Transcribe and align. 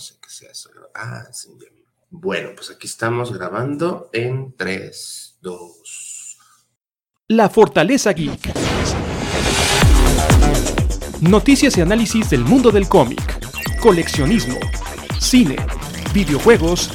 sé 0.00 0.14
qué 0.20 0.30
sea 0.30 0.50
eso. 0.50 0.70
Ah, 0.94 1.28
sí, 1.32 1.50
ya. 1.60 1.68
Bueno, 2.12 2.50
pues 2.56 2.70
aquí 2.70 2.88
estamos 2.88 3.32
grabando 3.32 4.10
en 4.12 4.56
3, 4.56 5.38
2. 5.40 6.38
La 7.28 7.48
Fortaleza 7.48 8.12
Geek. 8.12 8.52
Noticias 11.20 11.78
y 11.78 11.82
análisis 11.82 12.28
del 12.28 12.40
mundo 12.40 12.72
del 12.72 12.88
cómic, 12.88 13.20
coleccionismo, 13.80 14.58
cine, 15.20 15.54
videojuegos 16.12 16.90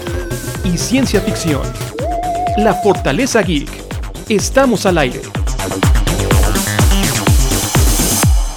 y 0.66 0.78
ciencia 0.78 1.22
ficción. 1.22 1.64
La 2.58 2.74
Fortaleza 2.74 3.42
Geek. 3.42 3.70
Estamos 4.28 4.86
al 4.86 4.98
aire. 4.98 5.22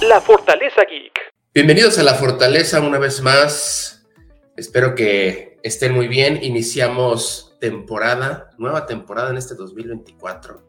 La 0.01 0.19
Fortaleza 0.19 0.81
Geek. 0.89 1.13
Bienvenidos 1.53 1.97
a 1.99 2.03
La 2.03 2.15
Fortaleza 2.15 2.81
una 2.81 2.99
vez 2.99 3.21
más. 3.21 3.88
Espero 4.59 4.93
que 4.93 5.57
estén 5.63 5.93
muy 5.93 6.09
bien. 6.09 6.37
Iniciamos 6.43 7.55
temporada, 7.61 8.49
nueva 8.57 8.85
temporada 8.85 9.29
en 9.29 9.37
este 9.37 9.55
2024. 9.55 10.61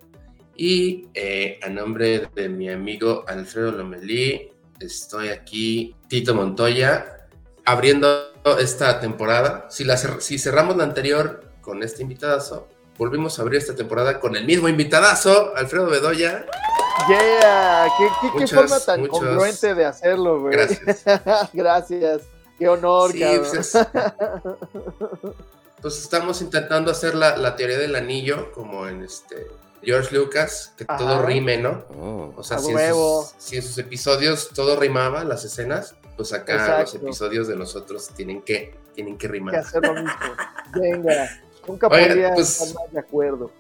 Y 0.55 1.09
eh, 1.13 1.59
a 1.61 1.69
nombre 1.71 2.29
de 2.33 2.49
mi 2.49 2.71
amigo 2.71 3.25
Alfredo 3.27 3.73
Lomelí, 3.73 4.53
estoy 4.79 5.30
aquí, 5.30 5.97
Tito 6.07 6.37
Montoya, 6.37 7.27
abriendo 7.65 8.33
esta 8.61 9.01
temporada. 9.01 9.66
Si, 9.71 9.83
la, 9.83 9.97
si 9.97 10.38
cerramos 10.38 10.77
la 10.77 10.85
anterior 10.85 11.51
con 11.61 11.83
este 11.83 12.02
invitadazo, 12.02 12.69
volvimos 12.97 13.41
a 13.41 13.43
abrir 13.43 13.59
esta 13.59 13.75
temporada 13.75 14.21
con 14.21 14.37
el 14.37 14.45
mismo 14.45 14.69
invitadazo, 14.69 15.57
Alfredo 15.57 15.87
Bedoya. 15.87 16.47
Yeah, 17.09 17.88
qué, 18.38 18.47
forma 18.47 18.79
tan 18.79 19.09
congruente 19.09 19.75
de 19.75 19.85
hacerlo, 19.85 20.43
güey. 20.43 20.52
Gracias. 20.52 21.05
Gracias. 21.52 22.23
Qué 22.61 22.69
honor, 22.69 23.13
sí, 23.13 23.25
pues, 23.39 23.73
pues, 25.81 25.99
estamos 25.99 26.43
intentando 26.43 26.91
hacer 26.91 27.15
la, 27.15 27.57
teoría 27.57 27.79
del 27.79 27.97
anillo, 27.97 28.52
como 28.52 28.87
en 28.87 29.02
este 29.02 29.47
George 29.83 30.15
Lucas, 30.15 30.75
que 30.77 30.85
todo 30.85 31.23
rime, 31.23 31.57
¿no? 31.57 31.87
Oh. 31.99 32.35
O 32.37 32.43
sea, 32.43 32.59
si 32.59 32.69
en, 33.57 33.63
sus, 33.63 33.79
episodios 33.79 34.51
todo 34.55 34.79
rimaba, 34.79 35.25
las 35.25 35.43
escenas, 35.47 35.95
pues 36.19 36.35
acá 36.35 36.83
los 36.83 36.95
episodios 36.95 37.49
de 37.49 37.57
nosotros 37.57 38.11
tienen 38.15 38.43
que, 38.43 38.74
tienen 38.95 39.17
que 39.17 39.27
rimar. 39.27 39.55
Que 39.55 39.61
hacer 39.61 39.83
lo 39.83 39.95
mismo. 39.95 40.13
Venga, 40.74 41.30
nunca 41.67 41.89
podría 41.89 42.35
pues, 42.35 42.61
estar 42.61 42.74
más 42.74 42.93
de 42.93 43.01
acuerdo. 43.01 43.51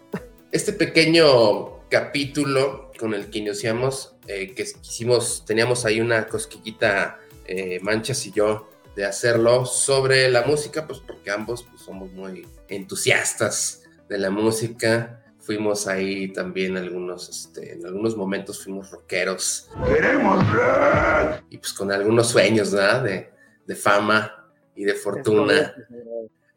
Este 0.52 0.74
pequeño 0.74 1.88
capítulo 1.88 2.92
con 2.98 3.14
el 3.14 3.30
que 3.30 3.38
iniciamos, 3.38 4.14
eh, 4.26 4.54
que 4.54 4.64
quisimos, 4.64 5.46
teníamos 5.46 5.86
ahí 5.86 6.02
una 6.02 6.26
cosquillita, 6.26 7.18
eh, 7.46 7.80
Manchas 7.80 8.26
y 8.26 8.32
yo, 8.32 8.68
de 9.00 9.06
hacerlo 9.06 9.64
sobre 9.64 10.30
la 10.30 10.42
música, 10.42 10.86
pues 10.86 11.00
porque 11.00 11.30
ambos 11.30 11.62
pues, 11.62 11.80
somos 11.80 12.12
muy 12.12 12.46
entusiastas 12.68 13.84
de 14.10 14.18
la 14.18 14.28
música. 14.28 15.24
Fuimos 15.38 15.86
ahí 15.86 16.30
también 16.34 16.76
algunos, 16.76 17.30
este, 17.30 17.72
en 17.72 17.86
algunos 17.86 18.14
momentos 18.14 18.62
fuimos 18.62 18.90
rockeros. 18.90 19.70
¡Queremos 19.86 20.52
rock! 20.52 21.44
Y 21.48 21.56
pues 21.56 21.72
con 21.72 21.90
algunos 21.90 22.28
sueños, 22.28 22.72
¿verdad? 22.72 23.02
De, 23.02 23.30
de 23.66 23.74
fama 23.74 24.52
y 24.74 24.84
de 24.84 24.92
fortuna 24.92 25.74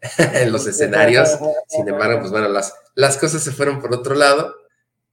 en 0.17 0.51
los 0.51 0.67
escenarios. 0.67 1.39
Sin 1.69 1.87
embargo, 1.87 2.19
pues 2.19 2.31
bueno, 2.31 2.49
las, 2.49 2.73
las 2.93 3.15
cosas 3.15 3.41
se 3.41 3.53
fueron 3.53 3.79
por 3.79 3.93
otro 3.93 4.15
lado. 4.15 4.53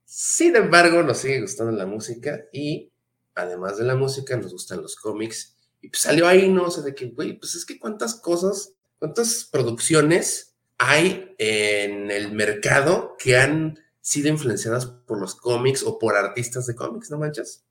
Sin 0.03 0.57
embargo, 0.57 1.01
nos 1.01 1.19
sigue 1.19 1.39
gustando 1.39 1.71
la 1.71 1.85
música 1.85 2.41
y 2.51 2.91
además 3.35 3.77
de 3.77 3.85
la 3.85 3.95
música, 3.95 4.35
nos 4.35 4.51
gustan 4.51 4.81
los 4.81 4.97
cómics 4.97 5.55
y 5.81 5.89
pues 5.89 6.01
salió 6.01 6.27
ahí, 6.27 6.49
¿no? 6.49 6.65
O 6.65 6.71
sea, 6.71 6.83
de 6.83 6.93
que, 6.93 7.07
güey, 7.07 7.37
pues 7.37 7.55
es 7.55 7.65
que 7.65 7.79
cuántas 7.79 8.15
cosas, 8.15 8.75
cuántas 8.99 9.49
producciones 9.51 10.55
hay 10.77 11.35
en 11.37 12.11
el 12.11 12.31
mercado 12.31 13.15
que 13.17 13.37
han 13.37 13.79
sido 13.99 14.29
influenciadas 14.29 14.85
por 14.85 15.19
los 15.19 15.35
cómics 15.35 15.83
o 15.83 15.99
por 15.99 16.15
artistas 16.15 16.65
de 16.67 16.75
cómics, 16.75 17.11
¿no 17.11 17.17
manchas? 17.17 17.63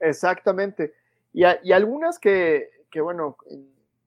Exactamente. 0.00 0.94
Y, 1.32 1.42
y 1.62 1.72
algunas 1.72 2.18
que, 2.18 2.70
que, 2.90 3.00
bueno, 3.00 3.36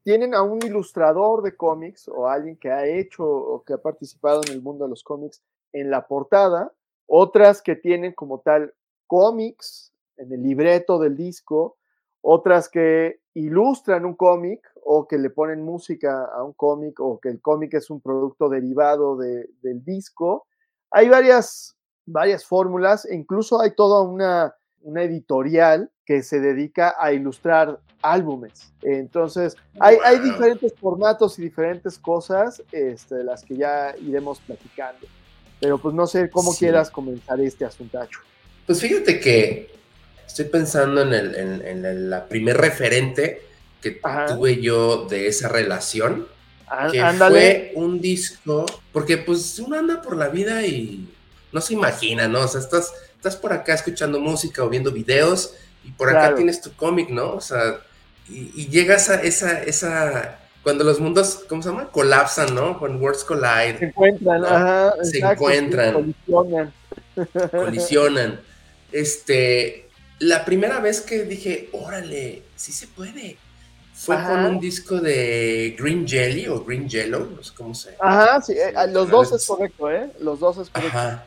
tienen 0.04 0.34
a 0.34 0.42
un 0.42 0.64
ilustrador 0.64 1.44
de 1.44 1.56
cómics 1.56 2.08
o 2.08 2.28
alguien 2.28 2.56
que 2.56 2.72
ha 2.72 2.86
hecho 2.86 3.26
o 3.26 3.64
que 3.64 3.74
ha 3.74 3.78
participado 3.78 4.42
en 4.48 4.54
el 4.54 4.62
mundo 4.62 4.86
de 4.86 4.90
los 4.90 5.04
cómics 5.04 5.42
en 5.74 5.92
la 5.92 6.08
portada, 6.08 6.72
otras 7.08 7.62
que 7.62 7.76
tienen 7.76 8.14
como 8.14 8.40
tal 8.40 8.74
cómics 9.06 9.92
en 10.18 10.32
el 10.32 10.44
libreto 10.44 11.00
del 11.00 11.16
disco, 11.16 11.77
otras 12.22 12.70
que 12.70 13.20
ilustran 13.34 14.06
un 14.06 14.16
cómic 14.16 14.62
o 14.84 15.08
que 15.08 15.18
le 15.18 15.30
ponen 15.30 15.62
música 15.64 16.26
a 16.26 16.44
un 16.44 16.54
cómic 16.54 17.00
o 17.00 17.20
que 17.20 17.30
el 17.30 17.42
cómic 17.42 17.74
es 17.74 17.90
un 17.90 18.02
producto 18.02 18.50
derivado 18.50 19.18
del 19.18 19.84
disco. 19.84 20.48
Hay 20.92 21.10
varias, 21.10 21.76
varias 22.06 22.46
fórmulas 22.46 23.06
e 23.06 23.16
incluso 23.16 23.62
hay 23.62 23.72
toda 23.76 24.02
una, 24.02 24.56
una 24.82 25.04
editorial 25.04 25.92
que 26.06 26.24
se 26.24 26.40
dedica 26.40 26.96
a 26.98 27.12
ilustrar 27.12 27.80
álbumes. 28.02 28.72
Entonces, 28.82 29.56
hay, 29.80 29.98
hay 30.06 30.20
diferentes 30.20 30.74
formatos 30.80 31.38
y 31.38 31.42
diferentes 31.42 32.00
cosas 32.00 32.64
este, 32.72 33.16
de 33.16 33.24
las 33.24 33.44
que 33.44 33.58
ya 33.58 33.94
iremos 34.02 34.40
platicando. 34.40 35.06
Pero 35.60 35.78
pues 35.80 35.94
no 35.94 36.08
sé 36.08 36.30
cómo 36.30 36.54
quieras 36.54 36.90
comenzar 36.90 37.42
este 37.42 37.66
asuntacho. 37.66 38.20
Pues 38.66 38.80
fíjate 38.80 39.20
que 39.20 39.77
estoy 40.28 40.46
pensando 40.46 41.02
en, 41.02 41.14
el, 41.14 41.36
en, 41.66 42.10
la 42.10 42.28
primer 42.28 42.58
referente 42.58 43.42
que 43.82 44.00
tuve 44.28 44.62
yo 44.62 45.06
de 45.06 45.28
esa 45.28 45.48
relación. 45.48 46.28
que 46.92 47.02
fue 47.18 47.72
un 47.76 48.02
disco, 48.02 48.66
porque 48.92 49.18
pues 49.18 49.58
uno 49.60 49.80
anda 49.80 50.02
por 50.02 50.18
la 50.18 50.28
vida 50.28 50.66
y 50.66 51.08
no 51.52 51.62
se 51.62 51.74
imagina, 51.74 52.28
¿no? 52.28 52.42
O 52.42 52.48
sea, 52.48 52.60
estás, 52.60 52.94
estás 53.16 53.36
por 53.38 53.54
acá 53.54 53.74
escuchando 53.74 54.20
música 54.20 54.64
o 54.64 54.70
viendo 54.70 54.92
videos 54.92 55.56
y 55.84 55.92
por 55.92 56.10
acá 56.10 56.36
tienes 56.36 56.62
tu 56.62 56.74
cómic, 56.74 57.10
¿no? 57.10 57.32
O 57.32 57.42
sea, 57.42 57.80
y, 58.30 58.68
llegas 58.68 59.10
a 59.10 59.22
esa, 59.22 59.64
esa, 59.64 60.40
cuando 60.62 60.84
los 60.84 61.00
mundos, 61.00 61.46
¿cómo 61.48 61.62
se 61.62 61.70
llama? 61.70 61.90
Colapsan, 61.90 62.54
¿no? 62.54 62.78
Cuando 62.78 63.00
Worlds 63.00 63.24
Collide. 63.24 63.78
Se 63.80 63.86
encuentran, 63.86 64.46
ajá. 64.46 64.94
Se 65.04 65.20
encuentran. 65.20 65.94
colisionan. 65.94 66.74
Colisionan. 67.52 68.40
Este, 68.92 69.87
la 70.20 70.46
primera 70.46 70.80
vez 70.80 71.02
que 71.02 71.24
dije, 71.24 71.70
órale, 71.74 72.44
sí 72.56 72.72
se 72.72 72.88
puede, 72.88 73.38
fue 73.94 74.16
con 74.24 74.46
un 74.46 74.60
disco 74.60 75.00
de 75.00 75.76
Green 75.78 76.08
Jelly 76.08 76.48
o 76.48 76.64
Green 76.64 76.88
Yellow, 76.88 77.32
no 77.36 77.44
sé 77.44 77.52
cómo 77.56 77.74
se 77.74 77.96
Ajá, 78.00 78.40
sí, 78.42 78.54
eh, 78.54 78.74
los 78.90 79.10
dos 79.10 79.32
es 79.32 79.46
correcto, 79.48 79.90
¿eh? 79.90 80.12
Los 80.20 80.40
dos 80.40 80.58
es 80.60 80.70
correcto. 80.70 80.98
Ajá. 80.98 81.26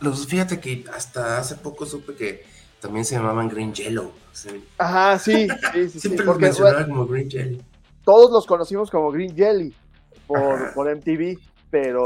Los, 0.00 0.26
fíjate 0.26 0.58
que 0.58 0.84
hasta 0.92 1.38
hace 1.38 1.54
poco 1.56 1.86
supe 1.86 2.14
que 2.14 2.44
también 2.80 3.04
se 3.04 3.14
llamaban 3.14 3.48
Green 3.48 3.72
Yellow. 3.72 4.10
Ajá, 4.78 5.18
sí, 5.18 5.46
sí, 5.72 5.88
sí. 5.90 6.00
Siempre 6.00 6.24
los 6.24 6.38
mencionaban 6.38 6.88
como 6.88 7.06
Green 7.06 7.30
Jelly. 7.30 7.62
Todos 8.04 8.30
los 8.30 8.46
conocimos 8.46 8.90
como 8.90 9.12
Green 9.12 9.36
Jelly 9.36 9.74
por, 10.26 10.74
por 10.74 10.96
MTV, 10.96 11.38
pero, 11.70 12.04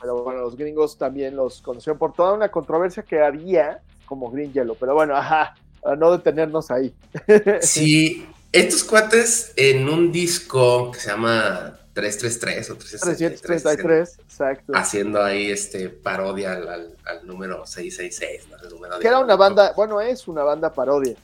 pero 0.00 0.24
bueno, 0.24 0.40
los 0.40 0.56
gringos 0.56 0.98
también 0.98 1.36
los 1.36 1.62
conocieron 1.62 1.98
por 1.98 2.12
toda 2.12 2.32
una 2.32 2.50
controversia 2.50 3.04
que 3.04 3.20
había 3.20 3.82
como 4.06 4.30
Green 4.30 4.52
Yellow, 4.52 4.76
pero 4.78 4.94
bueno, 4.94 5.14
ajá, 5.14 5.54
a 5.84 5.96
no 5.96 6.12
detenernos 6.12 6.70
ahí. 6.70 6.94
Sí, 7.60 8.26
estos 8.52 8.84
cuates 8.84 9.52
en 9.56 9.88
un 9.88 10.12
disco 10.12 10.90
que 10.92 11.00
se 11.00 11.08
llama 11.10 11.78
333 11.94 12.70
o 12.70 12.76
333, 12.76 14.18
exacto. 14.18 14.72
Haciendo 14.74 15.22
ahí 15.22 15.50
este 15.50 15.88
parodia 15.88 16.52
al, 16.52 16.96
número 17.24 17.66
666, 17.66 19.00
que 19.00 19.06
era 19.06 19.18
una 19.20 19.36
banda, 19.36 19.72
bueno, 19.76 20.00
es 20.00 20.26
una 20.26 20.42
banda 20.42 20.72
parodia. 20.72 21.14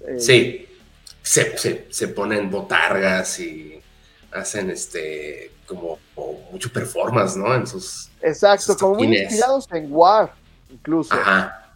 Eh, 0.00 0.20
sí, 0.20 0.68
se, 1.22 1.86
se, 1.90 2.08
ponen 2.08 2.50
botargas 2.50 3.40
y 3.40 3.80
hacen 4.32 4.70
este 4.70 5.52
como, 5.66 5.98
mucho 6.50 6.72
performance, 6.72 7.36
¿no? 7.36 7.54
En 7.54 7.66
sus. 7.66 8.10
Exacto, 8.22 8.76
como 8.76 8.94
muy 8.96 9.16
inspirados 9.16 9.68
en 9.72 9.92
War, 9.92 10.32
incluso. 10.70 11.14
Ajá. 11.14 11.67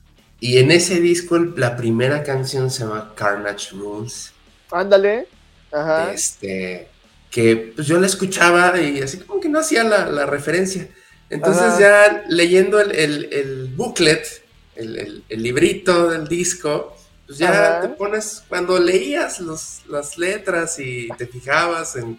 Y 0.42 0.58
en 0.58 0.72
ese 0.72 0.98
disco 0.98 1.38
la 1.38 1.76
primera 1.76 2.24
canción 2.24 2.68
se 2.68 2.80
llama 2.80 3.12
Carnage 3.14 3.76
Rules. 3.76 4.32
Ándale. 4.72 5.28
Ajá. 5.70 6.12
Este, 6.12 6.88
que 7.30 7.72
pues 7.76 7.86
yo 7.86 8.00
la 8.00 8.08
escuchaba 8.08 8.76
y 8.80 9.00
así 9.02 9.18
como 9.18 9.40
que 9.40 9.48
no 9.48 9.60
hacía 9.60 9.84
la, 9.84 10.26
referencia. 10.26 10.88
Entonces 11.30 11.78
ya 11.78 12.24
leyendo 12.28 12.80
el, 12.80 13.72
booklet, 13.76 14.26
el, 14.74 15.22
librito 15.28 16.10
del 16.10 16.26
disco, 16.26 16.96
pues 17.24 17.38
ya 17.38 17.80
te 17.80 17.90
pones, 17.90 18.42
cuando 18.48 18.80
leías 18.80 19.38
los, 19.38 19.82
las 19.86 20.18
letras 20.18 20.76
y 20.80 21.06
te 21.16 21.28
fijabas 21.28 21.94
en, 21.94 22.18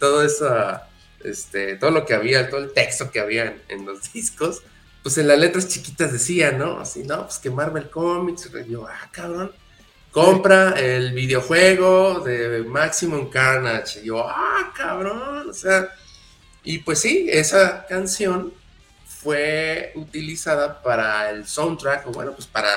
todo 0.00 0.24
eso, 0.24 0.52
este, 1.22 1.76
todo 1.76 1.92
lo 1.92 2.04
que 2.04 2.14
había, 2.14 2.50
todo 2.50 2.64
el 2.64 2.72
texto 2.72 3.12
que 3.12 3.20
había 3.20 3.56
en 3.68 3.86
los 3.86 4.12
discos, 4.12 4.64
pues 5.06 5.18
en 5.18 5.28
las 5.28 5.38
letras 5.38 5.68
chiquitas 5.68 6.12
decía, 6.12 6.50
¿no? 6.50 6.80
Así, 6.80 7.04
no, 7.04 7.26
pues 7.26 7.38
que 7.38 7.48
Marvel 7.48 7.88
Comics, 7.88 8.50
yo, 8.68 8.88
ah, 8.88 9.08
cabrón, 9.12 9.52
compra 10.10 10.70
el 10.70 11.12
videojuego 11.12 12.18
de 12.24 12.64
Maximum 12.64 13.30
Carnage. 13.30 14.00
Y 14.00 14.06
yo, 14.06 14.28
ah, 14.28 14.72
cabrón, 14.76 15.48
o 15.48 15.52
sea, 15.52 15.90
y 16.64 16.78
pues 16.78 16.98
sí, 16.98 17.28
esa 17.30 17.86
canción 17.86 18.52
fue 19.06 19.92
utilizada 19.94 20.82
para 20.82 21.30
el 21.30 21.46
soundtrack, 21.46 22.08
o 22.08 22.10
bueno, 22.10 22.32
pues 22.32 22.48
para, 22.48 22.68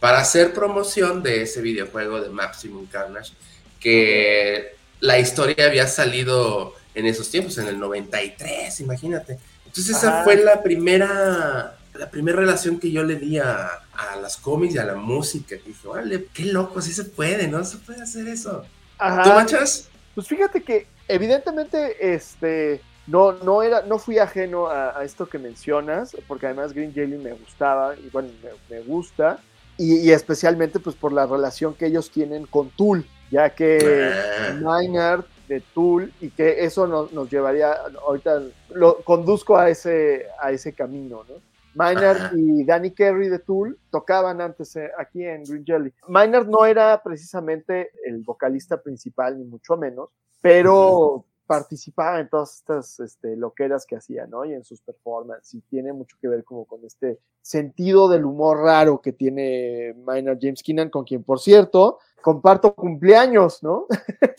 para 0.00 0.18
hacer 0.18 0.52
promoción 0.52 1.22
de 1.22 1.42
ese 1.42 1.62
videojuego 1.62 2.20
de 2.20 2.28
Maximum 2.30 2.86
Carnage, 2.86 3.34
que 3.78 4.74
la 4.98 5.20
historia 5.20 5.66
había 5.66 5.86
salido 5.86 6.74
en 6.96 7.06
esos 7.06 7.30
tiempos, 7.30 7.56
en 7.58 7.68
el 7.68 7.78
93, 7.78 8.80
imagínate. 8.80 9.38
Entonces 9.78 9.96
esa 9.96 10.24
fue 10.24 10.34
la 10.42 10.60
primera, 10.60 11.76
la 11.94 12.10
primera 12.10 12.40
relación 12.40 12.80
que 12.80 12.90
yo 12.90 13.04
le 13.04 13.14
di 13.14 13.38
a, 13.38 13.68
a 13.92 14.16
las 14.20 14.36
cómics 14.36 14.74
y 14.74 14.78
a 14.78 14.84
la 14.84 14.96
música. 14.96 15.54
Y 15.54 15.68
dije, 15.68 15.86
vale, 15.86 16.26
qué 16.34 16.46
loco, 16.46 16.82
sí 16.82 16.92
se 16.92 17.04
puede, 17.04 17.46
¿no? 17.46 17.64
Se 17.64 17.76
puede 17.76 18.02
hacer 18.02 18.26
eso. 18.26 18.64
¿Tú 18.98 19.28
manchas? 19.30 19.88
Pues 20.16 20.26
fíjate 20.26 20.64
que 20.64 20.88
evidentemente, 21.06 22.12
este, 22.12 22.80
no, 23.06 23.34
no 23.34 23.62
era, 23.62 23.82
no 23.82 24.00
fui 24.00 24.18
ajeno 24.18 24.66
a, 24.66 25.04
esto 25.04 25.28
que 25.28 25.38
mencionas, 25.38 26.16
porque 26.26 26.46
además 26.46 26.72
Green 26.72 26.92
Jelly 26.92 27.16
me 27.16 27.34
gustaba, 27.34 27.94
y 27.94 28.10
bueno, 28.10 28.30
me, 28.68 28.80
gusta, 28.80 29.38
y, 29.76 30.10
especialmente 30.10 30.80
pues 30.80 30.96
por 30.96 31.12
la 31.12 31.24
relación 31.24 31.74
que 31.74 31.86
ellos 31.86 32.10
tienen 32.10 32.46
con 32.46 32.70
Tool, 32.70 33.06
ya 33.30 33.50
que 33.50 34.12
Maynard 34.60 35.24
de 35.48 35.60
Tool 35.74 36.12
y 36.20 36.30
que 36.30 36.64
eso 36.64 36.86
nos, 36.86 37.30
llevaría, 37.30 37.72
ahorita 38.06 38.42
lo 38.74 38.98
conduzco 39.02 39.56
a 39.56 39.70
ese, 39.70 40.26
a 40.40 40.52
ese 40.52 40.72
camino, 40.74 41.24
¿no? 41.28 41.36
Maynard 41.74 42.36
y 42.36 42.64
Danny 42.64 42.90
Carey 42.90 43.28
de 43.28 43.38
Tool 43.38 43.78
tocaban 43.90 44.40
antes 44.40 44.74
eh, 44.76 44.90
aquí 44.98 45.24
en 45.24 45.44
Green 45.44 45.64
Jelly. 45.64 45.92
Maynard 46.08 46.48
no 46.48 46.66
era 46.66 47.00
precisamente 47.02 47.90
el 48.04 48.22
vocalista 48.22 48.82
principal, 48.82 49.38
ni 49.38 49.44
mucho 49.44 49.76
menos, 49.76 50.10
pero 50.40 51.24
participaba 51.46 52.20
en 52.20 52.28
todas 52.28 52.56
estas 52.56 53.00
este, 53.00 53.36
loqueras 53.36 53.86
que 53.86 53.96
hacía, 53.96 54.26
¿no? 54.26 54.44
Y 54.44 54.52
en 54.52 54.64
sus 54.64 54.80
performances, 54.82 55.54
y 55.54 55.60
tiene 55.62 55.92
mucho 55.92 56.16
que 56.20 56.28
ver 56.28 56.44
como 56.44 56.64
con 56.64 56.84
este 56.84 57.20
sentido 57.40 58.08
del 58.08 58.24
humor 58.24 58.58
raro 58.58 59.00
que 59.00 59.12
tiene 59.12 59.94
Maynard 60.04 60.38
James 60.40 60.62
Keenan, 60.62 60.90
con 60.90 61.04
quien, 61.04 61.22
por 61.22 61.40
cierto, 61.40 62.00
comparto 62.20 62.74
cumpleaños, 62.74 63.62
¿no? 63.62 63.86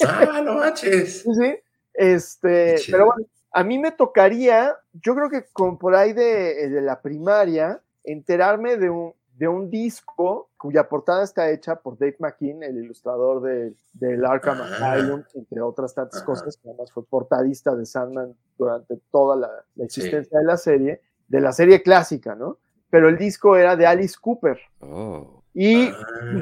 Ah, 0.07 0.41
no 0.43 0.55
manches. 0.55 1.23
sí, 1.23 1.33
sí. 1.33 1.55
Este, 1.93 2.75
pero 2.89 3.07
bueno, 3.07 3.25
a 3.51 3.63
mí 3.63 3.77
me 3.77 3.91
tocaría, 3.91 4.75
yo 4.93 5.15
creo 5.15 5.29
que 5.29 5.45
con 5.51 5.77
por 5.77 5.95
ahí 5.95 6.13
de, 6.13 6.69
de 6.69 6.81
la 6.81 7.01
primaria, 7.01 7.81
enterarme 8.03 8.77
de 8.77 8.89
un, 8.89 9.13
de 9.39 9.47
un 9.47 9.69
disco 9.69 10.49
cuya 10.57 10.89
portada 10.89 11.23
está 11.23 11.49
hecha 11.49 11.77
por 11.77 11.97
Dave 11.97 12.17
McKean, 12.19 12.61
el 12.61 12.77
ilustrador 12.77 13.41
del 13.41 13.77
de 13.93 14.27
Arkham 14.27 14.59
Asylum, 14.61 15.23
entre 15.33 15.61
otras 15.61 15.95
tantas 15.95 16.21
cosas, 16.23 16.57
que 16.57 16.67
además 16.67 16.91
fue 16.91 17.05
portadista 17.05 17.73
de 17.73 17.85
Sandman 17.85 18.35
durante 18.57 18.97
toda 19.09 19.37
la, 19.37 19.49
existencia 19.83 20.37
de 20.37 20.43
la 20.43 20.57
serie, 20.57 21.01
de 21.29 21.39
la 21.39 21.53
serie 21.53 21.81
clásica, 21.81 22.35
¿no? 22.35 22.57
Pero 22.89 23.07
el 23.07 23.17
disco 23.17 23.55
era 23.55 23.77
de 23.77 23.87
Alice 23.87 24.17
Cooper. 24.19 24.59
Oh. 24.81 25.38
Y 25.53 25.87
ah. 25.87 25.95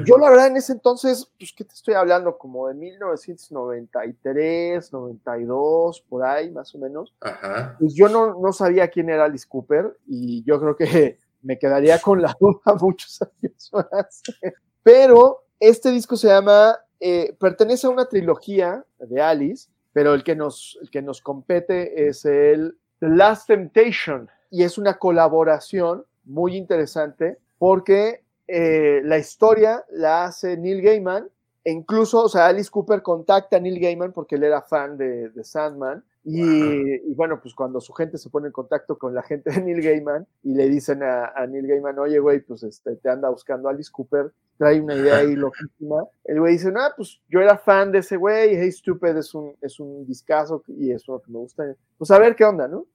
yo 0.04 0.18
la 0.18 0.30
verdad 0.30 0.48
en 0.48 0.56
ese 0.56 0.72
entonces, 0.72 1.30
pues, 1.38 1.52
¿qué 1.52 1.64
te 1.64 1.74
estoy 1.74 1.94
hablando? 1.94 2.36
Como 2.36 2.68
de 2.68 2.74
1993, 2.74 4.92
92, 4.92 6.04
por 6.08 6.24
ahí 6.24 6.50
más 6.50 6.74
o 6.74 6.78
menos. 6.78 7.14
Pues 7.78 7.94
yo 7.94 8.08
no, 8.08 8.38
no 8.40 8.52
sabía 8.52 8.88
quién 8.88 9.10
era 9.10 9.24
Alice 9.24 9.46
Cooper 9.48 9.96
y 10.06 10.42
yo 10.44 10.60
creo 10.60 10.76
que 10.76 11.20
me 11.42 11.58
quedaría 11.58 12.00
con 12.00 12.20
la 12.20 12.36
duda 12.40 12.76
muchos 12.80 13.20
años 13.22 13.70
más. 13.72 14.22
Pero 14.82 15.44
este 15.60 15.90
disco 15.90 16.16
se 16.16 16.28
llama, 16.28 16.78
eh, 17.00 17.36
pertenece 17.38 17.86
a 17.86 17.90
una 17.90 18.08
trilogía 18.08 18.84
de 18.98 19.20
Alice, 19.20 19.68
pero 19.92 20.14
el 20.14 20.22
que, 20.22 20.36
nos, 20.36 20.78
el 20.82 20.90
que 20.90 21.02
nos 21.02 21.20
compete 21.20 22.08
es 22.08 22.24
el 22.24 22.78
The 23.00 23.08
Last 23.08 23.48
Temptation 23.48 24.28
y 24.50 24.62
es 24.62 24.78
una 24.78 24.98
colaboración 24.98 26.04
muy 26.24 26.56
interesante 26.56 27.38
porque 27.58 28.22
eh, 28.48 29.00
la 29.04 29.18
historia 29.18 29.84
la 29.90 30.24
hace 30.24 30.56
Neil 30.56 30.82
Gaiman 30.82 31.28
e 31.64 31.70
incluso, 31.70 32.24
o 32.24 32.28
sea, 32.28 32.46
Alice 32.46 32.70
Cooper 32.70 33.02
contacta 33.02 33.58
a 33.58 33.60
Neil 33.60 33.78
Gaiman 33.78 34.12
porque 34.12 34.36
él 34.36 34.44
era 34.44 34.62
fan 34.62 34.96
de, 34.96 35.28
de 35.28 35.44
Sandman 35.44 36.02
y, 36.30 37.14
bueno, 37.14 37.40
pues 37.40 37.54
cuando 37.54 37.80
su 37.80 37.94
gente 37.94 38.18
se 38.18 38.28
pone 38.28 38.48
en 38.48 38.52
contacto 38.52 38.98
con 38.98 39.14
la 39.14 39.22
gente 39.22 39.50
de 39.50 39.62
Neil 39.62 39.80
Gaiman 39.80 40.26
y 40.42 40.52
le 40.54 40.68
dicen 40.68 41.02
a, 41.02 41.46
Neil 41.46 41.66
Gaiman, 41.66 41.98
oye, 41.98 42.18
güey, 42.18 42.40
pues 42.40 42.62
este, 42.62 42.96
te 42.96 43.08
anda 43.08 43.30
buscando 43.30 43.68
Alice 43.68 43.90
Cooper, 43.90 44.32
trae 44.58 44.78
una 44.80 44.94
idea 44.94 45.18
ahí 45.18 45.34
loquísima. 45.36 46.04
El 46.24 46.40
güey 46.40 46.54
dice, 46.54 46.70
no, 46.70 46.80
pues 46.96 47.20
yo 47.28 47.40
era 47.40 47.56
fan 47.56 47.92
de 47.92 48.00
ese 48.00 48.16
güey, 48.16 48.56
Hey 48.56 48.72
Stupid 48.72 49.16
es 49.16 49.34
un, 49.34 49.54
es 49.62 49.80
un 49.80 50.06
discazo 50.06 50.62
y 50.66 50.90
es 50.90 51.08
lo 51.08 51.20
que 51.20 51.30
me 51.30 51.38
gusta. 51.38 51.64
Pues 51.96 52.10
a 52.10 52.18
ver 52.18 52.36
qué 52.36 52.44
onda, 52.44 52.68
¿no? 52.68 52.86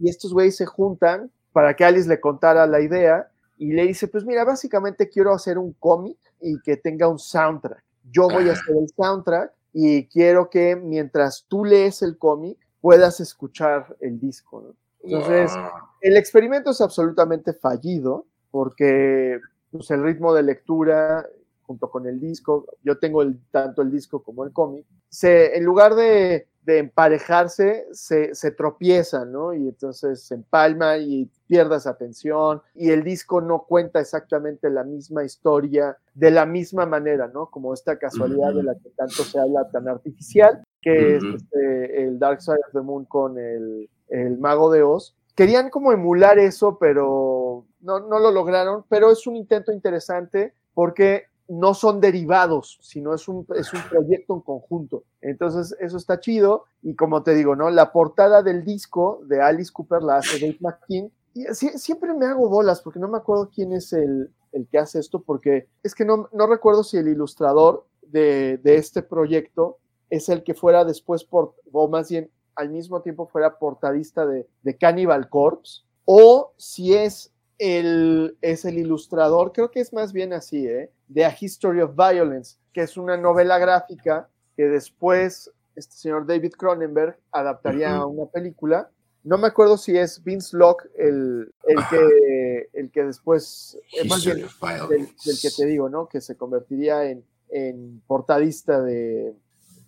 Y 0.00 0.08
estos 0.08 0.32
güeyes 0.32 0.56
se 0.56 0.66
juntan 0.66 1.30
para 1.52 1.74
que 1.74 1.84
Alice 1.84 2.08
le 2.08 2.20
contara 2.20 2.66
la 2.66 2.80
idea 2.80 3.30
y 3.58 3.72
le 3.72 3.86
dice, 3.86 4.08
pues 4.08 4.24
mira, 4.24 4.44
básicamente 4.44 5.08
quiero 5.08 5.34
hacer 5.34 5.58
un 5.58 5.72
cómic 5.74 6.16
y 6.40 6.60
que 6.60 6.76
tenga 6.76 7.08
un 7.08 7.18
soundtrack. 7.18 7.82
Yo 8.10 8.28
voy 8.28 8.48
a 8.48 8.52
hacer 8.52 8.76
el 8.76 8.88
soundtrack 8.88 9.52
y 9.72 10.06
quiero 10.06 10.48
que 10.48 10.76
mientras 10.76 11.44
tú 11.48 11.64
lees 11.64 12.02
el 12.02 12.16
cómic 12.16 12.56
puedas 12.80 13.20
escuchar 13.20 13.96
el 14.00 14.18
disco. 14.18 14.74
Entonces, 15.02 15.52
el 16.00 16.16
experimento 16.16 16.70
es 16.70 16.80
absolutamente 16.80 17.52
fallido 17.52 18.26
porque 18.50 19.40
pues, 19.70 19.90
el 19.90 20.02
ritmo 20.02 20.32
de 20.32 20.42
lectura 20.44 21.26
junto 21.62 21.90
con 21.90 22.06
el 22.06 22.18
disco, 22.18 22.64
yo 22.82 22.98
tengo 22.98 23.20
el, 23.20 23.38
tanto 23.50 23.82
el 23.82 23.90
disco 23.90 24.22
como 24.22 24.42
el 24.44 24.52
cómic, 24.52 24.86
se, 25.10 25.54
en 25.54 25.64
lugar 25.64 25.94
de, 25.96 26.48
de 26.68 26.80
emparejarse, 26.80 27.86
se, 27.92 28.34
se, 28.34 28.50
tropiezan, 28.50 29.32
¿no? 29.32 29.54
Y 29.54 29.68
entonces 29.68 30.22
se 30.22 30.34
empalma 30.34 30.98
y 30.98 31.30
pierdas 31.46 31.86
atención 31.86 32.60
y 32.74 32.90
el 32.90 33.02
disco 33.04 33.40
no 33.40 33.64
cuenta 33.66 34.00
exactamente 34.00 34.68
la 34.68 34.84
misma 34.84 35.24
historia 35.24 35.96
de 36.12 36.30
la 36.30 36.44
misma 36.44 36.84
manera, 36.84 37.26
¿no? 37.28 37.46
Como 37.46 37.72
esta 37.72 37.98
casualidad 37.98 38.52
de 38.52 38.64
la 38.64 38.74
que 38.74 38.90
tanto 38.90 39.24
se 39.24 39.40
habla 39.40 39.70
tan 39.70 39.88
artificial, 39.88 40.62
que 40.82 41.16
es 41.16 41.24
este, 41.24 42.02
el 42.02 42.18
Dark 42.18 42.42
Side 42.42 42.60
of 42.66 42.72
the 42.74 42.82
Moon 42.82 43.06
con 43.06 43.38
el, 43.38 43.88
el 44.08 44.36
Mago 44.36 44.70
de 44.70 44.82
Oz. 44.82 45.16
Querían 45.34 45.70
como 45.70 45.92
emular 45.92 46.38
eso, 46.38 46.76
pero 46.78 47.64
no, 47.80 48.00
no 48.00 48.18
lo 48.18 48.30
lograron, 48.30 48.84
pero 48.90 49.10
es 49.10 49.26
un 49.26 49.36
intento 49.36 49.72
interesante 49.72 50.52
porque 50.74 51.28
no 51.48 51.72
son 51.72 52.00
derivados, 52.00 52.78
sino 52.82 53.14
es 53.14 53.26
un, 53.26 53.46
es 53.56 53.72
un 53.72 53.80
proyecto 53.88 54.34
en 54.34 54.40
conjunto. 54.40 55.04
Entonces, 55.22 55.74
eso 55.80 55.96
está 55.96 56.20
chido. 56.20 56.64
Y 56.82 56.94
como 56.94 57.22
te 57.22 57.34
digo, 57.34 57.56
¿no? 57.56 57.70
La 57.70 57.90
portada 57.90 58.42
del 58.42 58.64
disco 58.64 59.20
de 59.24 59.40
Alice 59.40 59.72
Cooper 59.72 60.02
la 60.02 60.18
hace 60.18 60.38
Dave 60.38 60.58
McKean. 60.60 61.10
Y 61.34 61.44
siempre 61.54 62.12
me 62.14 62.26
hago 62.26 62.48
bolas 62.48 62.82
porque 62.82 62.98
no 62.98 63.08
me 63.08 63.18
acuerdo 63.18 63.50
quién 63.52 63.72
es 63.72 63.92
el, 63.92 64.30
el 64.52 64.66
que 64.68 64.78
hace 64.78 64.98
esto, 64.98 65.22
porque 65.22 65.68
es 65.82 65.94
que 65.94 66.04
no, 66.04 66.28
no 66.32 66.46
recuerdo 66.46 66.84
si 66.84 66.96
el 66.96 67.08
ilustrador 67.08 67.86
de, 68.02 68.58
de, 68.58 68.76
este 68.76 69.02
proyecto 69.02 69.78
es 70.10 70.28
el 70.28 70.42
que 70.42 70.54
fuera 70.54 70.84
después, 70.84 71.24
por, 71.24 71.54
o 71.72 71.88
más 71.88 72.10
bien 72.10 72.30
al 72.56 72.70
mismo 72.70 73.02
tiempo 73.02 73.26
fuera 73.26 73.58
portadista 73.58 74.26
de, 74.26 74.48
de 74.62 74.76
Cannibal 74.76 75.28
Corpse, 75.28 75.82
o 76.04 76.52
si 76.56 76.94
es 76.94 77.32
el, 77.58 78.36
es 78.40 78.64
el 78.64 78.78
ilustrador, 78.78 79.52
creo 79.52 79.70
que 79.70 79.80
es 79.80 79.92
más 79.92 80.12
bien 80.12 80.32
así, 80.32 80.66
¿eh? 80.66 80.90
de 81.08 81.24
A 81.24 81.36
History 81.38 81.80
of 81.80 81.96
Violence, 81.96 82.56
que 82.72 82.82
es 82.82 82.96
una 82.96 83.16
novela 83.16 83.58
gráfica 83.58 84.28
que 84.56 84.68
después 84.68 85.50
este 85.78 85.96
señor 85.96 86.26
David 86.26 86.52
Cronenberg 86.52 87.18
adaptaría 87.30 87.96
a 87.96 88.06
una 88.06 88.26
película. 88.26 88.90
No 89.24 89.38
me 89.38 89.46
acuerdo 89.46 89.76
si 89.78 89.96
es 89.96 90.22
Vince 90.22 90.56
Locke 90.56 90.88
el, 90.96 91.52
el, 91.64 91.78
que, 91.90 92.68
el 92.72 92.90
que 92.90 93.04
después, 93.04 93.78
eh, 93.96 94.06
más 94.08 94.24
bien, 94.24 94.38
del, 94.38 95.08
que 95.40 95.50
te 95.56 95.66
digo, 95.66 95.88
¿no? 95.88 96.08
Que 96.08 96.20
se 96.20 96.36
convertiría 96.36 97.04
en, 97.04 97.24
en 97.50 98.02
portadista 98.06 98.82
de, 98.82 99.34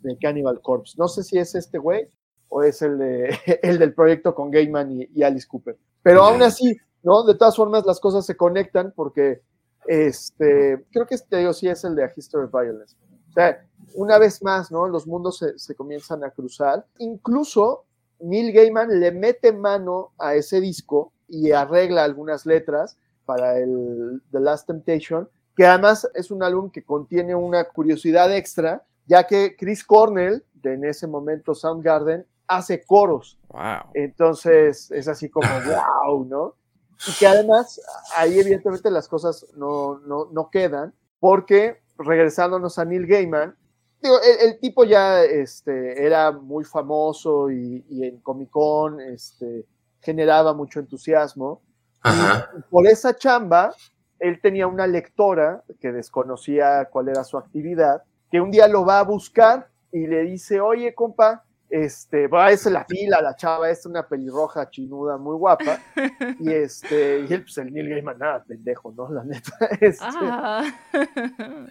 de, 0.03 0.19
Cannibal 0.19 0.61
Corpse. 0.61 0.95
No 0.99 1.09
sé 1.09 1.25
si 1.25 1.39
es 1.39 1.55
este 1.55 1.79
güey 1.79 2.09
o 2.49 2.63
es 2.63 2.83
el, 2.83 2.99
de, 2.99 3.39
el 3.63 3.79
del 3.79 3.95
proyecto 3.95 4.35
con 4.35 4.51
Gaiman 4.51 5.09
y, 5.13 5.23
Alice 5.23 5.47
Cooper. 5.49 5.77
Pero 6.03 6.23
aún 6.23 6.43
así, 6.43 6.79
¿no? 7.03 7.23
De 7.25 7.35
todas 7.35 7.57
formas, 7.57 7.85
las 7.87 8.01
cosas 8.01 8.27
se 8.27 8.37
conectan 8.37 8.93
porque 8.95 9.43
este, 9.87 10.85
creo 10.93 11.07
que 11.07 11.15
este, 11.15 11.39
digo, 11.39 11.53
sí 11.53 11.69
es 11.69 11.85
el 11.85 11.95
de 11.95 12.05
A 12.05 12.13
History 12.15 12.45
of 12.45 12.53
Violence. 12.53 12.97
O 13.31 13.33
sea, 13.33 13.65
una 13.95 14.19
vez 14.19 14.43
más, 14.43 14.71
¿no? 14.71 14.89
Los 14.89 15.07
mundos 15.07 15.39
se, 15.39 15.59
se 15.59 15.75
comienzan 15.75 16.25
a 16.25 16.31
cruzar. 16.31 16.85
Incluso 16.99 17.85
Neil 18.21 18.53
Gaiman 18.53 19.01
le 19.01 19.13
mete 19.13 19.53
mano 19.53 20.13
a 20.19 20.35
ese 20.35 20.61
disco 20.61 21.13
y 21.29 21.53
arregla 21.53 22.05
algunas 22.05 22.45
letras 22.45 22.97
para 23.25 23.59
el 23.59 24.23
The 24.33 24.41
Last 24.41 24.67
Temptation, 24.67 25.29
que 25.57 25.67
además 25.67 26.09
es 26.15 26.31
un 26.31 26.43
álbum 26.43 26.71
que 26.71 26.83
contiene 26.83 27.35
una 27.35 27.65
curiosidad 27.65 28.35
extra, 28.35 28.85
ya 29.07 29.27
que 29.27 29.57
Chris 29.57 29.85
Cornell, 29.85 30.45
de 30.55 30.75
en 30.75 30.85
ese 30.85 31.07
momento 31.07 31.55
Soundgarden, 31.55 32.27
hace 32.49 32.85
coros. 32.85 33.39
Wow. 33.49 33.93
Entonces 33.95 34.91
es 34.91 35.09
así 35.09 35.29
como 35.29 35.47
wow, 36.05 36.25
¿no? 36.25 36.55
Y 37.09 37.13
que 37.19 37.27
además 37.27 37.81
ahí 38.17 38.39
evidentemente 38.39 38.91
las 38.91 39.09
cosas 39.09 39.47
no, 39.57 40.01
no, 40.01 40.29
no 40.33 40.51
quedan 40.51 40.93
porque 41.19 41.81
regresándonos 41.99 42.79
a 42.79 42.85
Neil 42.85 43.07
Gaiman, 43.07 43.57
el, 44.03 44.59
tipo 44.59 44.85
ya 44.85 45.23
este, 45.23 46.07
era 46.07 46.33
muy 46.33 46.65
famoso 46.65 47.51
y, 47.51 47.85
en 47.91 48.19
Comic 48.21 48.51
Con 48.51 49.01
este, 49.01 49.67
generaba 50.01 50.55
mucho 50.55 50.81
entusiasmo. 50.81 51.61
por 52.71 52.87
esa 52.87 53.15
chamba, 53.15 53.75
él 54.19 54.41
tenía 54.41 54.67
una 54.67 54.87
lectora 54.87 55.63
que 55.81 55.93
desconocía 55.93 56.87
cuál 56.91 57.09
era 57.09 57.25
su 57.25 57.37
actividad, 57.37 58.03
que 58.31 58.41
un 58.41 58.51
día 58.51 58.69
lo 58.69 58.87
va 58.87 59.01
a 59.01 59.05
buscar 59.05 59.69
y 59.93 60.07
le 60.07 60.23
dice, 60.23 60.61
oye, 60.61 60.95
compa, 60.95 61.45
este, 61.71 62.27
va, 62.27 62.51
es 62.51 62.67
la 62.67 62.85
fila, 62.85 63.23
la 63.23 63.37
chava, 63.37 63.71
es 63.71 63.87
una 63.87 64.07
pelirroja 64.07 64.69
chinuda 64.69 65.17
muy 65.17 65.37
guapa, 65.37 65.79
y 66.41 66.51
este, 66.53 67.21
y 67.21 67.33
él, 67.33 67.43
pues 67.43 67.59
el 67.59 67.73
Neil 67.73 67.89
Gaiman, 67.89 68.19
nada, 68.19 68.45
pendejo, 68.45 68.93
¿no? 68.93 69.09
La 69.11 69.23
neta, 69.25 69.53
este, 69.81 70.05
ah. 70.05 70.65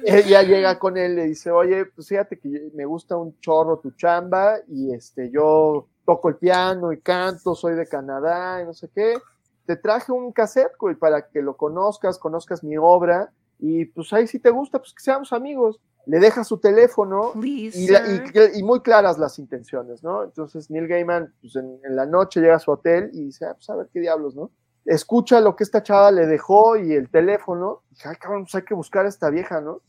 ella 0.05 0.43
llega 0.43 0.79
con 0.79 0.97
él, 0.97 1.15
le 1.15 1.25
dice, 1.25 1.51
oye, 1.51 1.85
pues 1.85 2.07
fíjate 2.07 2.39
que 2.39 2.71
me 2.73 2.85
gusta 2.85 3.17
un 3.17 3.37
chorro 3.41 3.79
tu 3.79 3.91
chamba, 3.91 4.57
y 4.67 4.93
este, 4.93 5.29
yo 5.29 5.87
toco 6.05 6.29
el 6.29 6.37
piano 6.37 6.93
y 6.93 7.01
canto, 7.01 7.53
soy 7.53 7.75
de 7.75 7.85
Canadá, 7.85 8.61
y 8.61 8.65
no 8.65 8.73
sé 8.73 8.89
qué, 8.95 9.17
te 9.65 9.75
traje 9.75 10.11
un 10.11 10.31
cassette, 10.31 10.77
güey, 10.79 10.95
para 10.95 11.27
que 11.27 11.41
lo 11.41 11.57
conozcas, 11.57 12.17
conozcas 12.17 12.63
mi 12.63 12.77
obra, 12.77 13.31
y 13.59 13.85
pues 13.85 14.13
ahí 14.13 14.25
si 14.27 14.39
te 14.39 14.49
gusta, 14.49 14.79
pues 14.79 14.93
que 14.93 15.03
seamos 15.03 15.33
amigos 15.33 15.81
le 16.09 16.19
deja 16.19 16.43
su 16.43 16.57
teléfono 16.57 17.33
y, 17.35 18.63
muy 18.63 18.79
claras 18.81 19.19
las 19.19 19.37
intenciones, 19.37 20.03
¿no? 20.03 20.23
Entonces 20.23 20.71
Neil 20.71 20.87
Gaiman, 20.87 21.31
pues 21.39 21.55
en, 21.55 21.79
la 21.83 22.07
noche 22.07 22.41
llega 22.41 22.55
a 22.55 22.59
su 22.59 22.71
hotel 22.71 23.11
y 23.13 23.25
dice, 23.25 23.45
ah, 23.45 23.53
pues 23.53 23.69
a 23.69 23.75
ver 23.75 23.89
qué 23.93 23.99
diablos, 23.99 24.35
¿no? 24.35 24.49
Escucha 24.85 25.39
lo 25.39 25.55
que 25.55 25.63
esta 25.63 25.83
chava 25.83 26.11
le 26.11 26.25
dejó 26.25 26.77
y 26.77 26.93
el 26.93 27.09
teléfono, 27.09 27.83
y 27.91 27.93
dice, 27.93 28.09
ay, 28.09 28.15
cabrón, 28.15 28.45
pues 28.45 28.55
hay 28.55 28.63
que 28.63 28.73
buscar 28.73 29.05
a 29.05 29.09
esta 29.09 29.29
vieja, 29.29 29.61
¿no? 29.61 29.81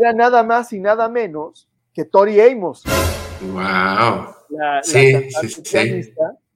Era 0.00 0.12
nada 0.12 0.44
más 0.44 0.72
y 0.72 0.78
nada 0.78 1.08
menos 1.08 1.68
que 1.92 2.04
Tori 2.04 2.40
Amos. 2.40 2.84
¡Wow! 3.42 4.34
La, 4.50 4.80
sí, 4.84 5.28
sí, 5.48 5.62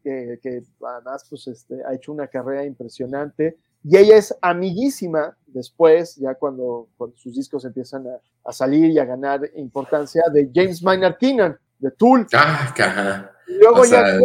Que, 0.04 0.38
que, 0.40 0.62
además 0.86 1.26
pues, 1.28 1.48
este, 1.48 1.82
ha 1.84 1.94
hecho 1.94 2.12
una 2.12 2.28
carrera 2.28 2.64
impresionante 2.64 3.58
y 3.84 3.96
ella 3.96 4.16
es 4.16 4.34
amiguísima 4.40 5.36
después, 5.46 6.16
ya 6.16 6.34
cuando, 6.34 6.88
sus 7.16 7.34
discos 7.34 7.64
empiezan 7.64 8.06
a, 8.44 8.52
salir 8.52 8.90
y 8.90 8.98
a 8.98 9.04
ganar 9.04 9.40
importancia, 9.56 10.22
de 10.32 10.50
James 10.54 10.82
Maynard 10.82 11.16
Keenan, 11.18 11.58
de 11.78 11.90
Tool. 11.92 12.26
Ah, 12.32 13.30
luego 13.46 13.84
ya 13.84 14.18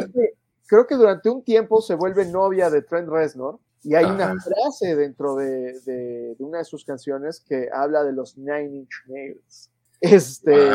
creo 0.68 0.86
que, 0.86 0.96
durante 0.96 1.30
un 1.30 1.44
tiempo 1.44 1.82
se 1.82 1.96
vuelve 1.96 2.26
novia 2.26 2.70
de 2.70 2.82
Trent 2.82 3.10
Reznor. 3.10 3.60
Y 3.84 3.96
hay 3.96 4.06
una 4.06 4.36
frase 4.42 4.96
dentro 4.96 5.36
de, 5.36 6.36
una 6.40 6.58
de 6.58 6.66
sus 6.66 6.84
canciones 6.84 7.40
que 7.40 7.70
habla 7.72 8.04
de 8.04 8.12
los 8.12 8.38
Nine 8.38 8.76
Inch 8.76 8.92
Nails. 9.08 9.70
Este, 10.02 10.70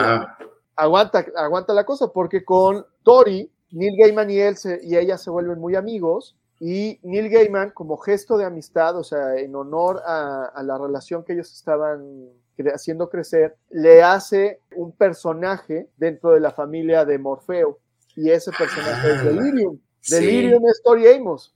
aguanta, 0.75 1.25
aguanta 1.37 1.75
la 1.75 1.85
cosa, 1.85 2.09
porque 2.09 2.45
con 2.45 2.87
Tori, 3.03 3.51
Neil 3.71 3.97
Gaiman 3.99 4.31
y, 4.31 4.39
él 4.39 4.57
y 4.83 4.97
ella 4.97 5.19
se 5.19 5.31
vuelven 5.31 5.61
muy 5.61 5.77
amigos 5.77 6.37
y 6.64 7.00
Neil 7.02 7.28
Gaiman, 7.28 7.71
como 7.71 7.97
gesto 7.97 8.37
de 8.37 8.45
amistad, 8.45 8.97
o 8.97 9.02
sea, 9.02 9.35
en 9.35 9.57
honor 9.57 10.00
a, 10.07 10.62
la 10.62 10.78
relación 10.78 11.25
que 11.25 11.33
ellos 11.33 11.52
estaban 11.52 12.28
haciendo 12.73 13.11
crecer, 13.11 13.57
le 13.71 14.00
hace 14.04 14.61
un 14.76 14.92
personaje 14.92 15.88
dentro 15.97 16.31
de 16.31 16.38
la 16.38 16.52
familia 16.52 17.04
de 17.04 17.19
Morfeo. 17.19 17.81
Y 18.14 18.31
ese 18.31 18.52
personaje 18.52 19.11
es 19.11 19.19
ah, 19.19 19.25
Delirium. 19.25 19.81
Delirium 20.09 20.62
es 20.69 20.81
Tori 20.85 21.09
Amos. 21.09 21.52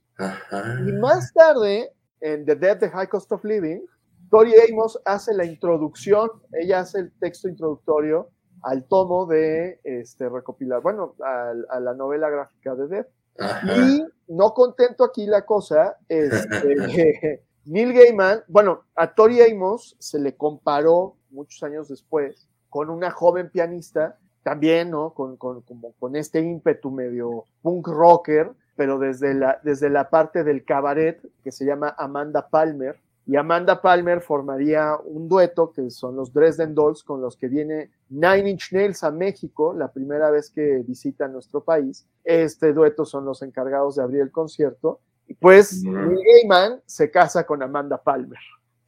Y 0.85 0.91
más 0.91 1.31
tarde, 1.31 1.89
en 2.19 2.45
The 2.45 2.57
Death, 2.57 2.79
The 2.79 2.89
High 2.89 3.07
Cost 3.07 3.31
of 3.31 3.45
Living, 3.45 3.79
Tori 4.29 4.51
Amos 4.69 4.99
hace 5.05 5.33
la 5.33 5.45
introducción, 5.45 6.29
ella 6.51 6.81
hace 6.81 6.99
el 6.99 7.13
texto 7.17 7.47
introductorio 7.47 8.27
al 8.61 8.83
tomo 8.83 9.25
de 9.25 9.79
este 9.85 10.27
recopilar, 10.27 10.81
bueno, 10.81 11.15
a 11.23 11.79
la 11.79 11.93
novela 11.93 12.29
gráfica 12.29 12.75
de 12.75 12.87
Death. 12.89 13.07
Y 13.39 14.05
no 14.27 14.53
contento 14.53 15.03
aquí 15.03 15.25
la 15.25 15.45
cosa, 15.45 15.97
este, 16.07 17.43
Neil 17.65 17.93
Gaiman, 17.93 18.43
bueno, 18.47 18.83
a 18.95 19.13
Tori 19.13 19.41
Amos 19.41 19.95
se 19.99 20.19
le 20.19 20.35
comparó 20.35 21.15
muchos 21.29 21.61
años 21.63 21.87
después 21.87 22.47
con 22.69 22.89
una 22.89 23.11
joven 23.11 23.49
pianista, 23.49 24.17
también, 24.47 24.91
¿no? 24.91 25.13
Con, 25.13 25.35
con, 25.35 25.61
como 25.63 25.91
con 25.99 26.15
este 26.15 26.39
ímpetu 26.39 26.89
medio 26.89 27.43
punk 27.61 27.85
rocker, 27.89 28.53
pero 28.77 28.97
desde 28.97 29.33
la, 29.33 29.59
desde 29.61 29.89
la 29.89 30.09
parte 30.09 30.45
del 30.45 30.63
cabaret 30.63 31.19
que 31.43 31.51
se 31.51 31.65
llama 31.65 31.93
Amanda 31.97 32.47
Palmer, 32.47 32.97
y 33.27 33.35
Amanda 33.35 33.81
Palmer 33.81 34.21
formaría 34.21 34.95
un 35.03 35.27
dueto 35.27 35.69
que 35.73 35.89
son 35.91 36.15
los 36.15 36.31
Dresden 36.31 36.73
Dolls 36.73 37.03
con 37.03 37.19
los 37.19 37.35
que 37.35 37.49
viene 37.49 37.91
Nine 38.09 38.51
Inch 38.51 38.71
Nails 38.71 39.03
a 39.03 39.11
México 39.11 39.73
la 39.73 39.91
primera 39.91 40.31
vez 40.31 40.49
que 40.49 40.81
visita 40.87 41.27
nuestro 41.27 41.61
país. 41.61 42.07
Este 42.23 42.71
dueto 42.71 43.03
son 43.03 43.25
los 43.25 43.41
encargados 43.41 43.97
de 43.97 44.03
abrir 44.03 44.21
el 44.21 44.31
concierto. 44.31 45.01
Y 45.27 45.33
pues 45.33 45.83
Neil 45.83 46.17
Gaiman 46.25 46.81
se 46.85 47.11
casa 47.11 47.45
con 47.45 47.61
Amanda 47.61 48.01
Palmer. 48.01 48.39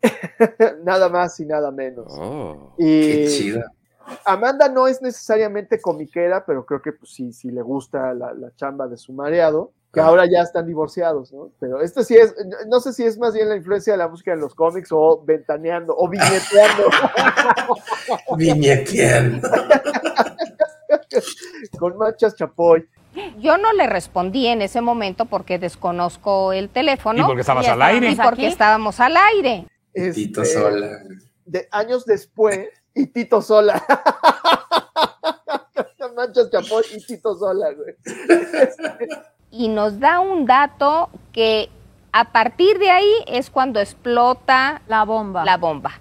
nada 0.86 1.10
más 1.10 1.38
y 1.42 1.46
nada 1.46 1.70
menos. 1.70 2.08
Oh, 2.18 2.76
qué 2.78 3.28
chida. 3.30 3.70
Amanda 4.26 4.70
no 4.70 4.88
es 4.88 5.02
necesariamente 5.02 5.82
comiquera, 5.82 6.46
pero 6.46 6.66
creo 6.66 6.82
que 6.82 6.94
pues 6.94 7.12
sí, 7.12 7.34
sí 7.34 7.52
le 7.52 7.62
gusta 7.62 8.14
la, 8.14 8.34
la 8.34 8.56
chamba 8.56 8.88
de 8.88 8.96
su 8.96 9.12
mareado 9.12 9.74
que 9.92 10.00
ahora 10.00 10.28
ya 10.28 10.42
están 10.42 10.68
divorciados, 10.68 11.34
¿no? 11.34 11.52
Pero 11.60 11.82
esto 11.82 12.04
sí 12.04 12.16
es, 12.16 12.36
no 12.68 12.80
sé 12.80 12.94
si 12.94 13.04
es 13.04 13.18
más 13.18 13.34
bien 13.34 13.50
la 13.50 13.56
influencia 13.56 13.94
de 13.94 13.98
la 13.98 14.08
música 14.08 14.34
en 14.34 14.40
los 14.40 14.54
cómics 14.54 14.90
o 14.92 15.24
ventaneando 15.26 15.96
o 15.98 16.08
viñeteando. 16.08 16.84
viñeteando. 18.38 19.50
Con 21.80 21.98
manchas 21.98 22.36
chapoy. 22.36 22.88
Yo 23.40 23.58
no 23.58 23.74
le 23.74 23.88
respondí 23.88 24.46
en 24.46 24.62
ese 24.62 24.82
momento 24.82 25.26
porque 25.26 25.58
desconozco 25.58 26.54
el 26.54 26.70
teléfono. 26.70 27.24
Y 27.24 27.26
porque 27.26 27.42
estabas 27.42 27.68
al 27.68 27.82
aire. 27.82 28.12
Y 28.12 28.16
porque 28.16 28.46
estábamos 28.48 29.00
al 29.00 29.18
aire. 29.18 29.66
Tito 30.14 30.44
este, 30.44 30.60
Sola. 30.60 31.00
De 31.46 31.68
años 31.72 32.06
después, 32.06 32.70
y 32.94 33.08
Tito 33.08 33.42
Sola. 33.42 33.84
manchas 36.16 36.52
chapoy 36.52 36.84
y 36.94 37.06
Tito 37.06 37.36
Sola, 37.36 37.72
güey 37.72 37.96
y 39.52 39.68
nos 39.68 40.00
da 40.00 40.20
un 40.20 40.46
dato 40.46 41.10
que 41.32 41.70
a 42.12 42.32
partir 42.32 42.80
de 42.80 42.90
ahí 42.90 43.12
es 43.28 43.50
cuando 43.50 43.80
explota 43.80 44.82
la 44.88 45.06
bomba. 45.06 45.46
La 45.46 45.58
bomba. 45.58 45.92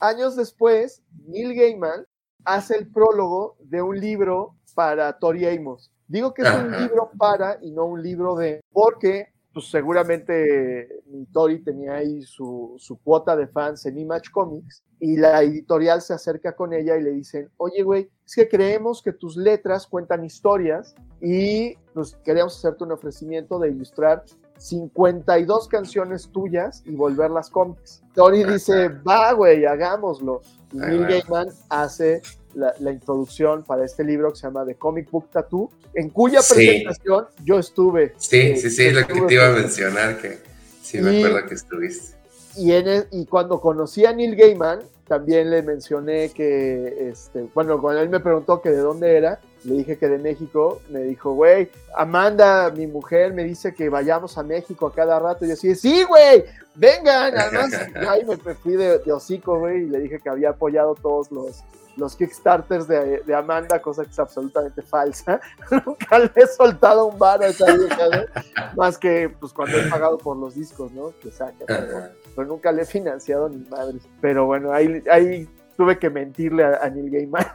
Años 0.00 0.36
después, 0.36 1.02
Neil 1.26 1.54
Gaiman 1.54 2.06
hace 2.44 2.76
el 2.76 2.90
prólogo 2.90 3.56
de 3.60 3.82
un 3.82 4.00
libro 4.00 4.56
para 4.74 5.18
Tori 5.18 5.46
Amos. 5.48 5.90
Digo 6.06 6.32
que 6.32 6.42
es 6.42 6.54
un 6.54 6.70
libro 6.70 7.10
para 7.18 7.58
y 7.60 7.70
no 7.70 7.84
un 7.84 8.02
libro 8.02 8.36
de, 8.36 8.60
porque 8.72 9.32
pues 9.58 9.70
seguramente 9.72 11.02
Tori 11.32 11.58
tenía 11.64 11.94
ahí 11.94 12.22
su, 12.22 12.76
su, 12.78 12.96
cuota 13.02 13.34
de 13.34 13.48
fans 13.48 13.84
en 13.86 13.98
Image 13.98 14.30
Comics 14.30 14.84
y 15.00 15.16
la 15.16 15.42
editorial 15.42 16.00
se 16.00 16.14
acerca 16.14 16.54
con 16.54 16.72
ella 16.72 16.96
y 16.96 17.02
le 17.02 17.10
dicen, 17.10 17.50
oye 17.56 17.82
güey, 17.82 18.08
es 18.24 18.36
que 18.36 18.48
creemos 18.48 19.02
que 19.02 19.12
tus 19.12 19.36
letras 19.36 19.88
cuentan 19.88 20.24
historias 20.24 20.94
y 21.20 21.74
pues 21.92 22.16
queremos 22.22 22.56
hacerte 22.56 22.84
un 22.84 22.92
ofrecimiento 22.92 23.58
de 23.58 23.70
ilustrar 23.70 24.22
52 24.58 25.66
canciones 25.66 26.30
tuyas 26.30 26.84
y 26.86 26.94
volverlas 26.94 27.50
cómics. 27.50 28.04
Tori 28.14 28.44
dice, 28.44 28.90
va 28.90 29.32
güey, 29.32 29.64
hagámoslo. 29.64 30.40
Y 30.72 30.76
Neil 30.76 31.04
Gaiman 31.04 31.48
hace 31.68 32.22
la, 32.58 32.92
introducción 32.92 33.62
para 33.62 33.84
este 33.84 34.04
libro 34.04 34.32
que 34.32 34.38
se 34.38 34.46
llama 34.46 34.64
The 34.66 34.74
Comic 34.74 35.10
Book 35.10 35.30
Tattoo, 35.30 35.70
en 35.94 36.10
cuya 36.10 36.40
presentación 36.40 37.26
yo 37.44 37.58
estuve. 37.58 38.14
Sí, 38.16 38.56
sí, 38.56 38.70
sí, 38.70 38.86
es 38.86 38.94
lo 38.94 39.06
que 39.06 39.20
te 39.22 39.34
iba 39.34 39.46
a 39.46 39.52
mencionar, 39.52 40.18
que 40.18 40.38
sí 40.82 40.98
me 40.98 41.18
acuerdo 41.18 41.46
que 41.46 41.54
estuviste. 41.54 42.16
Y, 42.56 42.72
en 42.72 42.88
e, 42.88 43.04
y 43.12 43.26
cuando 43.26 43.60
conocí 43.60 44.04
a 44.04 44.12
Neil 44.12 44.34
Gaiman, 44.34 44.80
también 45.06 45.50
le 45.50 45.62
mencioné 45.62 46.30
que, 46.30 47.10
este, 47.10 47.46
bueno, 47.54 47.80
cuando 47.80 48.02
él 48.02 48.08
me 48.08 48.20
preguntó 48.20 48.60
que 48.60 48.70
de 48.70 48.78
dónde 48.78 49.16
era, 49.16 49.40
le 49.64 49.74
dije 49.74 49.98
que 49.98 50.08
de 50.08 50.18
México, 50.18 50.80
me 50.88 51.00
dijo, 51.00 51.32
güey, 51.32 51.70
Amanda, 51.96 52.70
mi 52.70 52.86
mujer, 52.86 53.32
me 53.32 53.44
dice 53.44 53.74
que 53.74 53.88
vayamos 53.88 54.38
a 54.38 54.42
México 54.42 54.86
a 54.86 54.92
cada 54.92 55.18
rato. 55.18 55.44
Y 55.44 55.48
yo 55.48 55.54
así, 55.54 55.74
sí, 55.74 56.04
güey, 56.04 56.44
vengan. 56.74 57.36
Además, 57.36 57.72
ahí 58.08 58.24
me 58.24 58.36
fui 58.54 58.74
de, 58.74 58.98
de 58.98 59.12
hocico, 59.12 59.58
güey, 59.58 59.84
y 59.84 59.88
le 59.88 60.00
dije 60.00 60.20
que 60.20 60.28
había 60.28 60.50
apoyado 60.50 60.94
todos 60.94 61.30
los, 61.32 61.64
los 61.96 62.14
Kickstarters 62.14 62.86
de, 62.86 63.22
de, 63.26 63.34
Amanda, 63.34 63.82
cosa 63.82 64.04
que 64.04 64.10
es 64.10 64.18
absolutamente 64.18 64.80
falsa. 64.82 65.40
Nunca 65.84 66.18
le 66.18 66.30
he 66.36 66.46
soltado 66.46 67.06
un 67.06 67.18
bar 67.18 67.42
a 67.42 67.48
esa 67.48 67.66
vieja, 67.72 68.04
Más 68.76 68.96
que 68.96 69.28
pues 69.28 69.52
cuando 69.52 69.76
he 69.78 69.90
pagado 69.90 70.18
por 70.18 70.36
los 70.36 70.54
discos, 70.54 70.92
¿no? 70.92 71.12
Que 71.20 71.30
saca, 71.30 71.64
pero, 71.66 72.46
nunca 72.46 72.70
le 72.70 72.82
he 72.82 72.86
financiado 72.86 73.48
ni 73.48 73.58
madre. 73.68 73.98
Pero 74.20 74.46
bueno, 74.46 74.72
ahí, 74.72 75.02
ahí 75.10 75.48
tuve 75.78 75.96
que 75.96 76.10
mentirle 76.10 76.64
a, 76.64 76.90
Neil 76.90 77.10
Gaiman. 77.10 77.46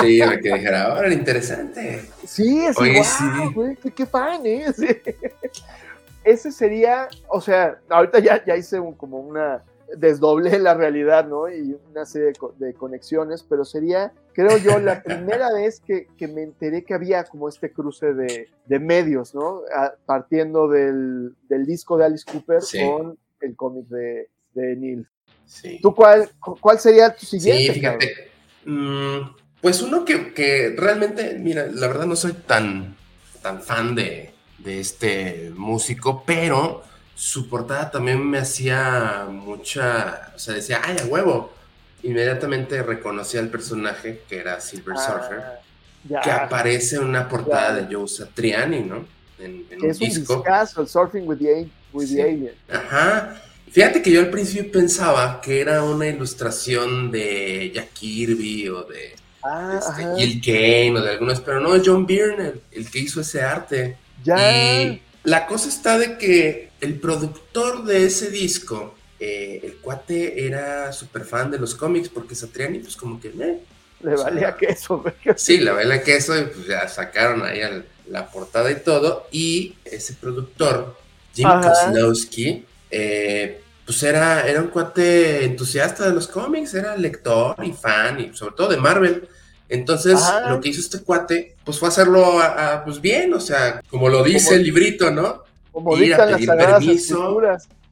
Sí, 0.00 0.20
me 0.20 0.38
que 0.40 0.52
dijera, 0.52 0.84
ahora 0.84 1.12
interesante. 1.12 2.02
Sí, 2.26 2.64
es 2.64 2.76
igual, 2.78 3.04
sí. 3.04 3.24
güey, 3.54 3.76
qué, 3.76 4.06
fan, 4.06 4.44
¿eh? 4.44 4.66
Ese 6.24 6.52
sería, 6.52 7.08
o 7.28 7.40
sea, 7.40 7.78
ahorita 7.88 8.18
ya, 8.18 8.44
ya 8.44 8.56
hice 8.56 8.78
como 8.98 9.18
una 9.20 9.62
desdoblé 9.96 10.58
la 10.58 10.74
realidad, 10.74 11.26
¿no? 11.26 11.48
Y 11.48 11.76
una 11.90 12.04
serie 12.04 12.32
de, 12.58 12.74
conexiones, 12.74 13.42
pero 13.42 13.64
sería, 13.64 14.12
creo 14.32 14.58
yo, 14.58 14.78
la 14.78 15.02
primera 15.02 15.52
vez 15.52 15.80
que, 15.80 16.06
me 16.28 16.42
enteré 16.42 16.84
que 16.84 16.94
había 16.94 17.24
como 17.24 17.48
este 17.48 17.72
cruce 17.72 18.12
de, 18.14 18.78
medios, 18.78 19.34
¿no? 19.34 19.62
partiendo 20.06 20.68
del, 20.68 21.34
disco 21.66 21.96
de 21.96 22.04
Alice 22.04 22.24
Cooper 22.30 22.60
con 22.84 23.18
el 23.40 23.56
cómic 23.56 23.86
de, 23.88 24.28
de 24.54 24.76
Neil. 24.76 25.08
Sí. 25.50 25.80
¿Tú 25.82 25.92
cuál, 25.92 26.30
cuál 26.38 26.78
sería 26.78 27.14
tu 27.14 27.26
siguiente? 27.26 27.74
Sí, 27.74 27.80
fíjate. 27.80 28.30
Mm, 28.64 29.18
pues 29.60 29.82
uno 29.82 30.04
que, 30.04 30.74
realmente, 30.76 31.36
mira, 31.38 31.66
la 31.66 31.88
verdad 31.88 32.06
no 32.06 32.14
soy 32.14 32.34
tan, 32.34 32.96
tan 33.42 33.60
fan 33.60 33.96
de, 33.96 34.32
de 34.58 34.80
este 34.80 35.50
músico, 35.56 36.22
pero 36.24 36.84
su 37.16 37.48
portada 37.48 37.90
también 37.90 38.24
me 38.24 38.38
hacía 38.38 39.26
mucha, 39.28 40.32
o 40.36 40.38
sea, 40.38 40.54
decía, 40.54 40.80
ay, 40.84 40.96
a 41.02 41.06
huevo. 41.06 41.52
Inmediatamente 42.02 42.82
reconocí 42.82 43.36
al 43.36 43.48
personaje, 43.48 44.22
que 44.28 44.38
era 44.38 44.60
Silver 44.60 44.94
ah, 44.96 45.60
Surfer, 46.08 46.22
que 46.22 46.30
aparece 46.30 46.96
en 46.96 47.04
una 47.04 47.28
portada 47.28 47.74
de 47.74 47.94
Joe 47.94 48.08
Satriani, 48.08 48.80
¿no? 48.80 49.04
En, 49.38 49.66
un 49.82 49.90
es 49.90 49.98
disco. 49.98 50.34
un 50.34 50.38
discazo, 50.38 50.80
el 50.80 50.88
Surfing 50.88 51.26
with 51.26 51.38
the, 51.38 51.68
with 51.92 52.08
the 52.08 52.22
Alien. 52.22 52.54
Ajá. 52.70 53.42
Fíjate 53.70 54.02
que 54.02 54.10
yo 54.10 54.20
al 54.20 54.30
principio 54.30 54.70
pensaba 54.72 55.40
que 55.40 55.60
era 55.60 55.84
una 55.84 56.08
ilustración 56.08 57.10
de 57.10 57.70
Jack 57.72 57.92
Kirby 57.92 58.68
o 58.68 58.82
de 58.82 59.14
ah, 59.44 59.78
este, 59.78 60.16
Gil 60.16 60.40
Kane 60.40 60.98
o 60.98 61.02
de 61.02 61.10
algunos, 61.10 61.40
pero 61.40 61.60
no, 61.60 61.76
es 61.76 61.82
John 61.84 62.04
Byrne 62.04 62.54
el, 62.72 62.90
que 62.90 62.98
hizo 62.98 63.20
ese 63.20 63.42
arte. 63.42 63.96
Ya. 64.24 64.82
Y 64.82 65.02
la 65.22 65.46
cosa 65.46 65.68
está 65.68 65.98
de 65.98 66.18
que 66.18 66.70
el 66.80 66.98
productor 66.98 67.84
de 67.84 68.06
ese 68.06 68.30
disco, 68.30 68.94
eh, 69.20 69.60
el 69.62 69.76
cuate 69.76 70.46
era 70.46 70.92
súper 70.92 71.24
fan 71.24 71.50
de 71.50 71.58
los 71.58 71.74
cómics 71.76 72.08
porque 72.08 72.34
Satriani, 72.34 72.80
pues 72.80 72.96
como 72.96 73.20
que... 73.20 73.28
Eh, 73.28 73.60
le 74.02 74.16
valía 74.16 74.56
queso. 74.56 75.04
Sí, 75.36 75.58
le 75.58 75.70
valía 75.70 76.02
queso 76.02 76.36
y 76.36 76.44
pues 76.44 76.66
ya 76.66 76.88
sacaron 76.88 77.44
ahí 77.44 77.60
la 78.08 78.30
portada 78.30 78.70
y 78.70 78.76
todo. 78.76 79.28
Y 79.30 79.76
ese 79.84 80.14
productor, 80.14 80.96
Jim 81.34 81.48
Kozlowski, 81.48 82.64
eh, 82.90 83.62
pues 83.84 84.02
era, 84.02 84.46
era 84.46 84.60
un 84.60 84.68
cuate 84.68 85.44
entusiasta 85.44 86.06
de 86.06 86.14
los 86.14 86.28
cómics, 86.28 86.74
era 86.74 86.96
lector 86.96 87.56
y 87.64 87.72
fan 87.72 88.20
y 88.20 88.36
sobre 88.36 88.54
todo 88.54 88.68
de 88.68 88.76
Marvel. 88.76 89.28
Entonces, 89.68 90.18
lo 90.48 90.60
que 90.60 90.70
hizo 90.70 90.80
este 90.80 91.00
cuate, 91.02 91.56
pues 91.64 91.78
fue 91.78 91.88
hacerlo 91.88 92.40
pues 92.84 93.00
bien, 93.00 93.32
o 93.34 93.40
sea, 93.40 93.80
como 93.88 94.08
lo 94.08 94.24
dice 94.24 94.56
el 94.56 94.64
librito, 94.64 95.10
¿no? 95.10 95.44
Como 95.70 95.96
Ir 95.96 96.14
a 96.14 96.26
pedir 96.26 96.48
permiso, 96.48 97.40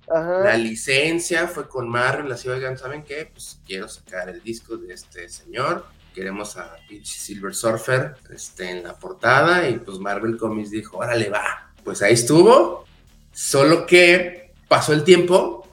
la 0.08 0.56
licencia 0.56 1.46
fue 1.46 1.68
con 1.68 1.88
Marvel, 1.88 2.32
así, 2.32 2.48
oigan, 2.48 2.78
¿saben 2.78 3.04
qué? 3.04 3.30
Pues 3.32 3.60
quiero 3.66 3.88
sacar 3.88 4.28
el 4.28 4.42
disco 4.42 4.76
de 4.76 4.94
este 4.94 5.28
señor, 5.28 5.86
queremos 6.14 6.56
a 6.56 6.76
Silver 7.04 7.54
Surfer 7.54 8.14
este, 8.34 8.70
en 8.70 8.82
la 8.82 8.94
portada, 8.94 9.68
y 9.68 9.78
pues 9.78 9.98
Marvel 9.98 10.36
Comics 10.36 10.70
dijo, 10.70 10.98
órale, 10.98 11.28
va. 11.28 11.70
Pues 11.84 12.02
ahí 12.02 12.14
estuvo, 12.14 12.86
solo 13.32 13.86
que 13.86 14.47
pasó 14.68 14.92
el 14.92 15.04
tiempo 15.04 15.66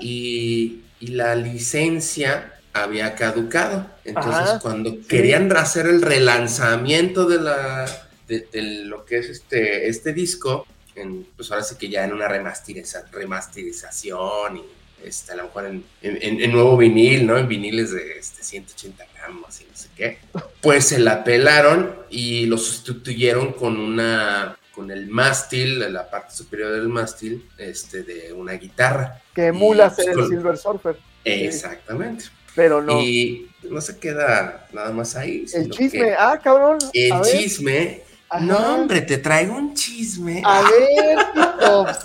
Y, 0.00 0.82
y 1.00 1.06
la 1.08 1.34
licencia 1.34 2.54
había 2.72 3.14
caducado. 3.14 3.86
Entonces, 4.04 4.60
cuando 4.60 4.98
querían 5.08 5.54
hacer 5.56 5.86
el 5.86 6.02
relanzamiento 6.02 7.26
de 7.26 7.40
la 7.40 8.06
de, 8.28 8.46
lo 8.84 9.04
que 9.04 9.18
es 9.18 9.28
este, 9.28 9.88
este 9.88 10.12
disco, 10.12 10.66
en, 10.94 11.26
pues 11.36 11.50
ahora 11.50 11.62
sí 11.62 11.76
que 11.76 11.88
ya 11.88 12.04
en 12.04 12.12
una 12.12 12.28
remasterización 12.28 14.56
y 14.56 14.62
este, 15.04 15.32
a 15.32 15.36
lo 15.36 15.44
mejor 15.44 15.66
en, 15.66 15.84
en, 16.02 16.52
nuevo 16.52 16.76
vinil, 16.76 17.26
¿no? 17.26 17.38
En 17.38 17.46
viniles 17.46 17.92
de 17.92 18.18
este, 18.18 18.42
180 18.42 19.06
gramos 19.14 19.60
y 19.60 19.64
no 19.64 19.76
sé 19.76 19.88
qué. 19.94 20.18
Pues 20.60 20.86
se 20.86 20.98
la 20.98 21.22
pelaron 21.22 21.94
y 22.10 22.46
lo 22.46 22.58
sustituyeron 22.58 23.52
con 23.52 23.78
una 23.78 24.58
con 24.76 24.92
el 24.92 25.08
mástil, 25.08 25.92
la 25.92 26.08
parte 26.08 26.34
superior 26.34 26.70
del 26.70 26.88
mástil, 26.88 27.48
este, 27.58 28.04
de 28.04 28.32
una 28.32 28.52
guitarra. 28.52 29.20
Que 29.34 29.46
emula 29.46 29.90
ser 29.90 30.12
pues, 30.12 30.26
el 30.26 30.36
Silver 30.36 30.56
Surfer. 30.56 30.96
Exactamente 31.24 32.26
pero 32.56 32.82
no. 32.82 33.00
Y 33.00 33.48
no 33.62 33.80
se 33.80 33.98
queda 33.98 34.66
nada 34.72 34.90
más 34.90 35.14
ahí. 35.14 35.44
El 35.52 35.70
chisme, 35.70 36.14
ah, 36.18 36.40
cabrón. 36.42 36.78
El 36.92 37.20
chisme. 37.20 38.02
No, 38.40 38.74
hombre, 38.74 39.02
te 39.02 39.18
traigo 39.18 39.54
un 39.54 39.74
chisme. 39.74 40.42
A 40.44 40.62
ver, 40.62 41.18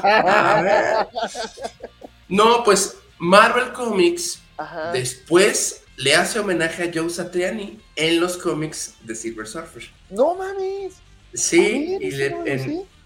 A 0.00 0.62
ver. 0.62 1.06
No, 2.28 2.64
pues 2.64 2.96
Marvel 3.18 3.72
Comics 3.72 4.40
después 4.92 5.82
le 5.96 6.14
hace 6.14 6.40
homenaje 6.40 6.84
a 6.84 6.90
Joe 6.92 7.10
Satriani 7.10 7.78
en 7.94 8.18
los 8.18 8.38
cómics 8.38 8.94
de 9.02 9.14
Silver 9.14 9.46
Surfer. 9.46 9.84
No 10.08 10.34
mames. 10.34 10.94
Sí, 11.32 11.98
y 12.00 12.10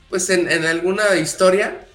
pues 0.09 0.31
en, 0.31 0.51
en, 0.51 0.65
alguna 0.65 1.17
historia 1.17 1.87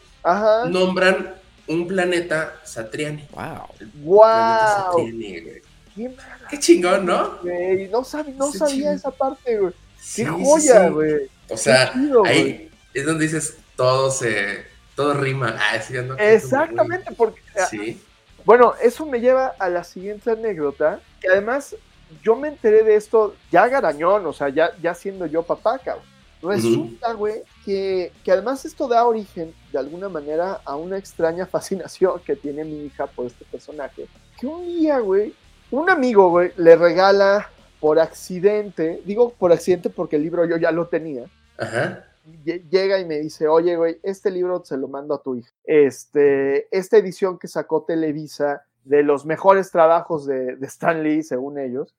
nombran 0.67 1.35
un 1.67 1.87
planeta 1.87 2.59
Satriani. 2.63 3.27
Wow. 3.31 3.67
Wow. 4.03 5.09
Qué, 6.49 6.59
chingón, 6.59 7.05
¿no? 7.05 7.39
no, 7.43 8.05
no 8.35 8.51
sabía 8.51 8.93
esa 8.93 9.11
parte, 9.11 9.57
güey. 9.57 9.73
Qué 10.15 10.25
joya, 10.25 10.89
güey. 10.89 11.29
O 11.49 11.57
sea, 11.57 11.93
ahí 12.25 12.69
es 12.93 13.05
donde 13.05 13.25
dices 13.25 13.57
todo 13.75 14.11
se 14.11 14.65
todo 14.95 15.13
rima. 15.13 15.55
Ah, 15.57 15.77
Exactamente, 16.19 17.11
porque 17.13 17.41
ah, 17.57 17.65
sí. 17.65 18.01
Bueno, 18.45 18.73
eso 18.81 19.05
me 19.05 19.19
lleva 19.19 19.55
a 19.59 19.69
la 19.69 19.83
siguiente 19.83 20.31
anécdota, 20.31 20.99
que 21.21 21.29
además 21.29 21.75
yo 22.23 22.35
me 22.35 22.47
enteré 22.47 22.83
de 22.83 22.95
esto 22.95 23.35
ya 23.51 23.67
garañón, 23.67 24.25
o 24.25 24.33
sea, 24.33 24.49
ya, 24.49 24.71
ya 24.81 24.93
siendo 24.93 25.25
yo 25.25 25.43
papá, 25.43 25.79
cabrón. 25.79 26.05
Resulta, 26.41 27.13
güey, 27.13 27.43
que, 27.65 28.11
que, 28.23 28.31
además 28.31 28.63
esto 28.63 28.87
da 28.87 29.05
origen, 29.05 29.53
de 29.71 29.79
alguna 29.79 30.07
manera, 30.07 30.61
a 30.63 30.75
una 30.75 30.97
extraña 30.97 31.45
fascinación 31.47 32.19
que 32.25 32.35
tiene 32.35 32.63
mi 32.63 32.85
hija 32.85 33.07
por 33.07 33.25
este 33.25 33.45
personaje. 33.45 34.07
Que 34.39 34.47
un 34.47 34.65
día, 34.65 34.99
güey, 34.99 35.33
un 35.71 35.89
amigo, 35.89 36.29
güey, 36.29 36.51
le 36.57 36.75
regala 36.75 37.49
por 37.79 37.99
accidente, 37.99 39.01
digo 39.05 39.33
por 39.37 39.51
accidente 39.51 39.89
porque 39.89 40.15
el 40.15 40.23
libro 40.23 40.45
yo 40.45 40.57
ya 40.57 40.71
lo 40.71 40.87
tenía. 40.87 41.25
Ajá. 41.57 42.05
Llega 42.43 42.99
y 42.99 43.05
me 43.05 43.19
dice, 43.19 43.47
oye, 43.47 43.75
güey, 43.75 43.99
este 44.03 44.29
libro 44.29 44.63
se 44.63 44.77
lo 44.77 44.87
mando 44.87 45.15
a 45.15 45.21
tu 45.21 45.35
hija. 45.35 45.51
Este, 45.63 46.67
esta 46.75 46.97
edición 46.97 47.39
que 47.39 47.47
sacó 47.47 47.83
Televisa 47.83 48.63
de 48.83 49.03
los 49.03 49.25
mejores 49.25 49.71
trabajos 49.71 50.25
de, 50.25 50.55
de 50.55 50.67
Stan 50.67 51.03
Lee, 51.03 51.23
según 51.23 51.57
ellos, 51.57 51.95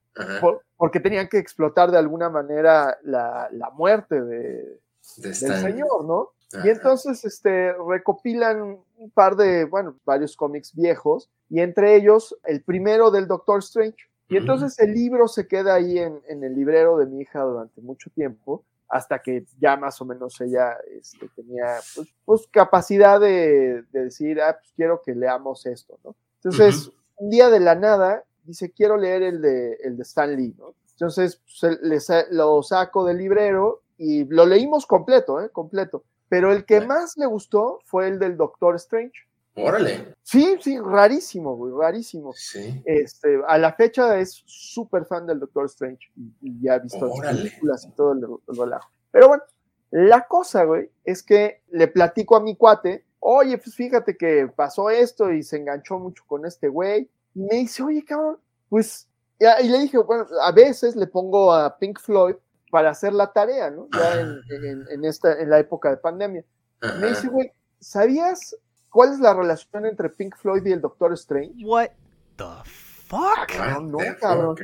porque 0.81 0.99
tenían 0.99 1.29
que 1.29 1.37
explotar 1.37 1.91
de 1.91 1.99
alguna 1.99 2.31
manera 2.31 2.97
la, 3.03 3.51
la 3.53 3.69
muerte 3.69 4.19
de, 4.23 4.81
del 5.19 5.35
señor, 5.35 6.07
¿no? 6.07 6.31
Y 6.65 6.71
entonces 6.71 7.23
este, 7.23 7.75
recopilan 7.75 8.79
un 8.97 9.11
par 9.11 9.37
de, 9.37 9.67
bueno, 9.67 9.99
varios 10.07 10.35
cómics 10.35 10.75
viejos, 10.75 11.29
y 11.51 11.61
entre 11.61 11.97
ellos 11.97 12.35
el 12.45 12.63
primero 12.63 13.11
del 13.11 13.29
Doctor 13.29 13.59
Strange. 13.59 13.99
Y 14.31 14.39
entonces 14.39 14.79
el 14.79 14.95
libro 14.95 15.29
se 15.29 15.47
queda 15.47 15.75
ahí 15.75 15.99
en, 15.99 16.23
en, 16.27 16.45
el 16.45 16.55
librero 16.55 16.97
de 16.97 17.05
mi 17.05 17.21
hija 17.21 17.43
durante 17.43 17.83
mucho 17.83 18.09
tiempo, 18.15 18.65
hasta 18.89 19.21
que 19.21 19.45
ya 19.59 19.77
más 19.77 20.01
o 20.01 20.07
menos 20.07 20.41
ella 20.41 20.79
este, 20.99 21.29
tenía 21.37 21.77
pues, 21.95 22.09
pues 22.25 22.49
capacidad 22.51 23.21
de, 23.21 23.85
de, 23.93 24.05
decir, 24.05 24.41
ah, 24.41 24.57
pues 24.59 24.73
quiero 24.75 25.03
que 25.03 25.15
leamos 25.15 25.67
esto, 25.67 25.99
¿no? 26.03 26.17
Entonces, 26.43 26.91
un 27.17 27.29
día 27.29 27.51
de 27.51 27.61
la 27.61 27.75
nada, 27.75 28.25
dice, 28.51 28.71
quiero 28.71 28.97
leer 28.97 29.23
el 29.23 29.41
de, 29.41 29.75
el 29.83 29.97
de 29.97 30.03
Stan 30.03 30.35
Lee, 30.35 30.55
¿no? 30.59 30.75
Entonces, 30.93 31.41
pues, 31.61 31.79
lo 32.31 32.63
saco 32.63 33.05
del 33.05 33.19
librero 33.19 33.83
y 33.97 34.25
lo 34.25 34.45
leímos 34.45 34.87
completo, 34.87 35.41
¿eh? 35.41 35.49
Completo. 35.51 36.05
Pero 36.29 36.53
el 36.53 36.65
que 36.65 36.81
más 36.83 37.17
le 37.17 37.27
gustó 37.27 37.81
fue 37.85 38.09
el 38.09 38.19
del 38.19 38.37
Doctor 38.37 38.77
Strange. 38.77 39.27
Órale. 39.57 40.15
Sí, 40.23 40.57
sí, 40.61 40.79
rarísimo, 40.79 41.57
güey, 41.57 41.73
rarísimo. 41.77 42.33
Sí. 42.35 42.83
Este, 42.85 43.41
a 43.47 43.59
la 43.59 43.73
fecha 43.73 44.19
es 44.19 44.43
súper 44.47 45.07
fan 45.07 45.27
del 45.27 45.41
Doctor 45.41 45.67
Strange 45.67 46.11
y, 46.17 46.63
ya 46.63 46.75
ha 46.75 46.79
visto 46.79 47.07
las 47.07 47.37
películas 47.37 47.85
y 47.85 47.91
todo 47.93 48.13
el, 48.13 48.21
el 48.21 48.57
relajo. 48.57 48.91
Pero 49.11 49.29
bueno, 49.29 49.43
la 49.91 50.27
cosa, 50.27 50.65
güey, 50.65 50.91
es 51.05 51.23
que 51.23 51.63
le 51.71 51.89
platico 51.89 52.37
a 52.37 52.41
mi 52.41 52.57
cuate 52.57 53.05
oye, 53.21 53.59
pues 53.59 53.77
fíjate 53.77 54.17
que 54.17 54.51
pasó 54.55 54.91
esto 54.91 55.31
y 55.31 55.43
se 55.43 55.59
enganchó 55.59 55.99
mucho 55.99 56.25
con 56.27 56.45
este 56.47 56.69
güey. 56.69 57.09
Me 57.35 57.57
dice, 57.57 57.83
oye, 57.83 58.05
cabrón, 58.05 58.39
pues, 58.69 59.09
y 59.39 59.69
le 59.69 59.79
dije, 59.79 59.99
bueno, 59.99 60.27
a 60.43 60.53
veces 60.53 60.97
le 60.97 61.07
pongo 61.07 61.53
a 61.53 61.79
Pink 61.79 62.01
Floyd 62.01 62.35
para 62.71 62.91
hacer 62.91 63.13
la 63.13 63.33
tarea, 63.33 63.71
¿no? 63.71 63.89
Ya 63.93 64.21
en, 64.21 65.05
esta, 65.05 65.41
en 65.41 65.51
la 65.51 65.59
época 65.59 65.91
de 65.91 65.97
pandemia. 65.97 66.45
Me 67.01 67.09
dice, 67.09 67.29
güey, 67.29 67.53
¿sabías 67.79 68.57
cuál 68.91 69.13
es 69.13 69.21
la 69.21 69.35
relación 69.35 69.87
entre 69.87 70.09
Pink 70.11 70.37
Floyd 70.37 70.65
y 70.67 70.73
el 70.73 70.81
Doctor 70.81 71.13
Strange? 71.15 71.55
What 71.65 71.91
the 72.37 72.45
fuck? 72.65 73.51
Ah, 73.59 73.79
no, 73.81 73.99
cabrón. 74.21 74.57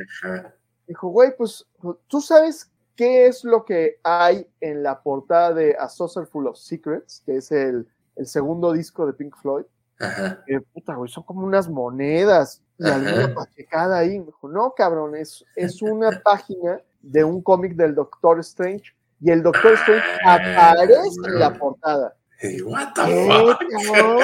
Dijo, 0.86 1.08
güey, 1.08 1.36
pues, 1.36 1.66
tú 2.06 2.20
sabes 2.20 2.70
qué 2.94 3.26
es 3.26 3.44
lo 3.44 3.64
que 3.64 3.98
hay 4.02 4.48
en 4.60 4.82
la 4.82 5.02
portada 5.02 5.52
de 5.52 5.76
A 5.78 5.88
Saucer 5.88 6.26
Full 6.26 6.46
of 6.46 6.56
Secrets, 6.56 7.22
que 7.26 7.36
es 7.36 7.50
el 7.50 7.88
el 8.16 8.26
segundo 8.26 8.72
disco 8.72 9.06
de 9.06 9.12
Pink 9.12 9.36
Floyd. 9.36 9.64
Ajá. 9.98 10.42
Que, 10.46 10.60
puta, 10.60 10.94
güey, 10.94 11.10
son 11.10 11.22
como 11.24 11.46
unas 11.46 11.68
monedas 11.68 12.62
y 12.78 12.86
alguna 12.86 13.34
pachecada 13.34 13.98
ahí. 13.98 14.18
Me 14.18 14.26
dijo, 14.26 14.48
no, 14.48 14.72
cabrón, 14.76 15.16
es, 15.16 15.44
es 15.54 15.80
una 15.82 16.10
página 16.24 16.80
de 17.00 17.24
un 17.24 17.40
cómic 17.42 17.74
del 17.74 17.94
Doctor 17.94 18.40
Strange 18.40 18.94
y 19.20 19.30
el 19.30 19.42
Doctor 19.42 19.72
Strange 19.74 20.04
Ah, 20.24 20.34
aparece 20.34 21.20
en 21.26 21.38
la 21.38 21.54
portada. 21.54 22.14
Y, 22.42 22.60
What 22.62 22.92
the 22.94 23.02
¿Qué, 23.04 23.26
fuck? 23.26 23.58
cabrón? 23.86 24.18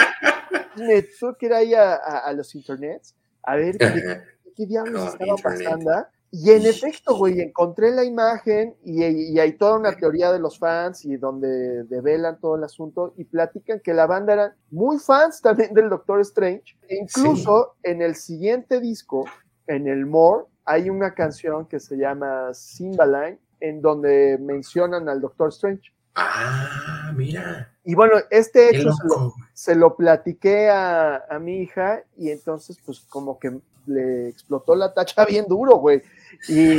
Me 0.76 1.02
tuve 1.02 1.34
que 1.38 1.46
ir 1.46 1.54
ahí 1.54 1.74
a, 1.74 1.94
a- 1.94 2.18
a 2.26 2.32
los 2.34 2.54
internets 2.54 3.14
a 3.42 3.56
ver 3.56 3.76
qué, 3.78 4.20
qué 4.56 4.66
diablos 4.66 5.08
estaba 5.14 5.30
internet. 5.32 5.64
pasando. 5.64 6.06
Y 6.34 6.50
en 6.50 6.64
efecto, 6.64 7.14
güey, 7.14 7.42
encontré 7.42 7.90
la 7.90 8.04
imagen 8.04 8.74
y, 8.82 9.04
y 9.04 9.38
hay 9.38 9.52
toda 9.52 9.76
una 9.76 9.92
teoría 9.92 10.32
de 10.32 10.38
los 10.38 10.58
fans 10.58 11.04
y 11.04 11.18
donde 11.18 11.84
develan 11.84 12.40
todo 12.40 12.56
el 12.56 12.64
asunto 12.64 13.12
y 13.18 13.24
platican 13.24 13.80
que 13.80 13.92
la 13.92 14.06
banda 14.06 14.32
eran 14.32 14.54
muy 14.70 14.98
fans 14.98 15.42
también 15.42 15.74
del 15.74 15.90
Doctor 15.90 16.22
Strange. 16.22 16.74
E 16.88 16.96
incluso 16.96 17.74
en 17.82 18.00
el 18.00 18.14
siguiente 18.14 18.80
disco, 18.80 19.26
en 19.66 19.86
el 19.86 20.06
More, 20.06 20.46
hay 20.64 20.88
una 20.88 21.12
canción 21.12 21.66
que 21.66 21.78
se 21.78 21.98
llama 21.98 22.52
Cymbaline, 22.54 23.38
en 23.60 23.82
donde 23.82 24.38
mencionan 24.40 25.10
al 25.10 25.20
Doctor 25.20 25.50
Strange. 25.50 25.92
Ah, 26.14 27.12
mira. 27.14 27.74
Y 27.84 27.94
bueno, 27.94 28.14
este 28.30 28.70
hecho 28.70 28.90
se 28.92 29.06
lo, 29.06 29.08
loco. 29.08 29.34
se 29.52 29.74
lo 29.74 29.96
platiqué 29.96 30.70
a, 30.70 31.24
a 31.28 31.38
mi 31.38 31.58
hija 31.58 32.04
y 32.16 32.30
entonces 32.30 32.78
pues 32.86 33.00
como 33.00 33.38
que 33.38 33.60
le 33.86 34.28
explotó 34.28 34.74
la 34.74 34.92
tacha 34.92 35.24
bien 35.28 35.46
duro, 35.48 35.76
güey. 35.76 36.02
Y, 36.48 36.72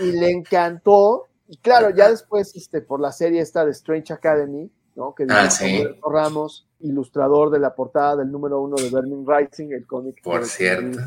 y 0.00 0.12
le 0.12 0.30
encantó. 0.30 1.26
Y 1.48 1.56
claro, 1.58 1.90
ya 1.90 2.08
después 2.10 2.54
este, 2.54 2.80
por 2.80 3.00
la 3.00 3.12
serie 3.12 3.40
esta 3.40 3.64
de 3.64 3.72
Strange 3.72 4.12
Academy, 4.12 4.70
¿no? 4.94 5.14
Que 5.14 5.26
Ah, 5.28 5.50
sí. 5.50 5.82
Roberto 5.82 6.10
Ramos, 6.10 6.66
ilustrador 6.80 7.50
de 7.50 7.58
la 7.58 7.74
portada 7.74 8.16
del 8.16 8.30
número 8.30 8.60
uno 8.60 8.76
de 8.76 8.88
Burning 8.88 9.26
Rising, 9.26 9.72
el 9.72 9.86
cómic. 9.86 10.22
Por 10.22 10.40
que- 10.40 10.46
cierto. 10.46 10.98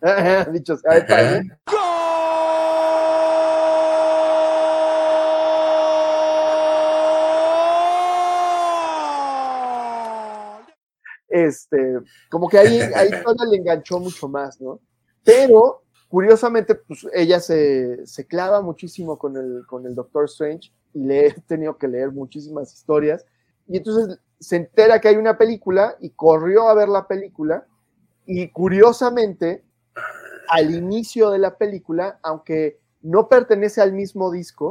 Dicho 0.52 0.76
sea 0.78 0.94
de 0.94 1.02
paso. 1.02 1.40
Ajá. 1.66 1.80
Este, 11.46 11.98
como 12.30 12.48
que 12.48 12.58
ahí, 12.58 12.80
ahí 12.94 13.10
todavía 13.24 13.46
le 13.50 13.56
enganchó 13.58 13.98
mucho 14.00 14.28
más, 14.28 14.60
¿no? 14.60 14.80
Pero, 15.24 15.82
curiosamente, 16.08 16.74
pues 16.74 17.06
ella 17.12 17.40
se, 17.40 18.06
se 18.06 18.26
clava 18.26 18.60
muchísimo 18.62 19.18
con 19.18 19.36
el, 19.36 19.64
con 19.66 19.86
el 19.86 19.94
Doctor 19.94 20.24
Strange 20.26 20.72
y 20.94 21.04
le 21.04 21.26
he 21.26 21.32
tenido 21.46 21.76
que 21.78 21.88
leer 21.88 22.10
muchísimas 22.12 22.72
historias. 22.72 23.24
Y 23.68 23.76
entonces 23.76 24.18
se 24.38 24.56
entera 24.56 25.00
que 25.00 25.08
hay 25.08 25.16
una 25.16 25.36
película 25.38 25.96
y 26.00 26.10
corrió 26.10 26.68
a 26.68 26.74
ver 26.74 26.88
la 26.88 27.06
película. 27.06 27.66
Y 28.26 28.48
curiosamente, 28.50 29.62
al 30.48 30.74
inicio 30.74 31.30
de 31.30 31.38
la 31.38 31.56
película, 31.56 32.18
aunque 32.22 32.80
no 33.02 33.28
pertenece 33.28 33.80
al 33.80 33.92
mismo 33.92 34.30
disco, 34.30 34.70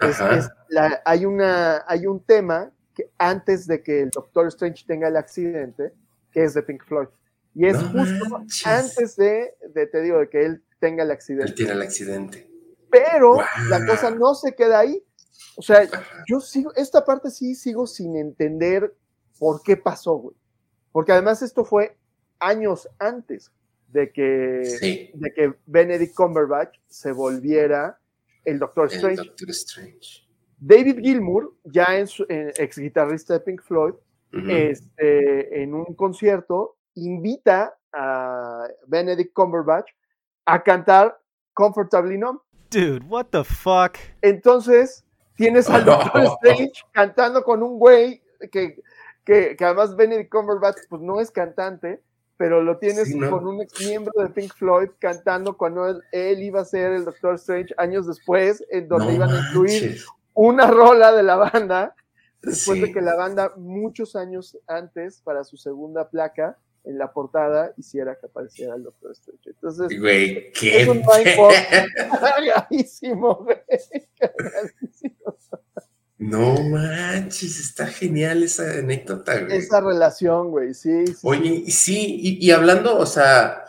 es- 0.00 0.20
Ajá. 0.20 0.36
es 0.36 0.48
la- 0.68 1.02
hay, 1.04 1.26
una, 1.26 1.84
hay 1.86 2.06
un 2.06 2.20
tema 2.20 2.70
que 2.94 3.10
antes 3.18 3.66
de 3.66 3.82
que 3.82 4.02
el 4.02 4.10
Doctor 4.10 4.46
Strange 4.46 4.84
tenga 4.86 5.08
el 5.08 5.16
accidente, 5.16 5.92
que 6.32 6.44
es 6.44 6.54
de 6.54 6.62
Pink 6.62 6.84
Floyd. 6.84 7.08
Y 7.54 7.66
es 7.66 7.74
No 7.82 7.88
justo 7.90 8.28
manches. 8.28 8.66
antes 8.66 9.16
de, 9.16 9.54
de, 9.74 9.86
te 9.86 10.00
digo, 10.02 10.18
de 10.18 10.28
que 10.28 10.44
él 10.44 10.62
tenga 10.78 11.02
el 11.02 11.10
Él 11.10 11.12
accidente. 11.16 11.52
tiene 11.52 11.72
el 11.72 11.82
accidente. 11.82 12.48
Pero 12.90 13.36
la 13.68 13.86
cosa 13.86 14.10
no 14.10 14.34
se 14.34 14.54
queda 14.54 14.80
ahí. 14.80 15.02
O 15.56 15.62
sea, 15.62 15.88
yo 16.28 16.40
sigo, 16.40 16.72
esta 16.74 17.04
parte 17.04 17.30
sí 17.30 17.54
sigo 17.54 17.86
sin 17.86 18.16
entender 18.16 18.94
por 19.38 19.62
qué 19.62 19.76
pasó, 19.76 20.14
güey. 20.14 20.36
Porque 20.92 21.12
además 21.12 21.42
esto 21.42 21.64
fue 21.64 21.96
años 22.38 22.88
antes 22.98 23.50
de 23.88 24.12
que, 24.12 24.64
Sí. 24.64 25.10
de 25.14 25.32
que 25.32 25.54
Benedict 25.66 26.14
Cumberbatch 26.14 26.78
se 26.88 27.12
volviera 27.12 27.98
el 28.44 28.58
Doctor 28.58 28.88
El 28.90 28.94
Strange. 28.96 29.22
Doctor 29.24 29.50
Strange. 29.50 30.26
David 30.58 30.98
Gilmour, 31.00 31.54
ya 31.64 31.98
en 31.98 32.06
su, 32.06 32.24
en- 32.28 32.52
ex 32.56 32.78
guitarrista 32.78 33.34
de 33.34 33.40
Pink 33.40 33.62
Floyd, 33.62 33.94
Este, 34.32 35.62
en 35.62 35.74
un 35.74 35.94
concierto, 35.94 36.76
invita 36.94 37.76
a 37.92 38.66
Benedict 38.86 39.32
Cumberbatch 39.32 39.90
a 40.46 40.62
cantar 40.62 41.20
Comfortably 41.54 42.16
Numb. 42.18 42.38
Dude, 42.70 43.04
what 43.08 43.26
the 43.30 43.42
fuck? 43.42 43.98
Entonces, 44.22 45.04
tienes 45.34 45.68
al 45.68 45.84
Doctor 45.84 46.22
Strange 46.42 46.72
cantando 46.92 47.42
con 47.42 47.62
un 47.62 47.78
güey 47.78 48.22
que, 48.52 48.76
que, 49.24 49.56
que 49.56 49.64
además 49.64 49.96
Benedict 49.96 50.30
Cumberbatch 50.30 50.78
pues 50.88 51.02
no 51.02 51.20
es 51.20 51.30
cantante, 51.32 52.00
pero 52.36 52.62
lo 52.62 52.78
tienes 52.78 53.08
Sí, 53.08 53.18
¿no? 53.18 53.30
con 53.30 53.46
un 53.46 53.60
ex 53.60 53.80
miembro 53.84 54.12
de 54.22 54.28
Pink 54.30 54.54
Floyd 54.54 54.90
cantando 55.00 55.56
cuando 55.56 55.88
él, 55.88 56.00
él 56.12 56.42
iba 56.42 56.60
a 56.60 56.64
ser 56.64 56.92
el 56.92 57.04
Doctor 57.04 57.34
Strange 57.34 57.74
años 57.76 58.06
después, 58.06 58.64
en 58.70 58.86
donde 58.88 59.06
No 59.06 59.12
iban 59.12 59.30
a 59.30 59.40
incluir 59.40 59.82
manches. 59.82 60.06
una 60.34 60.66
rola 60.68 61.12
de 61.12 61.22
la 61.24 61.36
banda, 61.36 61.94
después 62.42 62.78
Sí. 62.78 62.86
de 62.86 62.92
que 62.92 63.00
la 63.00 63.16
banda 63.16 63.52
muchos 63.56 64.16
años 64.16 64.56
antes, 64.66 65.20
para 65.22 65.44
su 65.44 65.56
segunda 65.56 66.08
placa, 66.10 66.58
en 66.84 66.96
la 66.96 67.12
portada, 67.12 67.74
hiciera 67.76 68.16
que 68.18 68.24
apareciera 68.26 68.74
el 68.74 68.84
Doctor 68.84 69.12
Strange. 69.12 69.50
Entonces, 69.50 70.00
Güey, 70.00 70.50
qué 70.52 70.80
Es 70.82 70.88
un 70.88 71.02
güey. 71.02 71.24
No 76.18 76.54
manches, 76.64 77.58
está 77.60 77.86
genial 77.86 78.42
esa 78.42 78.78
anécdota, 78.78 79.40
güey. 79.40 79.56
Esa 79.56 79.80
relación, 79.80 80.50
güey, 80.50 80.74
sí, 80.74 81.06
sí. 81.06 81.14
Oye, 81.22 81.62
y 81.66 81.70
sí, 81.70 82.16
y, 82.20 82.46
y 82.46 82.50
hablando, 82.50 82.98
o 82.98 83.06
sea, 83.06 83.64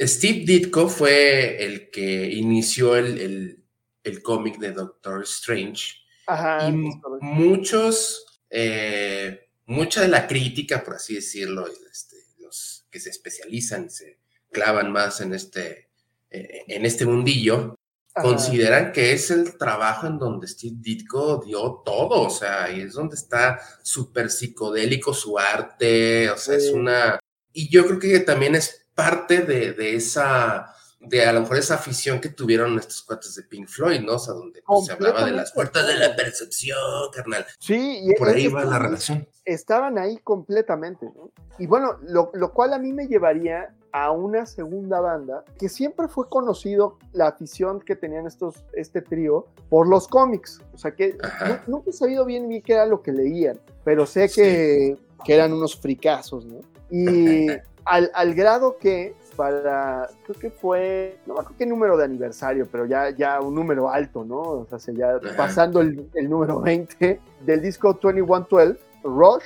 Steve 0.00 0.44
Ditko 0.46 0.88
fue 0.88 1.62
el 1.62 1.90
que 1.90 2.30
inició 2.32 2.96
el, 2.96 3.18
el- 3.20 3.64
el 4.02 4.22
cómic 4.22 4.58
de 4.58 4.72
Doctor 4.72 5.22
Strange. 5.24 5.94
Ajá, 6.26 6.68
y 6.68 6.72
muchos, 7.20 8.40
eh, 8.50 9.48
mucha 9.66 10.02
de 10.02 10.08
la 10.08 10.26
crítica, 10.26 10.82
por 10.82 10.94
así 10.94 11.14
decirlo, 11.16 11.66
este, 11.90 12.16
los 12.40 12.86
que 12.90 13.00
se 13.00 13.10
especializan, 13.10 13.90
se 13.90 14.18
clavan 14.50 14.92
más 14.92 15.20
en 15.20 15.34
este, 15.34 15.90
eh, 16.30 16.64
en 16.68 16.86
este 16.86 17.06
mundillo, 17.06 17.76
Ajá. 18.14 18.28
consideran 18.28 18.92
que 18.92 19.12
es 19.12 19.30
el 19.30 19.58
trabajo 19.58 20.06
en 20.06 20.18
donde 20.18 20.46
Steve 20.46 20.76
Ditko 20.78 21.42
dio 21.44 21.82
todo, 21.84 22.22
o 22.22 22.30
sea, 22.30 22.70
y 22.70 22.82
es 22.82 22.94
donde 22.94 23.16
está 23.16 23.60
súper 23.82 24.30
psicodélico 24.30 25.12
su 25.12 25.38
arte, 25.38 26.30
o 26.30 26.36
sea, 26.36 26.56
es 26.56 26.70
una... 26.70 27.18
Y 27.52 27.68
yo 27.68 27.86
creo 27.86 27.98
que 27.98 28.20
también 28.20 28.54
es 28.54 28.86
parte 28.94 29.42
de, 29.42 29.72
de 29.72 29.96
esa, 29.96 30.74
de 31.08 31.24
a 31.26 31.32
lo 31.32 31.40
mejor 31.40 31.58
esa 31.58 31.74
afición 31.74 32.20
que 32.20 32.28
tuvieron 32.28 32.78
estos 32.78 33.02
cuates 33.02 33.34
de 33.34 33.42
Pink 33.42 33.68
Floyd, 33.68 34.00
¿no? 34.00 34.14
O 34.14 34.18
sea, 34.18 34.34
donde 34.34 34.62
pues, 34.66 34.86
se 34.86 34.92
hablaba 34.92 35.24
de 35.24 35.32
las 35.32 35.52
puertas 35.52 35.86
de 35.86 35.94
la 35.96 36.14
percepción, 36.16 36.76
carnal. 37.12 37.46
Sí, 37.58 38.00
y 38.02 38.14
Por 38.14 38.28
ahí 38.28 38.48
va 38.48 38.64
la 38.64 38.78
relación. 38.78 39.26
estaban 39.44 39.98
ahí 39.98 40.18
completamente, 40.18 41.06
¿no? 41.16 41.30
Y 41.58 41.66
bueno, 41.66 41.98
lo, 42.06 42.30
lo 42.34 42.52
cual 42.52 42.72
a 42.72 42.78
mí 42.78 42.92
me 42.92 43.06
llevaría 43.06 43.74
a 43.92 44.10
una 44.10 44.44
segunda 44.44 45.00
banda 45.00 45.44
que 45.58 45.68
siempre 45.68 46.08
fue 46.08 46.28
conocido 46.28 46.98
la 47.12 47.28
afición 47.28 47.80
que 47.80 47.94
tenían 47.94 48.26
estos, 48.26 48.56
este 48.72 49.00
trío 49.02 49.46
por 49.70 49.86
los 49.88 50.08
cómics. 50.08 50.60
O 50.72 50.78
sea 50.78 50.90
que 50.96 51.16
nu- 51.46 51.58
nunca 51.76 51.90
he 51.90 51.92
sabido 51.92 52.24
bien 52.24 52.48
bien 52.48 52.60
qué 52.62 52.72
era 52.72 52.86
lo 52.86 53.02
que 53.02 53.12
leían, 53.12 53.60
pero 53.84 54.04
sé 54.06 54.28
que, 54.28 54.96
que 55.24 55.34
eran 55.34 55.52
unos 55.52 55.76
fricazos, 55.80 56.44
¿no? 56.44 56.60
Y 56.90 57.46
al, 57.84 58.10
al 58.14 58.34
grado 58.34 58.78
que 58.78 59.14
para, 59.36 60.08
creo 60.24 60.38
que 60.38 60.50
fue, 60.50 61.18
no 61.26 61.34
me 61.34 61.40
acuerdo 61.40 61.58
qué 61.58 61.66
número 61.66 61.96
de 61.96 62.04
aniversario, 62.04 62.66
pero 62.70 62.86
ya, 62.86 63.10
ya 63.10 63.40
un 63.40 63.54
número 63.54 63.90
alto, 63.90 64.24
¿no? 64.24 64.40
O 64.40 64.66
sea, 64.68 64.78
se 64.78 64.94
ya 64.94 65.16
Ajá. 65.16 65.36
pasando 65.36 65.80
el, 65.80 66.08
el 66.14 66.28
número 66.30 66.60
20 66.60 67.20
del 67.44 67.60
disco 67.60 67.92
2112, 68.00 68.78
Rush, 69.04 69.42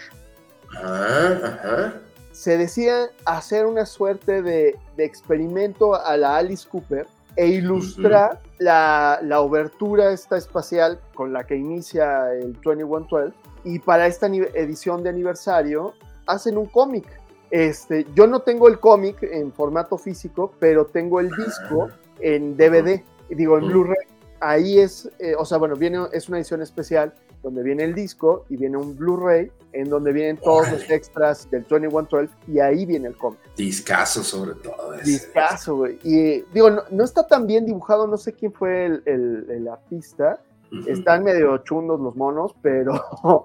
Ah, 0.76 1.38
ajá. 1.42 1.94
se 2.32 2.58
decía 2.58 3.08
hacer 3.24 3.64
una 3.66 3.86
suerte 3.86 4.42
de, 4.42 4.76
de 4.96 5.04
experimento 5.04 5.94
a 5.94 6.16
la 6.16 6.36
Alice 6.36 6.68
Cooper 6.68 7.06
e 7.36 7.46
ilustrar 7.48 8.40
la, 8.58 9.18
la 9.22 9.40
obertura 9.40 10.12
esta 10.12 10.36
espacial 10.36 11.00
con 11.14 11.32
la 11.32 11.44
que 11.44 11.56
inicia 11.56 12.32
el 12.34 12.52
2112 12.62 13.32
y 13.64 13.78
para 13.78 14.06
esta 14.06 14.26
edición 14.26 15.02
de 15.02 15.08
aniversario 15.10 15.94
hacen 16.26 16.58
un 16.58 16.66
cómic. 16.66 17.06
Este, 17.50 18.06
yo 18.14 18.26
no 18.26 18.40
tengo 18.40 18.68
el 18.68 18.78
cómic 18.78 19.22
en 19.22 19.52
formato 19.52 19.96
físico, 19.98 20.52
pero 20.58 20.86
tengo 20.86 21.20
el 21.20 21.30
disco 21.30 21.88
en 22.20 22.56
DVD, 22.56 23.02
digo 23.30 23.58
en. 23.58 23.66
Blu-ray. 23.68 23.96
Ahí 24.40 24.78
es, 24.78 25.10
eh, 25.18 25.34
o 25.36 25.44
sea, 25.44 25.58
bueno, 25.58 25.74
viene, 25.74 25.98
es 26.12 26.28
una 26.28 26.38
edición 26.38 26.62
especial 26.62 27.12
donde 27.42 27.62
viene 27.62 27.82
el 27.84 27.94
disco 27.94 28.44
y 28.48 28.56
viene 28.56 28.76
un 28.76 28.96
Blu-ray 28.96 29.50
en 29.72 29.88
donde 29.90 30.12
vienen 30.12 30.36
todos 30.36 30.70
los 30.70 30.88
extras 30.90 31.48
del 31.50 31.62
2112 31.62 32.28
y 32.46 32.60
ahí 32.60 32.84
viene 32.86 33.08
el 33.08 33.16
cómic. 33.16 33.40
Discaso 33.56 34.22
sobre 34.22 34.54
todo. 34.54 34.94
ese. 34.94 35.04
Discazo, 35.10 35.76
güey. 35.76 35.98
Y 36.04 36.42
digo, 36.52 36.70
no, 36.70 36.82
no 36.90 37.04
está 37.04 37.26
tan 37.26 37.46
bien 37.46 37.64
dibujado, 37.66 38.06
no 38.06 38.16
sé 38.16 38.32
quién 38.32 38.52
fue 38.52 38.86
el, 38.86 39.02
el- 39.06 39.46
el 39.50 39.68
artista. 39.68 40.40
Están 40.86 41.24
medio 41.24 41.56
chundos 41.58 41.98
los 41.98 42.14
monos, 42.14 42.54
pero, 42.60 43.02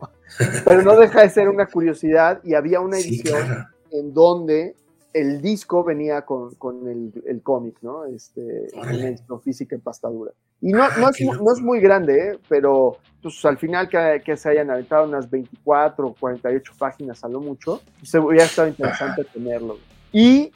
pero 0.65 0.81
no 0.81 0.97
deja 0.97 1.21
de 1.21 1.29
ser 1.29 1.47
una 1.49 1.65
curiosidad. 1.67 2.41
Y 2.43 2.53
había 2.53 2.81
una 2.81 2.97
Sí, 2.97 3.07
edición 3.09 3.41
claro. 3.45 3.65
En 3.93 4.13
donde 4.13 4.75
el 5.13 5.41
disco 5.41 5.83
venía 5.83 6.23
con, 6.23 6.55
con 6.55 6.87
el, 6.89 7.13
el 7.27 7.41
cómic, 7.43 7.77
¿no? 7.83 8.05
Este, 8.05 8.67
en 8.73 9.39
física 9.41 9.75
en 9.75 9.81
pastadura. 9.81 10.31
Y 10.59 10.71
no, 10.71 10.83
Ah, 10.83 10.89
no, 10.99 11.09
es, 11.09 11.21
no 11.21 11.53
es 11.53 11.61
muy 11.61 11.79
grande, 11.79 12.29
¿eh? 12.31 12.39
pero 12.49 12.97
pues, 13.21 13.45
al 13.45 13.57
final 13.57 13.87
que, 13.89 14.21
que 14.25 14.35
se 14.35 14.49
hayan 14.49 14.71
aventado 14.71 15.05
unas 15.07 15.29
24 15.29 16.07
o 16.07 16.13
48 16.15 16.73
páginas 16.79 17.23
a 17.23 17.27
lo 17.29 17.39
mucho, 17.41 17.81
se 18.01 18.17
hubiera 18.17 18.45
estado 18.45 18.67
interesante 18.69 19.23
tenerlo. 19.25 19.77
Y 20.11 20.51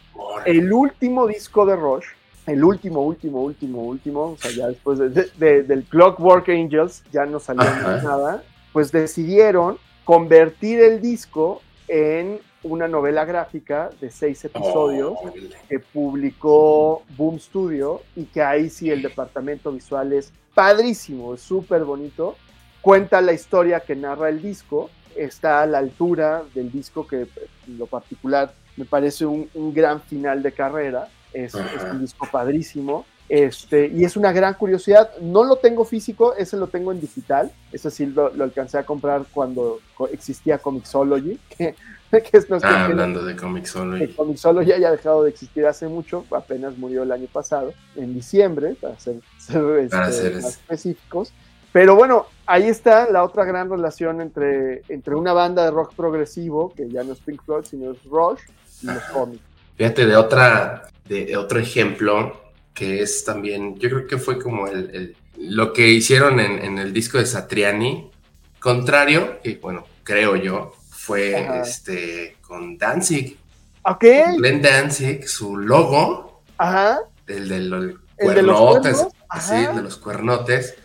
el 0.46 0.74
último 0.74 1.28
disco 1.28 1.66
de 1.66 1.76
Rush, 1.76 2.06
el 2.48 2.64
último, 2.64 3.02
último, 3.02 3.44
último, 3.44 3.84
último, 3.84 4.22
o 4.32 4.38
sea, 4.38 4.52
ya 4.52 4.68
después 4.70 4.98
de- 4.98 5.10
de- 5.10 5.30
de- 5.38 5.64
del 5.64 5.84
Clockwork 5.84 6.50
Angels 6.50 7.04
ya 7.12 7.26
no 7.26 7.40
salió 7.40 7.62
Ajá. 7.64 8.02
nada, 8.02 8.44
pues 8.74 8.92
decidieron 8.92 9.78
convertir 10.06 10.80
el 10.80 11.02
disco 11.02 11.62
en 11.88 12.40
una 12.64 12.88
novela 12.88 13.24
gráfica 13.26 13.90
de 14.02 14.12
seis 14.12 14.44
episodios 14.44 15.18
Órale. 15.22 15.50
que 15.70 15.80
publicó 15.80 17.04
Boom 17.16 17.40
Studio 17.40 18.02
y 18.16 18.26
que 18.26 18.42
ahí 18.42 18.70
sí 18.70 18.92
el 18.92 19.02
departamento 19.02 19.72
visual 19.72 20.14
es 20.14 20.34
padrísimo, 20.54 21.34
es 21.34 21.42
súper 21.42 21.84
bonito. 21.84 22.36
Cuenta 22.82 23.22
la 23.22 23.34
historia 23.34 23.80
que 23.80 23.96
narra 23.96 24.30
el 24.30 24.42
disco, 24.42 24.90
está 25.16 25.62
a 25.62 25.66
la 25.66 25.80
altura 25.80 26.44
del 26.54 26.72
disco 26.72 27.08
que 27.08 27.28
en 27.68 27.78
lo 27.78 27.86
particular 27.86 28.54
me 28.76 28.86
parece 28.86 29.26
un, 29.26 29.50
un 29.54 29.74
gran 29.74 30.02
final 30.02 30.44
de 30.44 30.52
carrera, 30.52 31.08
es, 31.34 31.54
es 31.56 31.84
un 31.92 32.00
disco 32.00 32.28
padrísimo. 32.32 33.06
Este, 33.30 33.88
y 33.88 34.06
es 34.06 34.16
una 34.16 34.32
gran 34.32 34.54
curiosidad, 34.54 35.12
no 35.20 35.44
lo 35.44 35.58
tengo 35.58 35.84
físico, 35.84 36.34
ese 36.36 36.56
lo 36.56 36.68
tengo 36.68 36.94
en 36.94 37.02
digital, 37.02 37.52
ese 37.74 37.92
sí 37.92 38.06
lo, 38.06 38.34
lo 38.34 38.46
alcancé 38.46 38.78
a 38.78 38.86
comprar 38.86 39.24
cuando 39.34 39.80
existía 40.12 40.60
Comixology, 40.60 41.38
que, 41.58 41.76
que 42.10 42.38
es 42.38 42.48
Ah, 42.64 42.86
hablando 42.86 43.26
de 43.26 43.36
Comic 43.36 43.66
Solo. 43.66 43.98
el 43.98 44.16
Comixolo 44.16 44.62
ya 44.62 44.76
haya 44.76 44.92
dejado 44.92 45.24
de 45.24 45.32
existir 45.32 45.66
hace 45.66 45.90
mucho, 45.90 46.24
apenas 46.32 46.78
murió 46.78 47.04
el 47.04 47.12
año 47.12 47.28
pasado, 47.32 47.74
en 47.98 48.14
diciembre, 48.14 48.76
para 48.80 48.98
ser, 48.98 49.16
ser, 49.38 49.90
Para 49.90 50.08
este, 50.08 50.22
ser 50.22 50.36
más 50.36 50.46
es- 50.46 50.56
específicos. 50.60 51.34
Pero 51.74 51.96
bueno, 51.96 52.28
ahí 52.46 52.70
está 52.70 53.12
la 53.12 53.24
otra 53.26 53.44
gran 53.44 53.70
relación 53.70 54.22
entre, 54.22 54.84
entre 54.88 55.16
una 55.16 55.34
banda 55.34 55.66
de 55.66 55.72
rock 55.72 55.94
progresivo, 55.96 56.74
que 56.74 56.90
ya 56.90 57.04
no 57.04 57.12
es 57.12 57.20
Pink 57.20 57.42
Floyd, 57.44 57.66
sino 57.66 57.92
es 57.92 58.02
Rush, 58.06 58.40
y 58.84 58.86
los 58.88 59.04
cómics. 59.12 59.44
Fíjate 59.76 60.06
de 60.08 60.16
otra, 60.16 60.88
de 61.10 61.36
otro 61.38 61.60
ejemplo 61.60 62.47
que 62.78 63.02
es 63.02 63.24
también, 63.26 63.78
yo 63.80 63.90
creo 63.90 64.08
que 64.08 64.18
fue 64.20 64.40
como 64.40 64.68
el, 64.68 64.90
el- 64.96 65.18
lo 65.40 65.74
que 65.74 65.88
hicieron 65.90 66.40
en, 66.40 66.60
en 66.64 66.78
el 66.80 66.94
disco 66.94 67.18
de 67.20 67.26
Satriani, 67.26 68.12
contrario, 68.60 69.40
que 69.44 69.56
bueno, 69.58 69.86
creo 70.04 70.36
yo, 70.36 70.74
fue 70.90 71.36
Ajá. 71.36 71.62
este 71.62 72.38
con 72.42 72.78
Danzig, 72.78 73.38
Ok, 73.84 74.04
Glenn 74.38 74.62
Danzig, 74.62 75.28
su 75.28 75.58
logo, 75.58 76.44
ajá, 76.58 77.00
el 77.28 77.48
de 77.50 77.60
los 77.62 77.96
¿El 78.18 78.34
de 78.34 78.42
los 78.44 78.58
cuernotes, 78.58 79.08
el 79.52 79.76
de 79.76 79.82
los 79.84 79.98
cuernotes. 79.98 80.76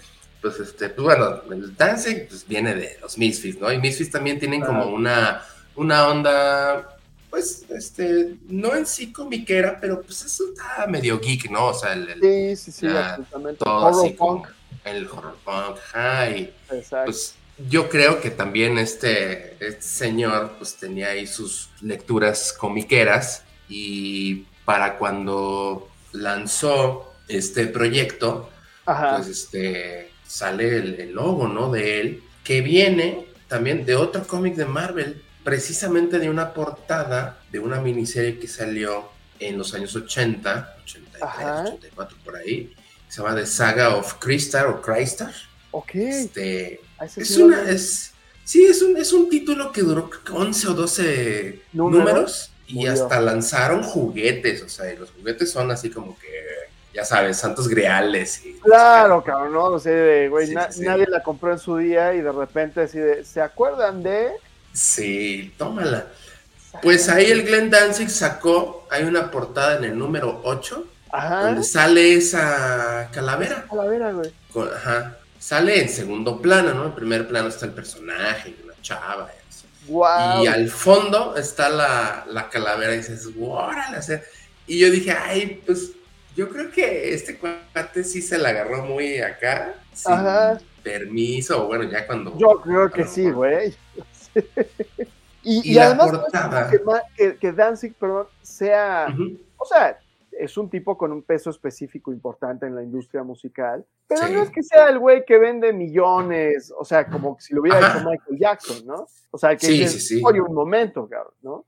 Pues 0.40 0.59
este, 0.61 0.88
pues 0.90 1.05
bueno, 1.05 1.40
el 1.52 1.76
Danzig 1.76 2.28
pues, 2.28 2.46
viene 2.46 2.74
de 2.74 2.98
los 3.00 3.16
Misfits, 3.16 3.61
¿no? 3.61 3.72
Y 3.72 3.78
Misfits 3.81 4.11
también 4.11 4.38
tienen 4.40 4.61
como 4.61 4.87
una, 4.87 5.42
una 5.76 6.09
onda, 6.09 6.96
pues, 7.33 7.64
este, 7.71 8.37
no 8.47 8.75
en 8.75 8.85
sí 8.85 9.11
comiquera, 9.11 9.79
pero 9.81 10.03
pues 10.03 10.23
eso 10.23 10.45
está 10.53 10.87
medio 10.87 11.18
geek, 11.18 11.51
¿no? 11.51 11.68
O 11.68 11.75
sea, 11.75 11.95
el, 11.95 12.07
el- 12.11 12.57
sí, 12.57 12.64
sí, 12.64 12.81
sí, 12.81 12.87
absolutamente. 12.87 13.64
todo 13.64 13.87
Horror 13.87 14.05
así 14.05 14.14
como 14.16 14.42
punk, 14.42 14.49
el 14.85 15.07
horror 15.07 15.37
punk, 15.42 15.79
y 16.37 16.51
exacto. 16.75 17.07
pues 17.07 17.35
yo 17.71 17.88
creo 17.88 18.21
que 18.21 18.31
también 18.31 18.77
este, 18.77 19.55
este 19.66 19.81
señor 19.81 20.57
pues 20.59 20.75
tenía 20.75 21.09
ahí 21.09 21.27
sus 21.27 21.71
lecturas 21.81 22.53
comiqueras 22.53 23.45
y 23.66 24.45
para 24.66 24.99
cuando 24.99 25.88
lanzó 26.12 27.14
este 27.29 27.66
proyecto, 27.66 28.51
ajá, 28.85 29.16
pues 29.16 29.29
este 29.29 30.11
sale 30.27 30.77
el, 30.77 31.01
el 31.01 31.12
logo, 31.12 31.49
¿no? 31.49 31.71
De 31.71 31.99
él, 31.99 32.23
que 32.45 32.61
viene 32.61 33.27
también 33.49 33.87
de 33.87 33.97
otro 33.97 34.23
cómic 34.27 34.55
de 34.55 34.66
Marvel, 34.66 35.23
precisamente 35.44 36.18
de 36.18 36.31
una 36.31 36.52
portada 36.55 37.38
de 37.50 37.59
una 37.59 37.81
miniserie 37.81 38.38
que 38.38 38.48
salió 38.48 39.09
en 39.40 39.59
los 39.59 39.74
años 39.74 39.94
80, 39.96 40.76
83, 40.85 41.22
Ajá. 41.22 41.62
84 41.64 42.16
por 42.24 42.37
ahí, 42.37 42.72
se 43.09 43.22
llama 43.22 43.35
The 43.37 43.46
Saga 43.46 43.96
of 43.96 44.14
Crystar 44.14 44.66
o 44.68 44.81
Crystar. 44.81 45.33
ok. 45.72 45.90
Este, 45.94 46.81
es 47.16 47.37
una, 47.37 47.68
es, 47.68 48.12
sí, 48.44 48.64
es 48.64 48.81
un, 48.83 48.96
es 48.96 49.12
un 49.12 49.28
título 49.28 49.72
que 49.72 49.83
duró 49.83 50.09
creo 50.09 50.24
que 50.24 50.33
11 50.33 50.68
o 50.68 50.74
12 50.74 51.62
Números. 51.72 52.05
números, 52.07 52.50
y 52.68 52.74
Murió. 52.76 52.92
hasta 52.92 53.20
lanzaron 53.20 53.83
juguetes, 53.83 54.62
o 54.62 54.68
sea, 54.68 54.92
y 54.92 54.96
los 54.96 55.11
juguetes 55.11 55.50
son 55.50 55.70
así 55.72 55.90
como 55.90 56.16
que, 56.18 56.28
ya 56.94 57.05
sabes, 57.05 57.37
santos 57.38 57.66
griales. 57.68 58.46
Y, 58.46 58.52
Claro, 58.61 59.22
cabrón, 59.24 59.52
¿no? 59.55 59.64
O 59.64 59.78
sea, 59.81 59.92
de, 59.92 60.28
güey, 60.28 60.46
Sí, 60.46 60.55
na- 60.55 60.70
sí, 60.70 60.78
sí. 60.81 60.87
nadie 60.87 61.07
la 61.09 61.22
compró 61.22 61.52
en 61.52 61.59
su 61.59 61.76
día 61.78 62.14
y 62.14 62.20
de 62.22 62.31
repente 62.33 62.83
así 62.83 62.98
de, 62.98 63.24
¿se 63.24 63.40
acuerdan 63.40 64.02
de? 64.02 64.31
Sí, 64.72 65.52
tómala. 65.58 66.06
Pues 66.82 67.08
ahí 67.08 67.30
el 67.30 67.42
Glenn 67.44 67.70
Danzig 67.70 68.08
sacó, 68.11 68.87
hay 68.90 69.04
una 69.04 69.30
portada 69.30 69.76
en 69.76 69.85
el 69.85 69.98
número 69.98 70.40
8, 70.44 70.87
Ajá, 71.11 71.42
donde 71.46 71.62
sale 71.62 72.14
esa 72.14 73.11
calavera. 73.12 73.66
a 73.70 73.74
la 73.76 73.85
vera, 73.85 74.12
güey. 74.12 74.32
con- 74.52 74.68
ajá, 74.74 75.18
sale 75.38 75.82
en 75.82 75.88
segundo 75.88 76.40
plano, 76.40 76.72
¿no? 76.72 76.87
En 76.87 76.94
primer 76.94 77.28
plano 77.28 77.48
está 77.48 77.66
el 77.66 77.72
personaje, 77.72 78.54
una 78.64 78.74
chava. 78.80 79.28
y 79.30 79.48
así. 79.50 79.66
Wow. 79.88 80.44
Y 80.44 80.46
al 80.46 80.70
fondo 80.70 81.37
está 81.37 81.68
la, 81.68 82.24
la 82.28 82.48
calavera 82.48 82.94
y 82.94 82.98
dices, 82.98 83.28
órale, 83.38 83.98
o 83.98 84.02
sea, 84.02 84.22
y 84.66 84.78
yo 84.78 84.90
dije, 84.90 85.12
ay, 85.12 85.61
pues 85.66 85.90
yo 86.35 86.48
creo 86.48 86.70
que 86.70 87.12
este 87.12 87.37
cuate 87.37 88.02
sí 88.04 88.22
se 88.22 88.38
la 88.38 88.48
agarró 88.50 88.85
muy 88.87 89.18
acá, 89.18 89.74
sin 89.92 90.12
Ajá. 90.12 90.58
permiso, 90.82 91.66
bueno, 91.66 91.85
ya 91.85 92.06
cuando... 92.06 92.38
Yo 92.38 92.61
creo 92.62 92.90
que 92.90 93.04
sí, 93.06 93.28
güey. 93.30 93.74
y, 95.42 95.68
Y 95.68 95.73
y 95.73 95.75
la 95.75 95.87
además 95.87 96.11
portada. 96.11 96.71
que, 96.71 96.79
ma- 96.81 97.03
que, 97.16 97.37
que 97.37 97.53
Danzig, 97.53 97.95
perdón, 97.95 98.27
sea, 98.42 99.09
o 99.57 99.64
sea, 99.64 99.99
es 100.33 100.57
un 100.57 100.71
tipo 100.71 100.97
con 100.97 101.12
un 101.12 101.23
peso 101.23 101.51
específico 101.51 102.12
importante 102.12 102.66
en 102.66 102.75
la 102.75 102.83
industria 102.83 103.23
musical, 103.23 103.85
pero 104.09 104.27
Sí. 104.27 104.33
no 104.33 104.42
es 104.42 104.51
que 104.51 104.62
sea 104.62 104.88
el 104.88 104.99
güey 104.99 105.25
que 105.25 105.38
vende 105.38 105.73
millones, 105.73 106.73
o 106.77 106.85
sea, 106.85 107.07
como 107.07 107.37
si 107.40 107.55
lo 107.55 107.61
hubiera 107.61 107.79
Ajá. 107.79 107.99
hecho 107.99 108.09
Michael 108.09 108.38
Jackson, 108.38 108.87
¿no? 108.87 109.07
O 109.31 109.38
sea, 109.38 109.57
que 109.57 109.66
Sí, 109.66 109.73
dices, 109.79 110.07
sí, 110.09 110.16
sí. 110.18 110.23
"Oye, 110.25 110.40
un 110.40 110.55
momento, 110.55 111.09
cabrón, 111.09 111.35
¿no? 111.42 111.64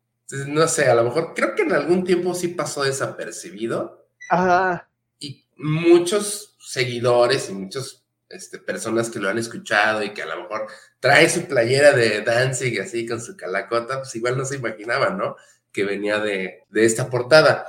No 0.48 0.66
sé, 0.68 0.86
a 0.86 0.94
lo 0.94 1.04
mejor 1.04 1.34
creo 1.34 1.54
que 1.54 1.62
en 1.62 1.72
algún 1.72 2.02
tiempo 2.04 2.32
sí 2.34 2.48
pasó 2.48 2.82
desapercibido 2.82 4.06
Ajá, 4.30 4.88
y 5.18 5.44
muchos 5.58 6.56
seguidores 6.58 7.50
y 7.50 7.52
muchas 7.52 8.03
este, 8.34 8.58
personas 8.58 9.10
que 9.10 9.20
lo 9.20 9.28
han 9.28 9.38
escuchado 9.38 10.02
y 10.02 10.12
que 10.12 10.22
a 10.22 10.26
lo 10.26 10.42
mejor 10.42 10.66
trae 11.00 11.28
su 11.28 11.46
playera 11.46 11.92
de 11.92 12.22
Danzig 12.22 12.80
así 12.80 13.06
con 13.06 13.20
su 13.20 13.36
calacota, 13.36 13.98
pues 13.98 14.14
igual 14.16 14.36
no 14.36 14.44
se 14.44 14.56
imaginaban, 14.56 15.16
¿no? 15.16 15.36
Que 15.72 15.84
venía 15.84 16.18
de, 16.18 16.64
de 16.68 16.84
esta 16.84 17.08
portada. 17.08 17.66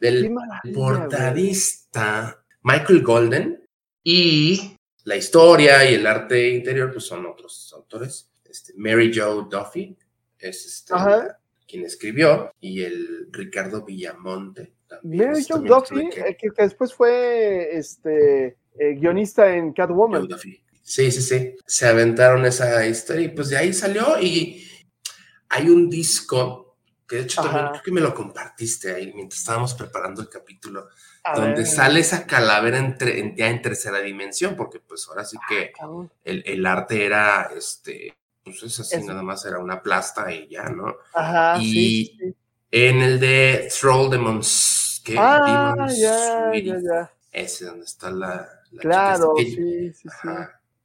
Del 0.00 0.32
portadista 0.74 2.42
Michael 2.62 3.02
Golden 3.02 3.68
y 4.02 4.76
la 5.04 5.16
historia 5.16 5.88
y 5.88 5.94
el 5.94 6.06
arte 6.06 6.48
interior 6.50 6.92
pues 6.92 7.04
son 7.04 7.26
otros 7.26 7.72
autores. 7.74 8.30
Este, 8.44 8.72
Mary 8.76 9.12
Jo 9.14 9.42
Duffy 9.42 9.96
es 10.38 10.66
este, 10.66 10.94
quien 11.66 11.84
escribió 11.84 12.52
y 12.60 12.82
el 12.82 13.28
Ricardo 13.30 13.84
Villamonte. 13.84 14.72
también. 14.86 15.28
Mary 15.30 15.44
Jo 15.48 15.58
Duffy, 15.58 16.08
eh, 16.16 16.36
que, 16.38 16.50
que 16.50 16.62
después 16.62 16.94
fue 16.94 17.76
este 17.76 18.56
eh, 18.78 18.94
guionista 18.94 19.54
en 19.54 19.72
Catwoman. 19.72 20.28
Sí, 20.82 21.10
sí, 21.10 21.20
sí. 21.22 21.56
Se 21.66 21.86
aventaron 21.86 22.44
esa 22.46 22.86
historia 22.86 23.26
y 23.26 23.28
pues 23.28 23.50
de 23.50 23.58
ahí 23.58 23.72
salió 23.74 24.18
y 24.20 24.64
hay 25.50 25.68
un 25.68 25.88
disco 25.90 26.76
que 27.06 27.16
de 27.16 27.22
hecho 27.22 27.42
también 27.42 27.68
creo 27.70 27.82
que 27.82 27.90
me 27.92 28.00
lo 28.02 28.14
compartiste 28.14 28.94
ahí 28.94 29.12
mientras 29.14 29.40
estábamos 29.40 29.72
preparando 29.74 30.20
el 30.20 30.28
capítulo, 30.28 30.88
A 31.24 31.36
donde 31.40 31.62
ver. 31.62 31.66
sale 31.66 32.00
esa 32.00 32.26
calavera 32.26 32.76
entre, 32.78 33.18
en, 33.18 33.34
ya 33.34 33.48
en 33.48 33.62
tercera 33.62 34.00
dimensión, 34.00 34.54
porque 34.56 34.78
pues 34.80 35.06
ahora 35.08 35.24
sí 35.24 35.38
que 35.48 35.72
Cabrón. 35.72 36.10
el, 36.24 36.42
el 36.46 36.66
arte 36.66 37.06
era, 37.06 37.50
este, 37.56 38.14
pues 38.44 38.62
es 38.62 38.80
así, 38.80 38.96
Es- 38.96 39.04
nada 39.06 39.22
más 39.22 39.42
era 39.46 39.58
una 39.58 39.82
plasta 39.82 40.30
y 40.32 40.48
ya, 40.48 40.64
¿no? 40.64 40.96
Ajá, 41.14 41.58
Y- 41.62 42.06
sí, 42.06 42.16
sí. 42.18 42.34
En 42.70 43.00
el 43.00 43.18
de 43.18 43.70
Troll 43.80 44.10
Demons, 44.10 45.00
¿qué? 45.02 45.16
Ah, 45.18 45.42
Demon 45.46 45.88
ya, 45.96 46.52
ya, 46.52 46.78
ya. 46.78 47.12
Ese 47.32 47.64
donde 47.64 47.86
está 47.86 48.10
la, 48.10 48.46
la 48.72 48.80
chica 48.80 48.80
Claro, 48.82 49.34
que- 49.36 49.44
sí, 49.44 49.92
sí, 49.94 50.08
sí. 50.22 50.28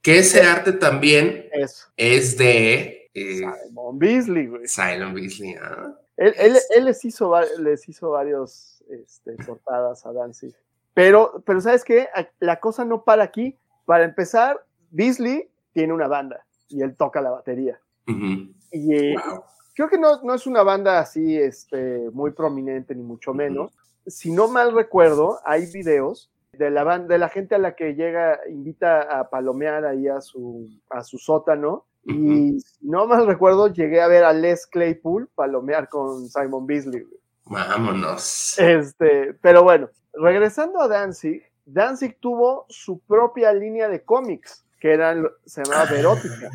Que 0.02 0.18
ese 0.18 0.42
arte 0.42 0.72
también 0.72 1.48
Eso. 1.52 1.86
es 1.96 2.36
de 2.36 3.10
eh, 3.14 3.42
Simon 3.66 3.98
Beasley, 3.98 4.46
güey. 4.48 4.66
Silent 4.68 5.14
Beasley. 5.14 5.54
¿ah? 5.62 5.94
Él, 6.16 6.34
él- 6.36 6.58
él 6.76 6.84
les 6.84 7.04
hizo, 7.04 7.32
les 7.58 7.88
hizo 7.88 8.10
varios 8.10 8.82
este, 8.90 9.32
portadas 9.44 10.04
a 10.04 10.12
Danzig. 10.12 10.54
Pero, 10.92 11.42
pero 11.46 11.60
¿sabes 11.60 11.84
qué? 11.84 12.08
La 12.38 12.60
cosa 12.60 12.84
no 12.84 13.02
para 13.04 13.24
aquí. 13.24 13.56
Para 13.86 14.04
empezar, 14.04 14.64
Beasley 14.90 15.48
tiene 15.72 15.92
una 15.92 16.06
banda 16.06 16.44
y 16.68 16.82
él 16.82 16.94
toca 16.96 17.20
la 17.20 17.30
batería. 17.30 17.80
Ujú. 18.06 18.52
Y, 18.72 18.94
eh, 18.94 19.14
Wow. 19.16 19.42
creo 19.74 19.88
que 19.88 19.98
no, 19.98 20.22
no 20.22 20.34
es 20.34 20.46
una 20.46 20.62
banda 20.62 20.98
así 20.98 21.36
este, 21.36 22.10
muy 22.12 22.30
prominente, 22.32 22.94
ni 22.94 23.02
mucho 23.02 23.32
menos. 23.34 23.72
Si 24.06 24.30
no 24.32 24.48
mal 24.48 24.74
recuerdo, 24.74 25.40
hay 25.44 25.66
videos 25.72 26.30
de 26.58 26.70
la 26.70 26.84
banda, 26.84 27.14
de 27.14 27.18
la 27.18 27.28
gente 27.28 27.54
a 27.54 27.58
la 27.58 27.74
que 27.74 27.94
llega, 27.94 28.40
invita 28.48 29.02
a 29.02 29.28
palomear 29.30 29.84
ahí 29.84 30.08
a 30.08 30.20
su, 30.20 30.68
a 30.90 31.02
su 31.02 31.18
sótano. 31.18 31.86
Y 32.06 32.58
no 32.82 33.06
mal 33.06 33.26
recuerdo, 33.26 33.68
llegué 33.68 34.02
a 34.02 34.08
ver 34.08 34.24
a 34.24 34.32
Les 34.34 34.66
Claypool 34.66 35.28
palomear 35.34 35.88
con 35.88 36.28
Simon 36.28 36.66
Beasley. 36.66 37.06
Vámonos. 37.46 38.58
Este, 38.58 39.34
pero 39.40 39.62
bueno, 39.62 39.88
regresando 40.12 40.80
a 40.80 40.88
Danzig, 40.88 41.42
Danzig 41.66 42.18
tuvo 42.20 42.66
su 42.68 43.00
propia 43.00 43.52
línea 43.52 43.88
de 43.88 44.02
cómics, 44.02 44.64
que 44.78 44.92
eran, 44.92 45.26
se 45.44 45.62
llamaba 45.64 45.84
Verótica. 45.90 46.50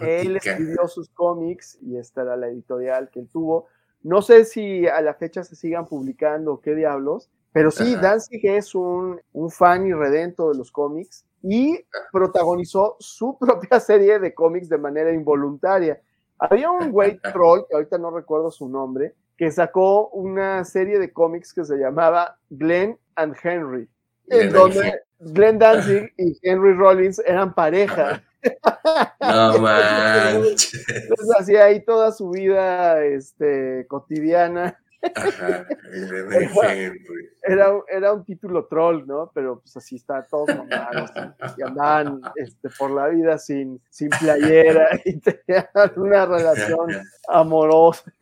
Él 0.00 0.36
escribió 0.36 0.88
sus 0.88 1.08
cómics 1.08 1.78
y 1.80 1.96
esta 1.96 2.22
era 2.22 2.36
la 2.36 2.48
editorial 2.48 3.10
que 3.10 3.20
él 3.20 3.28
tuvo. 3.28 3.68
No 4.02 4.22
sé 4.22 4.44
si 4.44 4.86
a 4.88 5.00
la 5.00 5.14
fecha 5.14 5.44
se 5.44 5.54
sigan 5.54 5.86
publicando 5.86 6.60
qué 6.60 6.74
diablos, 6.74 7.30
pero 7.52 7.70
sí, 7.70 7.96
Danzig 7.96 8.40
es 8.44 8.74
un, 8.74 9.20
un 9.32 9.50
fan 9.50 9.86
irredento 9.86 10.50
de 10.50 10.56
los 10.56 10.72
cómics 10.72 11.24
y 11.42 11.84
protagonizó 12.10 12.96
su 12.98 13.36
propia 13.40 13.78
serie 13.78 14.18
de 14.18 14.34
cómics 14.34 14.68
de 14.68 14.78
manera 14.78 15.12
involuntaria. 15.12 16.00
Había 16.38 16.70
un 16.70 16.90
güey 16.90 17.18
troll, 17.32 17.62
que 17.68 17.74
ahorita 17.74 17.98
no 17.98 18.10
recuerdo 18.10 18.50
su 18.50 18.68
nombre, 18.68 19.14
que 19.36 19.50
sacó 19.50 20.08
una 20.08 20.64
serie 20.64 20.98
de 20.98 21.12
cómics 21.12 21.52
que 21.52 21.64
se 21.64 21.76
llamaba 21.76 22.38
Glenn 22.50 22.98
and 23.16 23.36
Henry, 23.42 23.88
en 24.28 24.52
donde 24.52 25.00
Glenn 25.18 25.58
Danzig 25.58 26.12
y 26.16 26.38
Henry 26.42 26.74
Rollins 26.74 27.20
eran 27.26 27.54
pareja. 27.54 28.22
No 29.20 29.58
manches. 29.58 30.84
Entonces 30.88 31.28
hacía 31.38 31.64
ahí 31.64 31.84
toda 31.84 32.12
su 32.12 32.30
vida 32.30 33.04
este, 33.04 33.86
cotidiana 33.88 34.78
era, 37.42 37.82
era, 37.88 38.12
un 38.12 38.24
título 38.24 38.66
troll, 38.66 39.04
¿no? 39.06 39.30
Pero 39.34 39.60
pues 39.60 39.76
así 39.76 39.96
está, 39.96 40.22
todos 40.22 40.48
mamados 40.48 41.10
y 41.56 41.62
andaban 41.62 42.20
este, 42.36 42.68
por 42.78 42.90
la 42.92 43.08
vida 43.08 43.38
sin, 43.38 43.80
sin 43.90 44.10
playera 44.10 44.88
y 45.04 45.18
tenían 45.20 45.66
una 45.96 46.26
relación 46.26 47.02
amorosa. 47.28 48.12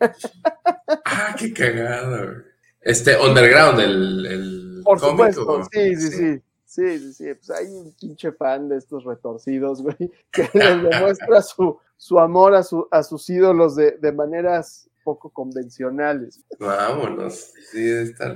Ah, 1.05 1.35
qué 1.38 1.53
cagado. 1.53 2.43
Este, 2.81 3.16
Underground, 3.19 3.81
el, 3.81 4.27
el 4.27 4.83
Por 4.83 4.99
supuesto, 4.99 5.64
sí, 5.71 5.97
sí, 5.97 6.11
sí. 6.11 6.43
Sí, 6.64 7.01
sí, 7.01 7.12
sí, 7.12 7.35
pues 7.35 7.51
hay 7.51 7.66
un 7.66 7.93
pinche 8.01 8.31
fan 8.31 8.69
de 8.69 8.77
estos 8.77 9.03
retorcidos, 9.03 9.83
güey, 9.83 9.97
que 10.31 10.49
les 10.55 10.83
demuestra 10.85 11.43
su, 11.43 11.77
su 11.97 12.21
amor 12.21 12.55
a, 12.55 12.62
su, 12.62 12.87
a 12.93 13.03
sus 13.03 13.29
ídolos 13.29 13.75
de, 13.75 13.99
de 13.99 14.12
maneras 14.12 14.88
poco 15.11 15.31
convencionales. 15.31 16.40
Vámonos, 16.59 17.53
sí, 17.73 17.90
está, 17.90 18.35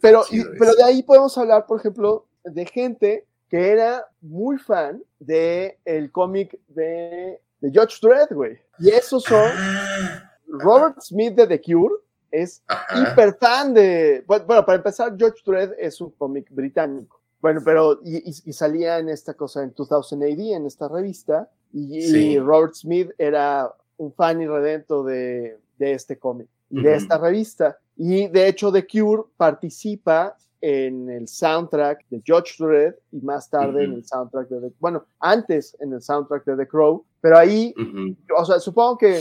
pero, 0.00 0.22
pero 0.58 0.74
de 0.74 0.84
ahí 0.84 1.02
podemos 1.02 1.36
hablar, 1.38 1.66
por 1.66 1.78
ejemplo, 1.80 2.26
de 2.44 2.66
gente 2.66 3.26
que 3.48 3.70
era 3.70 4.06
muy 4.20 4.58
fan 4.58 5.02
de 5.18 5.78
el 5.84 6.10
cómic 6.10 6.58
de, 6.68 7.40
de 7.60 7.70
George 7.70 7.96
Dredd, 8.02 8.34
güey. 8.34 8.58
Y 8.78 8.90
esos 8.90 9.22
son 9.22 9.50
ah. 9.52 10.32
Robert 10.48 11.00
Smith 11.00 11.34
de 11.34 11.46
The 11.46 11.60
Cure, 11.60 11.94
es 12.30 12.62
hiper 12.94 13.36
fan 13.38 13.74
de. 13.74 14.24
Bueno, 14.26 14.46
para 14.46 14.74
empezar, 14.74 15.14
George 15.16 15.40
Dredd 15.46 15.72
es 15.78 16.00
un 16.00 16.10
cómic 16.10 16.48
británico. 16.50 17.20
Bueno, 17.40 17.60
pero 17.64 18.00
y, 18.02 18.32
salía 18.52 18.98
en 18.98 19.10
esta 19.10 19.34
cosa 19.34 19.62
en 19.62 19.74
2000 19.76 20.22
AD, 20.22 20.56
en 20.56 20.66
esta 20.66 20.88
revista, 20.88 21.50
y, 21.72 22.38
Robert 22.38 22.74
Smith 22.74 23.10
era 23.18 23.70
un 23.98 24.12
fan 24.14 24.40
irredento 24.40 25.04
de, 25.04 25.58
de 25.78 25.92
este 25.92 26.18
cómic 26.18 26.48
y 26.70 26.82
de 26.82 26.94
esta 26.94 27.18
revista. 27.18 27.78
Y 27.96 28.28
de 28.28 28.48
hecho, 28.48 28.72
The 28.72 28.86
Cure 28.86 29.24
participa 29.36 30.36
en 30.60 31.10
el 31.10 31.28
soundtrack 31.28 32.06
de 32.08 32.22
George 32.24 32.54
Dredd 32.58 32.94
y 33.12 33.20
más 33.20 33.50
tarde 33.50 33.84
en 33.84 33.92
el 33.92 34.04
soundtrack 34.04 34.48
de 34.48 34.60
The, 34.62 34.74
bueno, 34.80 35.04
antes 35.20 35.76
en 35.78 35.92
el 35.92 36.00
soundtrack 36.00 36.46
de 36.46 36.56
The 36.56 36.66
Crow, 36.66 37.04
pero 37.20 37.36
ahí, 37.36 37.74
o 38.34 38.44
sea, 38.46 38.58
supongo 38.58 38.96
que 38.96 39.20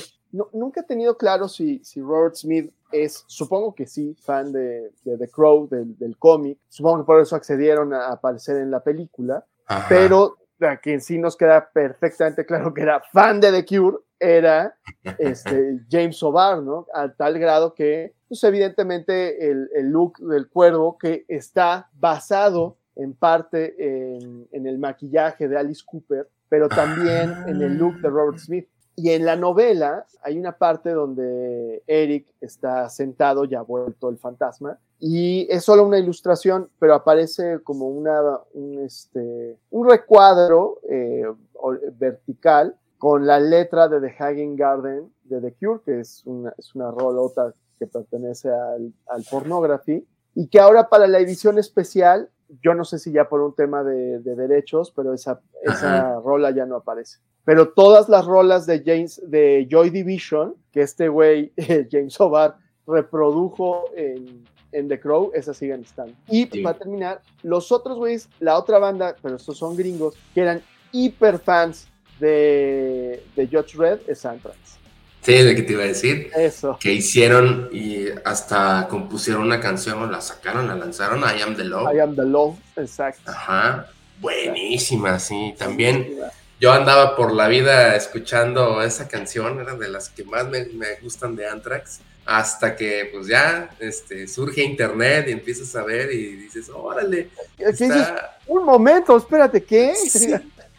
nunca 0.53 0.79
he 0.79 0.83
tenido 0.83 1.17
claro 1.17 1.49
si, 1.49 1.83
si 1.83 2.01
Robert 2.01 2.35
Smith 2.35 2.71
es, 2.93 3.25
supongo 3.27 3.75
que 3.75 3.85
sí, 3.85 4.15
fan 4.21 4.53
de, 4.53 4.93
de 5.03 5.17
The 5.17 5.27
Crow, 5.27 5.67
del, 5.67 5.97
del 5.97 6.17
cómic, 6.17 6.59
supongo 6.69 6.99
que 6.99 7.07
por 7.07 7.19
eso 7.19 7.35
accedieron 7.35 7.93
a 7.93 8.07
aparecer 8.07 8.55
en 8.57 8.71
la 8.71 8.81
película, 8.81 9.45
pero 9.89 10.37
a 10.61 10.77
quien 10.77 11.01
sí 11.01 11.17
nos 11.17 11.35
queda 11.35 11.69
perfectamente 11.73 12.45
claro 12.45 12.73
que 12.73 12.83
era 12.83 13.01
fan 13.11 13.41
de 13.41 13.51
The 13.51 13.65
Cure 13.65 13.97
era 14.23 14.75
este, 15.19 15.79
James 15.89 16.21
O'Barr, 16.23 16.63
¿no? 16.63 16.87
A 16.93 17.09
tal 17.09 17.37
grado 17.37 17.73
que, 17.73 18.13
pues 18.27 18.43
evidentemente 18.43 19.49
el, 19.49 19.69
el, 19.75 19.89
look 19.89 20.17
del 20.17 20.47
cuervo 20.47 20.97
que 20.97 21.25
está 21.27 21.89
basado 21.93 22.77
en 22.95 23.13
parte 23.13 23.75
en, 23.77 24.47
en, 24.51 24.67
el 24.67 24.77
maquillaje 24.77 25.47
de 25.47 25.57
Alice 25.57 25.83
Cooper, 25.85 26.29
pero 26.47 26.69
también 26.69 27.35
en 27.47 27.61
el 27.61 27.77
look 27.77 27.99
de 28.01 28.09
Robert 28.09 28.37
Smith. 28.37 28.67
Y 28.95 29.09
en 29.09 29.25
la 29.25 29.35
novela 29.35 30.05
hay 30.21 30.37
una 30.37 30.51
parte 30.51 30.91
donde 30.91 31.81
Eric 31.87 32.27
está 32.39 32.89
sentado, 32.89 33.43
ya 33.45 33.61
vuelto 33.61 34.07
el 34.09 34.19
fantasma, 34.19 34.77
y 34.99 35.47
es 35.49 35.65
solo 35.65 35.85
una 35.85 35.97
ilustración, 35.97 36.69
pero 36.79 36.93
aparece 36.93 37.59
como 37.63 37.89
una, 37.89 38.21
un, 38.53 38.79
este, 38.85 39.57
un 39.71 39.89
recuadro 39.89 40.79
eh, 40.87 41.25
vertical 41.97 42.77
con 43.03 43.27
la 43.27 43.37
letra 43.37 43.89
de 43.89 43.99
The 43.99 44.15
Hagen 44.17 44.55
Garden 44.55 45.11
de 45.23 45.41
The 45.41 45.53
Cure, 45.59 45.81
que 45.85 45.99
es 45.99 46.21
una, 46.23 46.53
es 46.57 46.73
una 46.73 46.89
rolota 46.89 47.53
que 47.77 47.85
pertenece 47.85 48.49
al, 48.49 48.93
al 49.07 49.25
pornography, 49.29 50.07
y 50.33 50.47
que 50.47 50.61
ahora 50.61 50.87
para 50.87 51.05
la 51.07 51.19
edición 51.19 51.59
especial, 51.59 52.29
yo 52.61 52.73
no 52.73 52.85
sé 52.85 52.99
si 52.99 53.11
ya 53.11 53.27
por 53.27 53.41
un 53.41 53.53
tema 53.55 53.83
de, 53.83 54.19
de 54.19 54.35
derechos, 54.37 54.93
pero 54.95 55.13
esa, 55.13 55.41
esa 55.63 56.17
rola 56.21 56.51
ya 56.51 56.65
no 56.65 56.77
aparece. 56.77 57.17
Pero 57.43 57.73
todas 57.73 58.07
las 58.07 58.23
rolas 58.23 58.65
de 58.65 58.81
James, 58.85 59.21
de 59.27 59.67
Joy 59.69 59.89
Division, 59.89 60.55
que 60.71 60.83
este 60.83 61.09
güey, 61.09 61.51
James 61.91 62.17
O'Barr, 62.21 62.55
reprodujo 62.87 63.83
en, 63.97 64.45
en 64.71 64.87
The 64.87 65.01
Crow, 65.01 65.31
esas 65.33 65.57
siguen 65.57 65.81
estando. 65.81 66.13
Y 66.29 66.45
para 66.63 66.77
terminar, 66.77 67.21
los 67.41 67.69
otros 67.73 67.97
güeyes, 67.97 68.29
la 68.39 68.57
otra 68.57 68.79
banda, 68.79 69.13
pero 69.21 69.35
estos 69.35 69.57
son 69.57 69.75
gringos, 69.75 70.15
que 70.33 70.39
eran 70.39 70.61
hiper 70.93 71.39
fans 71.39 71.89
de, 72.19 73.23
de 73.35 73.47
Judge 73.47 73.75
Red 73.75 73.99
es 74.07 74.25
Anthrax. 74.25 74.57
Sí, 75.21 75.33
de 75.33 75.55
que 75.55 75.61
te 75.61 75.73
iba 75.73 75.83
a 75.83 75.87
decir. 75.87 76.29
Eso. 76.35 76.77
Que 76.79 76.91
hicieron 76.91 77.69
y 77.71 78.07
hasta 78.25 78.87
compusieron 78.89 79.43
una 79.43 79.61
canción, 79.61 80.01
o 80.03 80.07
la 80.07 80.19
sacaron, 80.19 80.67
la 80.67 80.75
lanzaron, 80.75 81.21
I 81.21 81.41
Am 81.41 81.55
the 81.55 81.63
Love. 81.63 81.95
I 81.95 81.99
Am 81.99 82.15
the 82.15 82.25
Love, 82.25 82.57
exacto. 82.75 83.31
Ajá. 83.31 83.87
Buenísima, 84.19 85.19
sí. 85.19 85.55
También 85.57 86.17
yo 86.59 86.71
andaba 86.71 87.15
por 87.15 87.33
la 87.33 87.47
vida 87.47 87.95
escuchando 87.95 88.81
esa 88.81 89.07
canción, 89.07 89.59
era 89.59 89.75
de 89.75 89.89
las 89.89 90.09
que 90.09 90.25
más 90.25 90.47
me, 90.47 90.65
me 90.65 90.95
gustan 91.01 91.35
de 91.35 91.47
Anthrax. 91.47 92.01
Hasta 92.25 92.73
que, 92.75 93.09
pues 93.11 93.27
ya, 93.27 93.69
este, 93.79 94.29
surge 94.29 94.63
internet 94.63 95.25
y 95.27 95.31
empiezas 95.33 95.75
a 95.75 95.83
ver 95.83 96.11
y 96.13 96.35
dices, 96.35 96.69
órale. 96.73 97.29
un 98.47 98.63
momento, 98.63 99.17
espérate, 99.17 99.61
¿qué? 99.61 99.93
Sí, 99.93 100.33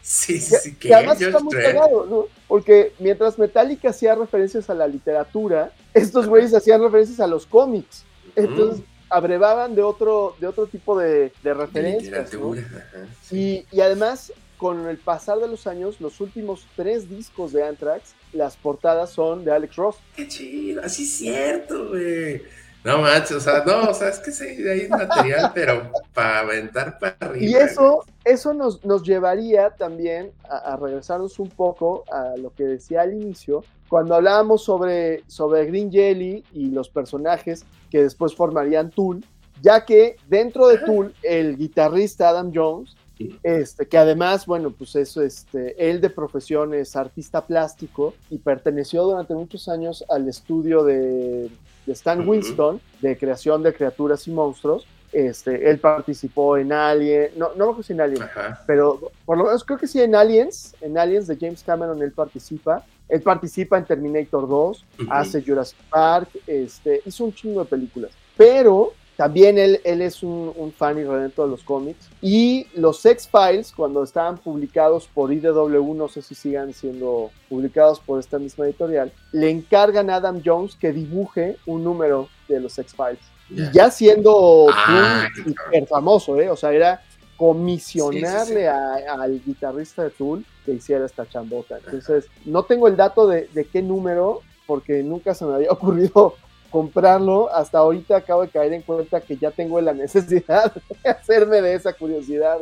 sí, 0.05 0.39
sí. 0.39 0.75
Que, 0.75 0.93
además 0.93 1.19
está 1.19 1.39
muy 1.39 1.55
cagado, 1.55 2.05
¿no? 2.05 2.25
Porque 2.47 2.93
mientras 2.99 3.39
Metallica 3.39 3.89
hacía 3.89 4.13
referencias 4.15 4.69
a 4.69 4.75
la 4.75 4.87
literatura, 4.87 5.71
estos 5.93 6.27
güeyes 6.27 6.53
hacían 6.53 6.81
referencias 6.81 7.19
a 7.19 7.27
los 7.27 7.45
cómics. 7.45 8.03
Entonces, 8.35 8.83
abrevaban 9.09 9.75
de 9.75 9.81
otro, 9.81 10.35
de 10.39 10.47
otro 10.47 10.67
tipo 10.67 10.97
de, 10.99 11.31
de 11.41 11.53
referencias. 11.53 12.31
y, 13.31 13.65
y 13.71 13.81
además, 13.81 14.31
con 14.57 14.87
el 14.87 14.97
pasar 14.97 15.39
de 15.39 15.47
los 15.47 15.67
años, 15.67 15.99
los 15.99 16.21
últimos 16.21 16.67
tres 16.75 17.09
discos 17.09 17.51
de 17.51 17.63
Anthrax, 17.63 18.13
las 18.31 18.57
portadas 18.57 19.09
son 19.09 19.43
de 19.43 19.51
Alex 19.51 19.75
Ross. 19.75 19.95
Qué 20.15 20.27
chido, 20.27 20.83
así 20.83 21.03
es 21.03 21.11
cierto, 21.17 21.89
güey. 21.89 22.43
No 22.85 22.99
manches, 22.99 23.37
o 23.37 23.39
sea, 23.39 23.63
no, 23.65 23.89
o 23.89 23.93
sea, 23.95 24.09
es 24.09 24.19
que 24.19 24.31
sí, 24.31 24.45
hay 24.45 24.87
material, 24.87 25.51
pero 25.55 25.91
para 26.13 26.41
aventar 26.41 26.99
para 26.99 27.17
arriba. 27.19 27.43
Y 27.43 27.55
eso, 27.55 28.05
eso 28.23 28.53
nos, 28.53 28.85
nos 28.85 29.01
llevaría 29.01 29.71
también 29.71 30.31
a, 30.47 30.77
regresarnos 30.77 31.39
un 31.39 31.49
poco 31.49 32.03
a 32.11 32.37
lo 32.37 32.53
que 32.53 32.63
decía 32.63 33.01
al 33.01 33.13
inicio, 33.13 33.63
cuando 33.89 34.13
hablábamos 34.13 34.63
sobre, 34.63 35.23
sobre 35.25 35.65
Green 35.65 35.91
Jelly 35.91 36.43
y 36.53 36.67
los 36.67 36.87
personajes 36.87 37.65
que 37.89 38.03
después 38.03 38.35
formarían 38.35 38.91
Tool, 38.91 39.25
ya 39.63 39.83
que 39.83 40.17
dentro 40.27 40.67
de 40.67 40.77
Tool, 40.77 41.15
el 41.23 41.57
guitarrista 41.57 42.29
Adam 42.29 42.51
Jones, 42.53 42.95
este, 43.41 43.87
que 43.87 43.97
además, 43.97 44.45
bueno, 44.45 44.69
pues 44.69 44.95
eso, 44.95 45.23
este, 45.23 45.89
él 45.89 46.01
de 46.01 46.11
profesión 46.11 46.75
es 46.75 46.95
artista 46.95 47.47
plástico 47.47 48.13
y 48.29 48.37
perteneció 48.37 49.05
durante 49.05 49.33
muchos 49.33 49.69
años 49.69 50.05
al 50.07 50.27
estudio 50.27 50.83
de 50.83 51.49
de 51.85 51.93
Stan 51.93 52.27
Winston, 52.27 52.79
de 53.01 53.17
creación 53.17 53.63
de 53.63 53.73
criaturas 53.73 54.27
y 54.27 54.31
monstruos, 54.31 54.85
Este, 55.11 55.69
él 55.69 55.79
participó 55.79 56.57
en 56.57 56.73
Alien, 56.73 57.29
no, 57.37 57.53
no 57.55 57.71
me 57.73 57.83
si 57.83 57.93
en 57.93 58.01
Alien, 58.01 58.23
Ajá. 58.23 58.61
pero 58.67 59.11
por 59.25 59.37
lo 59.37 59.45
menos 59.45 59.63
creo 59.63 59.77
que 59.79 59.87
sí 59.87 60.01
en 60.01 60.13
Aliens, 60.13 60.75
en 60.81 60.97
Aliens 60.97 61.25
de 61.27 61.37
James 61.39 61.63
Cameron 61.63 62.01
él 62.01 62.11
participa. 62.11 62.83
Él 63.07 63.21
participa 63.21 63.77
en 63.77 63.85
Terminator 63.85 64.45
2, 64.49 64.85
Ujú. 64.99 65.07
hace 65.09 65.41
Jurassic 65.41 65.77
Park, 65.89 66.27
este, 66.47 67.01
hizo 67.05 67.23
un 67.23 67.33
chingo 67.33 67.61
de 67.63 67.69
películas. 67.69 68.11
Pero 68.35 68.91
también 69.17 69.57
él, 69.57 69.79
él 69.83 70.01
es 70.01 70.23
un, 70.23 70.51
un 70.55 70.71
fan 70.73 70.97
irredento 70.99 71.43
de 71.43 71.49
los 71.49 71.63
cómics. 71.63 72.09
Y 72.21 72.67
los 72.75 73.05
X-Files, 73.05 73.71
cuando 73.71 74.03
estaban 74.03 74.37
publicados 74.37 75.07
por 75.13 75.31
IDW, 75.31 75.93
no 75.93 76.07
sé 76.09 76.21
si 76.21 76.35
sigan 76.35 76.73
siendo 76.73 77.31
publicados 77.49 77.99
por 77.99 78.19
esta 78.19 78.37
misma 78.39 78.65
editorial, 78.65 79.11
le 79.31 79.49
encargan 79.49 80.09
a 80.09 80.15
Adam 80.17 80.41
Jones 80.43 80.75
que 80.75 80.91
dibuje 80.91 81.57
un 81.65 81.83
número 81.83 82.27
de 82.47 82.59
los 82.59 82.77
X-Files. 82.77 83.19
Y 83.49 83.71
ya 83.71 83.89
siendo 83.91 84.67
Ah, 84.73 85.27
Tool 85.71 85.87
famoso, 85.87 86.39
¿eh? 86.41 86.49
O 86.49 86.55
sea, 86.55 86.73
era 86.73 87.01
comisionarle 87.37 88.45
Sí, 88.45 88.45
sí, 88.53 88.59
sí. 88.59 88.63
a- 88.65 89.13
al 89.21 89.41
guitarrista 89.45 90.03
de 90.03 90.09
Tool 90.09 90.45
que 90.65 90.73
hiciera 90.73 91.05
esta 91.05 91.27
chambota. 91.27 91.77
Entonces, 91.77 92.25
no 92.45 92.63
tengo 92.63 92.87
el 92.87 92.95
dato 92.95 93.27
de, 93.27 93.47
de 93.53 93.65
qué 93.65 93.81
número, 93.81 94.41
porque 94.65 95.03
nunca 95.03 95.33
se 95.33 95.45
me 95.45 95.53
había 95.53 95.71
ocurrido 95.71 96.35
comprarlo. 96.75 97.49
Hasta 97.55 97.77
ahorita 97.77 98.17
acabo 98.17 98.41
de 98.41 98.49
caer 98.49 98.73
en 98.73 98.81
cuenta 98.81 99.21
que 99.21 99.37
ya 99.37 99.49
tengo 99.49 99.79
la 99.79 99.93
necesidad 99.93 100.73
de 101.03 101.09
hacerme 101.09 101.61
de 101.61 101.73
esa 101.73 101.93
curiosidad. 101.93 102.57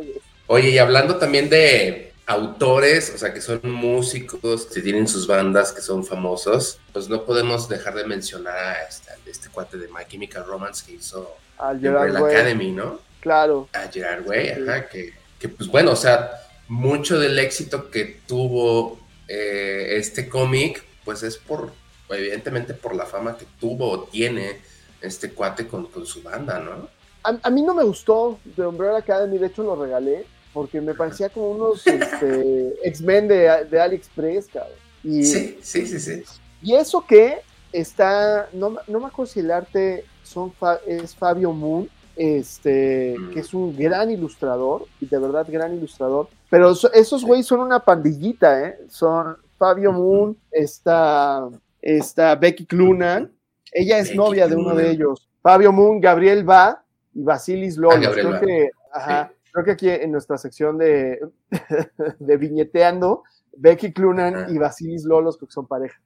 Oye, 0.46 0.70
y 0.70 0.78
hablando 0.78 1.16
también 1.18 1.50
de 1.50 2.14
autores, 2.28 3.12
o 3.16 3.18
sea, 3.18 3.34
que 3.34 3.42
son 3.42 3.60
músicos, 3.64 4.68
que 4.68 4.82
tienen 4.82 5.08
sus 5.08 5.26
bandas, 5.26 5.72
que 5.72 5.82
son 5.82 6.06
famosos, 6.06 6.80
pues 6.92 7.10
no 7.10 7.26
podemos 7.26 7.68
dejar 7.68 7.96
de 7.96 8.06
mencionar 8.06 8.56
a 8.56 8.84
este, 8.84 9.10
a 9.10 9.16
este 9.26 9.50
cuate 9.50 9.80
de 9.80 9.88
My 9.88 10.06
Chemical 10.08 10.46
Romance 10.46 10.86
que 10.86 10.94
hizo 10.94 11.36
Al 11.58 11.80
Gerard 11.80 12.10
Umbrella 12.10 12.24
Way, 12.24 12.36
Academy, 12.36 12.72
¿no? 12.72 13.00
Claro. 13.20 13.68
A 13.74 13.92
Gerard 13.92 14.28
Way, 14.28 14.46
Sí. 14.46 14.62
ajá, 14.62 14.90
que, 14.90 15.14
que, 15.40 15.50
pues 15.50 15.68
bueno, 15.70 15.92
o 15.94 15.96
sea, 15.96 16.34
mucho 16.68 17.20
del 17.20 17.40
éxito 17.40 17.90
que 17.90 18.20
tuvo 18.28 19.00
eh, 19.28 19.96
este 19.98 20.30
cómic, 20.30 20.84
pues 21.04 21.24
es 21.24 21.38
por, 21.38 21.72
evidentemente 22.14 22.74
por 22.74 22.96
la 22.96 23.06
fama 23.06 23.38
que 23.38 23.46
tuvo 23.60 23.90
o 23.92 24.04
tiene 24.06 24.62
este 25.02 25.32
cuate 25.34 25.68
con, 25.68 25.88
con 25.88 26.06
su 26.06 26.22
banda, 26.24 26.60
¿no? 26.60 26.88
A, 27.24 27.38
a 27.42 27.50
mí 27.50 27.62
no 27.62 27.74
me 27.74 27.84
gustó 27.84 28.40
de 28.44 28.66
Umbrella 28.66 28.98
Academy, 28.98 29.38
de 29.38 29.48
hecho 29.48 29.64
lo 29.64 29.76
regalé, 29.76 30.26
porque 30.54 30.80
me 30.82 30.94
parecía 30.94 31.30
como 31.30 31.52
unos 31.52 31.86
este, 31.88 32.76
X-Men 32.84 33.28
de, 33.28 33.66
de 33.66 33.82
AliExpress, 33.82 34.48
cabrón. 34.48 34.74
Y, 35.04 35.24
Sí, 35.26 35.58
sí, 35.62 35.86
sí, 35.88 36.00
sí. 36.00 36.24
y 36.62 36.76
eso 36.76 37.06
que 37.06 37.40
está, 37.72 38.48
no, 38.54 38.70
me- 38.72 38.80
no 38.88 39.00
me 39.00 39.08
acuerdo 39.08 39.32
si 39.34 39.40
el 39.42 39.52
arte 39.52 40.06
son 40.24 40.54
es 40.88 41.16
Fabio 41.16 41.52
Moon, 41.52 41.90
este, 42.16 43.16
Mm. 43.18 43.30
que 43.32 43.40
es 43.40 43.54
un 43.54 43.76
gran 43.76 44.12
ilustrador, 44.12 44.86
y 45.02 45.06
de 45.08 45.18
verdad 45.18 45.46
gran 45.50 45.74
ilustrador, 45.74 46.28
pero 46.50 46.76
so- 46.76 46.92
esos 46.94 47.26
güeyes 47.26 47.46
son 47.48 47.60
una 47.62 47.80
pandillita, 47.80 48.68
¿eh? 48.68 48.78
Son 48.90 49.36
Fabio. 49.58 49.92
Moon, 49.92 50.38
está, 50.52 51.50
está 51.84 52.36
Becky 52.36 52.66
Clunan, 52.66 53.32
ella 53.72 54.00
es 54.00 54.08
Becky 54.08 54.18
novia 54.18 54.48
de 54.48 54.56
uno 54.56 54.70
Clunan. 54.70 54.86
de 54.86 54.92
ellos, 54.92 55.30
Fabio 55.42 55.72
Moon, 55.74 56.00
Gabriel 56.00 56.50
Va 56.50 56.84
y 57.14 57.24
Basilis 57.24 57.78
Lolos. 57.78 58.00
Gabriel 58.02 58.28
creo 58.28 58.40
que, 58.40 58.70
ajá, 58.94 59.34
creo 59.52 59.66
que 59.66 59.72
aquí 59.72 59.90
en 59.90 60.12
nuestra 60.12 60.38
sección 60.38 60.78
de, 60.78 61.20
de 62.20 62.38
viñeteando, 62.38 63.24
Becky 63.58 63.92
Clunan 63.94 64.46
y 64.54 64.58
Basilis 64.58 65.04
Lolos, 65.04 65.38
porque 65.38 65.54
son 65.54 65.68
pareja. 65.68 66.00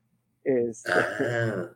Este, 0.43 0.91
Ah, 0.91 1.69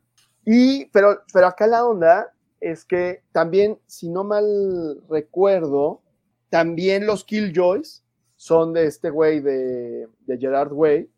y, 0.46 0.86
pero, 0.88 1.22
pero 1.32 1.48
acá 1.48 1.68
la 1.68 1.86
onda 1.86 2.34
es 2.60 2.84
que 2.84 3.22
también, 3.32 3.78
si 3.86 4.10
no 4.10 4.24
mal 4.24 5.02
recuerdo, 5.10 6.02
también 6.50 7.06
los 7.06 7.24
Killjoys 7.24 8.04
son 8.36 8.74
de 8.74 8.86
este 8.88 9.12
güey 9.12 9.40
de, 9.40 10.08
de 10.26 10.38
Gerard 10.38 10.74
Way. 10.74 11.10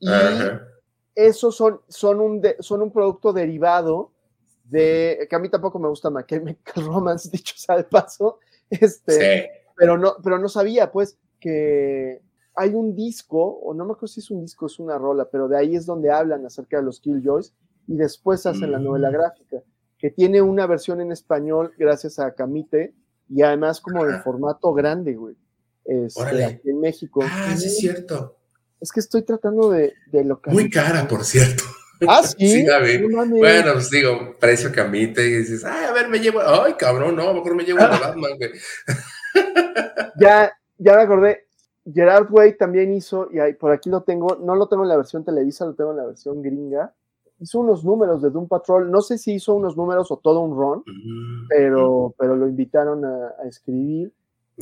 Y 0.00 0.08
ajá. 0.08 0.66
Esos 1.14 1.56
son, 1.56 1.80
son, 1.88 2.20
un 2.20 2.40
de- 2.40 2.56
son 2.60 2.82
un 2.82 2.90
producto 2.92 3.32
derivado 3.32 4.10
de, 4.64 5.26
que 5.28 5.36
a 5.36 5.38
mí 5.38 5.48
tampoco 5.48 5.78
me 5.78 5.88
gusta 5.88 6.10
My 6.10 6.24
Chemical 6.26 6.84
Romance, 6.86 7.28
dicho 7.30 7.54
sea 7.56 7.76
de 7.76 7.84
paso, 7.84 8.38
este, 8.70 9.12
Sí. 9.42 9.48
pero, 9.76 9.98
no, 9.98 10.14
pero 10.22 10.38
no 10.38 10.48
sabía 10.48 10.90
pues 10.90 11.18
que 11.40 12.22
hay 12.54 12.74
un 12.74 12.94
disco, 12.94 13.42
o 13.42 13.74
no 13.74 13.84
me 13.84 13.92
acuerdo 13.92 14.08
si 14.08 14.20
es 14.20 14.30
un 14.30 14.40
disco, 14.42 14.66
es 14.66 14.78
una 14.78 14.96
rola, 14.98 15.28
pero 15.30 15.48
de 15.48 15.56
ahí 15.58 15.74
es 15.76 15.86
donde 15.86 16.10
hablan 16.10 16.44
acerca 16.46 16.76
de 16.78 16.82
los 16.84 17.00
Killjoys 17.00 17.52
y 17.88 17.96
después 17.96 18.46
hacen 18.46 18.70
la 18.72 18.78
Mm. 18.78 18.84
novela 18.84 19.10
gráfica, 19.10 19.62
que 19.98 20.10
tiene 20.10 20.40
una 20.42 20.66
versión 20.66 21.00
en 21.00 21.12
español 21.12 21.72
gracias 21.78 22.18
a 22.18 22.32
Camite 22.34 22.94
y 23.28 23.42
además 23.42 23.80
como 23.80 24.04
de 24.04 24.14
Ajá. 24.14 24.22
formato 24.22 24.72
grande, 24.74 25.14
güey. 25.14 25.36
Este, 25.84 26.44
aquí 26.44 26.70
en 26.70 26.80
México. 26.80 27.20
Ah, 27.24 27.54
sí, 27.56 27.66
es 27.66 27.78
cierto. 27.78 28.36
Es 28.82 28.90
que 28.90 28.98
estoy 29.00 29.22
tratando 29.22 29.70
de, 29.70 29.94
de 30.10 30.24
localizar. 30.24 30.60
Muy 30.60 30.68
cara, 30.70 31.06
por 31.06 31.24
cierto. 31.24 31.62
Ah, 32.08 32.22
sí. 32.24 32.34
Sí. 32.38 32.64
No. 32.64 33.24
Bueno, 33.26 33.74
pues 33.74 33.88
digo, 33.90 34.36
precio 34.40 34.72
camite 34.72 35.24
y 35.24 35.36
dices, 35.36 35.64
ay, 35.64 35.84
a 35.84 35.92
ver, 35.92 36.08
me 36.08 36.18
llevo, 36.18 36.40
ay, 36.40 36.74
cabrón, 36.74 37.14
no, 37.14 37.22
a 37.22 37.26
lo 37.26 37.34
mejor 37.34 37.54
me 37.54 37.62
llevo 37.62 37.78
de 37.78 37.86
Batman, 38.00 38.32
güey. 38.38 38.50
Ya, 40.18 40.52
ya 40.78 40.96
me 40.96 41.02
acordé. 41.02 41.46
Gerard 41.92 42.26
Way 42.30 42.56
también 42.56 42.92
hizo, 42.92 43.28
y 43.32 43.38
ahí, 43.38 43.54
por 43.54 43.70
aquí 43.72 43.88
lo 43.88 44.02
tengo, 44.02 44.36
no 44.42 44.54
lo 44.56 44.68
tengo 44.68 44.82
en 44.82 44.88
la 44.88 44.96
versión 44.96 45.24
Televisa, 45.24 45.64
lo 45.64 45.74
tengo 45.74 45.92
en 45.92 45.96
la 45.98 46.06
versión 46.06 46.42
gringa. 46.42 46.92
Hizo 47.38 47.58
unos 47.60 47.84
números 47.84 48.20
de 48.22 48.30
Doom 48.30 48.46
Patrol. 48.48 48.90
No 48.90 49.00
sé 49.00 49.18
si 49.18 49.34
hizo 49.34 49.54
unos 49.54 49.76
números 49.76 50.10
o 50.12 50.16
todo 50.16 50.40
un 50.40 50.56
run, 50.56 50.84
Mm, 50.86 51.46
pero, 51.48 52.14
pero 52.18 52.36
lo 52.36 52.46
invitaron 52.48 53.04
a, 53.04 53.34
a 53.42 53.48
escribir 53.48 54.12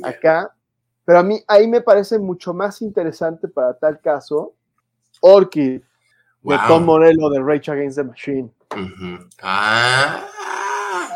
acá. 0.02 0.54
Pero 1.11 1.18
a 1.18 1.22
mí 1.24 1.42
ahí 1.48 1.66
me 1.66 1.80
parece 1.80 2.20
mucho 2.20 2.54
más 2.54 2.80
interesante 2.82 3.48
para 3.48 3.76
tal 3.76 4.00
caso 4.00 4.54
Orchid 5.20 5.80
de. 6.40 6.68
Tom 6.68 6.84
Morello 6.84 7.28
de 7.30 7.40
Rage 7.40 7.68
Against 7.68 7.96
the 7.98 8.04
Machine. 8.04 8.52
Ah, 9.42 10.24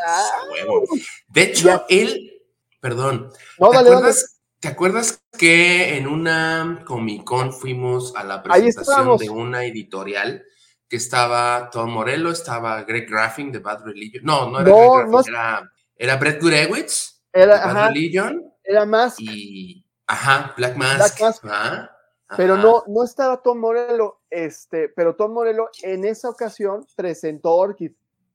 Ah. 0.05 0.29
huevo. 0.51 0.83
De 1.29 1.43
hecho, 1.43 1.67
Ya. 1.69 1.85
él, 1.87 2.41
perdón, 2.81 3.29
No, 3.57 3.69
¿te 3.69 3.77
dale, 3.77 3.89
dale. 3.89 3.95
acuerdas, 3.99 4.41
¿te 4.59 4.67
acuerdas 4.67 5.23
que 5.37 5.95
en 5.97 6.07
una 6.07 6.83
Comic 6.85 7.23
Con 7.23 7.53
fuimos 7.53 8.13
a 8.17 8.25
la 8.25 8.43
presentación 8.43 9.15
de 9.17 9.29
una 9.29 9.63
editorial 9.63 10.43
que 10.89 10.97
estaba 10.97 11.69
Tom 11.71 11.89
Morello, 11.89 12.31
estaba 12.31 12.83
Greg 12.83 13.09
Graffin 13.09 13.49
de 13.49 13.59
Bad 13.59 13.85
Religion? 13.85 14.25
No, 14.25 14.49
no 14.51 14.59
era 14.59 14.69
No, 14.69 14.75
Greg 14.75 15.07
Graffin, 15.09 15.11
no 15.11 15.39
era, 15.39 15.71
era 15.95 16.15
Brett 16.17 16.41
Gurewitz 16.41 17.21
de 17.33 17.41
Era, 17.43 17.53
Bad 17.55 17.69
ajá, 17.77 17.87
Religion 17.87 18.51
era 18.67 18.83
más, 18.83 19.15
y, 19.19 19.84
ajá, 20.07 20.53
Black 20.57 20.75
Mask. 20.77 21.19
Black 21.19 21.43
Mask. 21.43 21.89
pero 22.37 22.57
no, 22.57 22.83
no 22.87 23.03
estaba 23.03 23.41
Tom 23.41 23.59
Morello, 23.59 24.21
este, 24.29 24.89
pero 24.89 25.15
Tom 25.15 25.31
Morello 25.33 25.69
en 25.83 26.05
esa 26.05 26.29
ocasión 26.29 26.85
presentó 26.95 27.51
Orchid 27.55 27.91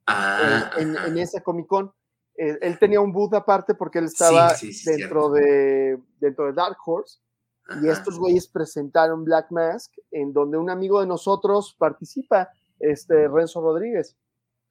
Ah, 0.07 0.71
en, 0.79 0.91
en- 0.91 0.97
ajá. 0.97 1.07
en 1.09 1.19
esa 1.19 1.41
Comic 1.41 1.67
Con. 1.67 1.93
Eh, 2.37 2.59
él 2.63 2.79
tenía 2.79 3.01
un 3.01 3.13
booth 3.13 3.35
aparte 3.35 3.75
porque 3.75 3.99
él 3.99 4.07
estaba 4.07 4.51
Sí, 4.51 4.73
sí, 4.73 4.85
sí, 4.85 4.91
dentro, 4.97 5.29
de, 5.31 5.99
dentro 6.19 6.47
de 6.47 6.53
Dark 6.53 6.79
Horse 6.85 7.19
y 7.83 7.89
Ajá. 7.89 7.93
estos 7.93 8.19
güeyes 8.19 8.49
presentaron 8.49 9.25
Black 9.25 9.51
Mask, 9.51 9.93
en 10.11 10.33
donde 10.33 10.57
un 10.59 10.71
amigo 10.71 11.01
de 11.01 11.07
nosotros 11.07 11.77
participa, 11.79 12.49
este 12.79 13.29
Renzo 13.29 13.61
Rodríguez. 13.61 14.17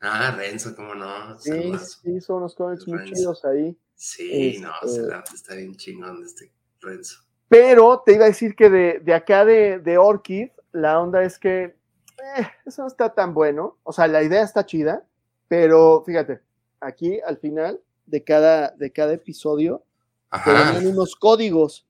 Ah, 0.01 0.33
Renzo, 0.35 0.75
cómo 0.75 0.95
no. 0.95 1.37
Sí, 1.39 1.71
sí, 2.01 2.19
son 2.21 2.37
unos 2.37 2.55
cómics 2.55 2.87
muy 2.87 2.97
Renzo. 2.97 3.13
chidos 3.13 3.45
ahí. 3.45 3.77
Sí, 3.95 4.57
no, 4.61 4.71
Este- 4.81 5.01
el 5.01 5.11
arte 5.13 5.35
está 5.35 5.55
bien 5.55 5.75
chingón 5.75 6.21
de 6.21 6.25
este 6.25 6.51
Renzo. 6.81 7.21
Pero 7.47 8.01
te 8.05 8.13
iba 8.13 8.25
a 8.25 8.29
decir 8.29 8.55
que 8.55 8.69
de, 8.69 8.99
de 8.99 9.13
acá 9.13 9.43
de, 9.45 9.79
de 9.79 9.97
Orchid, 9.97 10.49
la 10.71 10.99
onda 11.01 11.23
es 11.23 11.39
que 11.39 11.63
eh, 11.63 12.47
eso 12.65 12.83
no 12.83 12.87
está 12.87 13.13
tan 13.13 13.33
bueno. 13.33 13.77
O 13.83 13.91
sea, 13.91 14.07
la 14.07 14.21
idea 14.21 14.43
está 14.43 14.65
chida, 14.65 15.03
pero 15.47 16.03
fíjate, 16.05 16.41
aquí 16.79 17.19
al 17.21 17.37
final 17.37 17.79
de 18.05 18.23
cada, 18.23 18.69
de 18.71 18.91
cada 18.91 19.13
episodio 19.13 19.83
te 20.31 20.37
Ajá. 20.37 20.73
venían 20.73 20.93
unos 20.93 21.15
códigos. 21.15 21.85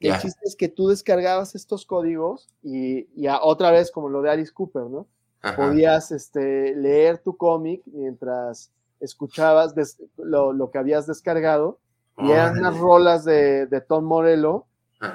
El 0.00 0.18
chiste 0.18 0.40
es 0.44 0.56
que 0.56 0.68
tú 0.68 0.88
descargabas 0.88 1.54
estos 1.54 1.86
códigos 1.86 2.48
y, 2.62 3.06
y 3.14 3.26
a- 3.28 3.40
otra 3.42 3.70
vez, 3.70 3.90
como 3.92 4.08
lo 4.08 4.20
de 4.22 4.30
Alice 4.30 4.52
Cooper, 4.52 4.82
¿no? 4.84 5.06
ajá. 5.42 5.54
Podías 5.56 6.10
este, 6.10 6.74
leer 6.74 7.18
tu 7.18 7.36
cómic 7.36 7.82
mientras 7.86 8.72
escuchabas 8.98 9.74
des- 9.76 10.02
lo, 10.16 10.52
lo 10.52 10.70
que 10.72 10.78
habías 10.78 11.06
descargado. 11.06 11.78
Y 12.18 12.30
eran 12.30 12.58
unas 12.58 12.78
rolas 12.78 13.24
de, 13.24 13.66
de 13.66 13.80
Tom 13.80 14.04
Morello 14.04 14.66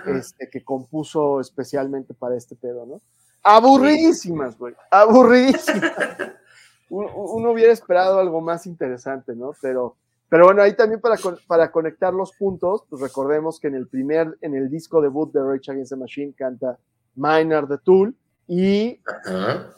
este, 0.05 0.49
que 0.49 0.63
compuso 0.63 1.39
especialmente 1.39 2.13
para 2.13 2.35
este 2.35 2.55
pedo, 2.55 2.85
¿no? 2.85 3.01
Aburridísimas, 3.43 4.57
güey. 4.57 4.75
Aburridísimas. 4.91 5.93
uno, 6.89 7.09
uno 7.15 7.51
hubiera 7.51 7.71
esperado 7.71 8.19
algo 8.19 8.41
más 8.41 8.65
interesante, 8.65 9.35
¿no? 9.35 9.51
Pero, 9.61 9.95
pero 10.27 10.45
bueno, 10.45 10.61
ahí 10.61 10.75
también 10.75 10.99
para, 10.99 11.15
para 11.47 11.71
conectar 11.71 12.13
los 12.13 12.33
puntos, 12.33 12.83
pues 12.89 13.01
recordemos 13.01 13.59
que 13.59 13.67
en 13.67 13.75
el 13.75 13.87
primer, 13.87 14.37
en 14.41 14.55
el 14.55 14.69
disco 14.69 15.01
debut 15.01 15.31
de 15.31 15.41
Rage 15.41 15.71
Against 15.71 15.91
the 15.91 15.95
Machine 15.95 16.33
canta 16.33 16.77
Minor 17.15 17.67
the 17.67 17.77
Tool 17.77 18.15
y 18.47 19.01
Ajá. 19.05 19.73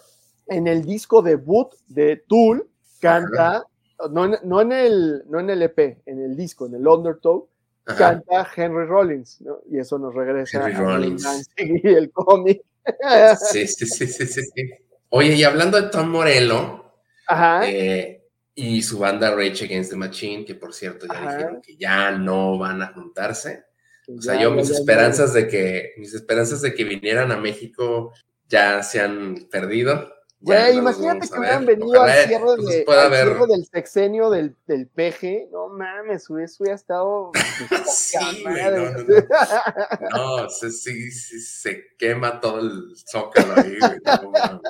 en 0.48 0.68
el 0.68 0.86
disco 0.86 1.22
debut 1.22 1.70
de 1.88 2.18
Tool 2.28 2.68
canta 3.00 3.66
no 4.12 4.26
en, 4.26 4.36
no 4.44 4.62
en 4.62 4.72
el, 4.72 5.24
no 5.30 5.40
en 5.40 5.50
el 5.50 5.62
EP, 5.64 6.02
en 6.06 6.22
el 6.22 6.36
disco, 6.38 6.66
en 6.68 6.76
el 6.76 6.88
Undertow, 6.88 7.48
Ajá. 7.86 7.98
canta 7.98 8.48
Henry 8.56 8.86
Rollins, 8.86 9.42
¿no? 9.42 9.60
Y 9.70 9.80
eso 9.80 9.98
nos 10.00 10.14
regresa 10.14 10.60
Henry 10.60 10.74
a 10.74 10.80
Rollins. 10.80 11.50
Y 11.58 11.88
el 11.88 12.12
cómic. 12.12 12.62
Sí, 13.52 13.68
sí, 13.68 13.86
sí, 13.86 14.08
sí, 14.08 14.26
sí. 14.26 14.70
Oye, 15.10 15.36
y 15.36 15.44
hablando 15.44 15.80
de 15.80 15.90
Tom 15.90 16.10
Morello 16.10 16.86
Ajá. 17.28 17.70
eh, 17.70 18.26
y 18.56 18.82
su 18.82 18.98
banda 18.98 19.36
Rage 19.36 19.66
Against 19.66 19.92
the 19.92 19.98
Machine, 19.98 20.44
que 20.46 20.56
por 20.56 20.74
cierto 20.74 21.06
ya 21.06 21.14
Ajá. 21.20 21.36
dijeron 21.38 21.62
que 21.62 21.76
ya 21.78 22.12
no 22.12 22.58
van 22.58 22.82
a 22.82 22.88
juntarse. 22.94 23.66
O 24.08 24.20
sea, 24.22 24.36
Ya, 24.36 24.42
yo 24.44 24.52
mis 24.52 24.68
ya, 24.70 24.74
ya. 24.74 24.80
esperanzas 24.80 25.34
de 25.34 25.48
que 25.48 25.94
mis 25.98 26.14
esperanzas 26.16 26.62
de 26.62 26.74
que 26.74 26.84
vinieran 26.84 27.32
a 27.32 27.38
México 27.38 28.12
ya 28.48 28.82
se 28.82 29.00
han 29.02 29.48
perdido. 29.52 30.12
Güey, 30.42 30.74
no 30.76 30.80
imagínate 30.82 31.28
que 31.28 31.38
hubieran 31.38 31.66
venido 31.66 32.02
al 32.02 32.12
cierre, 32.28 32.44
pues, 32.46 32.66
de- 32.68 32.86
al 32.88 33.12
cierre 33.14 33.48
del 33.48 33.66
sexenio 33.66 34.30
del, 34.30 34.56
del 34.68 34.88
PG. 34.88 35.50
No 35.52 35.68
mames, 35.68 36.24
eso 36.24 36.34
hubiera 36.64 36.76
estado. 36.76 37.32
Sí, 37.94 38.18
poca 38.44 38.52
güey, 38.52 38.64
no, 38.72 38.92
no, 38.92 39.20
No, 40.16 40.36
o 40.46 40.50
sea, 40.50 40.70
sí, 40.70 41.12
sí, 41.12 41.40
se 41.42 41.88
quema 41.98 42.40
todo 42.40 42.60
el 42.62 42.94
zócalo 43.12 43.54
ahí. 43.58 43.78
güey, 43.80 44.00
no. 44.06 44.62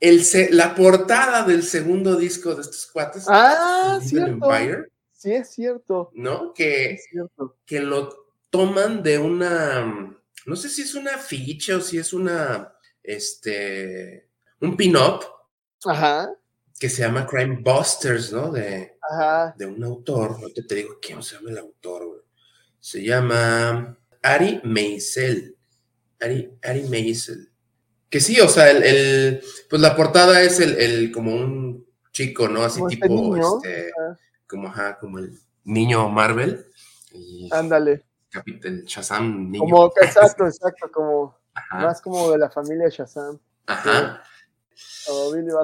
El 0.00 0.24
se- 0.24 0.50
la 0.50 0.74
portada 0.74 1.44
del 1.44 1.62
segundo 1.62 2.16
disco 2.16 2.54
de 2.54 2.62
estos 2.62 2.86
cuates, 2.92 3.24
ah, 3.28 4.00
cierto. 4.02 4.52
Empire, 4.52 4.88
Sí, 5.12 5.32
es 5.32 5.48
cierto. 5.50 6.10
¿no? 6.14 6.52
Que, 6.52 6.94
Es 6.94 7.04
cierto. 7.10 7.56
que 7.64 7.80
lo 7.80 8.12
toman 8.50 9.02
de 9.02 9.18
una, 9.18 10.14
no 10.46 10.56
sé 10.56 10.68
si 10.68 10.82
es 10.82 10.94
una 10.94 11.16
ficha 11.16 11.76
o 11.76 11.80
si 11.80 11.96
es 11.96 12.12
una, 12.12 12.74
este, 13.02 14.28
un 14.60 14.76
pin-up 14.76 15.24
Ajá, 15.86 16.30
que 16.78 16.88
se 16.88 17.02
llama 17.02 17.26
Crime 17.26 17.60
Busters, 17.62 18.32
¿no? 18.32 18.50
De, 18.50 18.96
ajá. 19.10 19.54
de 19.56 19.66
un 19.66 19.82
autor, 19.84 20.40
no 20.40 20.48
te, 20.50 20.62
te 20.62 20.74
digo 20.76 20.98
quién 21.00 21.22
se 21.22 21.36
llama 21.36 21.50
el 21.50 21.58
autor, 21.58 22.06
güey. 22.06 22.20
Se 22.80 23.02
llama 23.02 23.96
Ari 24.22 24.60
Meisel. 24.64 25.56
Ari, 26.20 26.58
Ari 26.62 26.82
Meisel. 26.88 27.50
Que 28.10 28.20
sí, 28.20 28.40
o 28.40 28.48
sea, 28.48 28.70
el, 28.70 28.82
el- 28.82 29.42
pues 29.68 29.80
la 29.82 29.94
portada 29.96 30.40
es 30.42 30.60
el, 30.60 30.76
el- 30.80 31.12
como 31.12 31.34
un 31.34 31.86
chico, 32.12 32.48
¿no? 32.48 32.62
Así 32.62 32.80
Como 32.80 32.90
este 32.90 33.00
tipo, 33.08 33.36
este, 33.36 33.92
como, 34.46 34.68
ajá, 34.68 34.98
como 34.98 35.18
el 35.18 35.38
niño 35.64 36.08
Marvel. 36.08 36.66
Ándale. 37.50 38.04
capi- 38.32 38.60
el 38.64 38.84
Shazam 38.84 39.50
niño. 39.50 39.64
Como, 39.64 39.92
exacto, 40.00 40.44
exacto. 40.46 40.90
Como, 40.92 41.38
Ajá, 41.54 41.78
más 41.78 42.00
como 42.00 42.30
de 42.32 42.38
la 42.38 42.50
familia 42.50 42.88
Shazam. 42.88 43.38
ajá. 43.66 44.22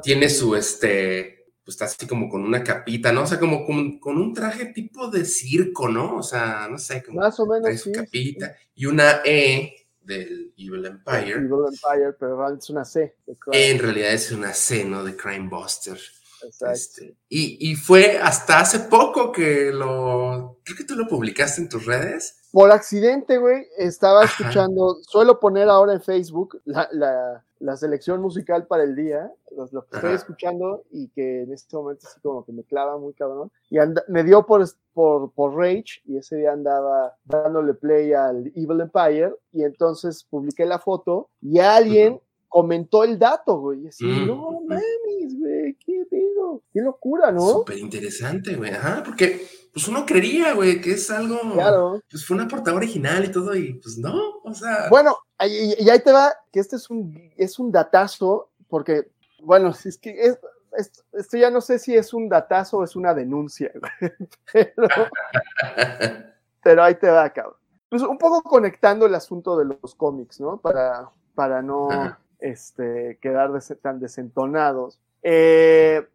Tiene 0.02 0.28
su, 0.28 0.54
este, 0.56 1.46
pues 1.64 1.74
está 1.74 1.84
así 1.86 2.06
como 2.06 2.28
con 2.28 2.42
una 2.42 2.62
capita, 2.64 3.12
¿no? 3.12 3.22
O 3.22 3.26
sea, 3.26 3.38
como 3.38 3.64
con, 3.64 3.98
con 3.98 4.16
un 4.18 4.32
traje 4.34 4.66
tipo 4.66 5.08
de 5.08 5.24
circo, 5.24 5.88
¿no? 5.88 6.16
O 6.16 6.22
sea, 6.22 6.68
no 6.70 6.78
sé, 6.78 7.02
como 7.02 7.20
Más 7.20 7.38
o 7.40 7.46
menos, 7.46 7.80
su 7.80 7.90
sí. 7.90 7.92
capita 7.92 8.54
y 8.74 8.86
una 8.86 9.20
E 9.24 9.74
del 10.00 10.52
Evil 10.56 10.86
Empire. 10.86 11.32
Evil 11.32 11.50
Empire, 11.68 12.12
pero 12.18 12.36
realmente 12.36 12.64
es 12.64 12.70
una 12.70 12.84
C. 12.84 13.16
En 13.52 13.78
realidad 13.78 14.12
es 14.12 14.32
una 14.32 14.52
C, 14.52 14.84
¿no? 14.84 15.04
De 15.04 15.16
Crime 15.16 15.48
Buster. 15.48 15.98
Exacto. 16.42 16.72
Este, 16.72 17.16
y, 17.28 17.70
y 17.70 17.76
fue 17.76 18.18
hasta 18.18 18.60
hace 18.60 18.80
poco 18.80 19.30
que 19.30 19.70
lo. 19.72 20.58
Creo 20.64 20.76
que 20.78 20.84
tú 20.84 20.96
lo 20.96 21.06
publicaste 21.06 21.60
en 21.60 21.68
tus 21.68 21.84
redes. 21.84 22.38
Por 22.50 22.72
accidente, 22.72 23.36
güey, 23.36 23.66
estaba 23.76 24.24
Ajá. 24.24 24.42
escuchando, 24.42 24.98
suelo 25.02 25.38
poner 25.38 25.68
ahora 25.68 25.92
en 25.92 26.00
Facebook 26.02 26.60
la, 26.64 26.88
la- 26.92 27.44
la 27.60 27.76
selección 27.76 28.20
musical 28.20 28.66
para 28.66 28.82
el 28.82 28.96
día, 28.96 29.30
lo, 29.56 29.68
lo 29.70 29.86
que 29.86 29.96
estoy 29.96 30.14
escuchando 30.14 30.82
y 30.90 31.08
que 31.08 31.42
en 31.42 31.52
este 31.52 31.76
momento 31.76 32.06
así 32.08 32.18
como 32.20 32.44
que 32.44 32.52
me 32.52 32.64
clava 32.64 32.98
muy 32.98 33.12
cabrón. 33.14 33.52
Y 33.68 33.78
anda- 33.78 34.02
me 34.08 34.24
dio 34.24 34.44
por, 34.46 34.64
por, 34.94 35.30
por 35.32 35.54
Rage 35.54 36.00
y 36.06 36.16
ese 36.16 36.36
día 36.36 36.52
andaba 36.52 37.14
dándole 37.24 37.74
play 37.74 38.12
al 38.14 38.46
Evil 38.56 38.80
Empire 38.80 39.34
y 39.52 39.62
entonces 39.62 40.24
publiqué 40.24 40.64
la 40.66 40.78
foto 40.78 41.28
y 41.42 41.58
alguien 41.58 42.18
comentó 42.48 43.04
el 43.04 43.18
dato, 43.18 43.58
güey. 43.60 43.84
Y 43.84 43.88
así, 43.88 44.04
Mm, 44.04 44.26
no 44.26 44.60
mames, 44.66 45.38
güey, 45.38 45.74
qué 45.84 46.04
pedo, 46.10 46.62
qué 46.72 46.80
locura, 46.80 47.30
¿no? 47.30 47.46
Súper 47.46 47.78
interesante, 47.78 48.56
güey. 48.56 48.70
Ajá, 48.72 49.02
porque 49.04 49.40
pues 49.72 49.86
uno 49.86 50.04
creería, 50.04 50.54
güey, 50.54 50.80
que 50.80 50.92
es 50.94 51.10
algo. 51.12 51.38
Claro. 51.54 52.00
Pues 52.10 52.26
fue 52.26 52.36
una 52.36 52.48
portada 52.48 52.76
original 52.76 53.24
y 53.24 53.30
todo, 53.30 53.54
y 53.54 53.74
pues 53.74 53.98
no, 53.98 54.38
o 54.42 54.52
sea. 54.52 54.88
Bueno, 54.90 55.16
y, 55.46 55.74
y 55.82 55.90
ahí 55.90 56.00
te 56.00 56.12
va, 56.12 56.32
que 56.52 56.60
este 56.60 56.76
es 56.76 56.90
un, 56.90 57.32
es 57.36 57.58
un 57.58 57.70
datazo, 57.72 58.50
porque, 58.68 59.10
bueno, 59.42 59.72
si 59.72 59.88
es 59.90 59.98
que 59.98 60.10
es- 60.20 60.38
es- 60.76 61.04
esto 61.12 61.36
ya 61.36 61.50
no 61.50 61.60
sé 61.60 61.78
si 61.78 61.96
es 61.96 62.14
un 62.14 62.28
datazo 62.28 62.78
o 62.78 62.84
es 62.84 62.94
una 62.96 63.12
denuncia, 63.14 63.72
pero, 64.52 64.88
pero 66.62 66.82
ahí 66.82 66.94
te 66.94 67.08
va, 67.10 67.28
cabrón. 67.30 67.56
Pues 67.88 68.02
un 68.02 68.18
poco 68.18 68.42
conectando 68.42 69.06
el 69.06 69.14
asunto 69.14 69.56
de 69.58 69.64
los 69.64 69.94
cómics, 69.96 70.40
¿no? 70.40 70.58
Para, 70.58 71.10
para 71.34 71.60
no 71.60 71.90
Ajá. 71.90 72.20
este, 72.38 73.18
quedar 73.20 73.50
tan 73.82 73.98
desentonados. 73.98 75.00
Eh, 75.22 76.06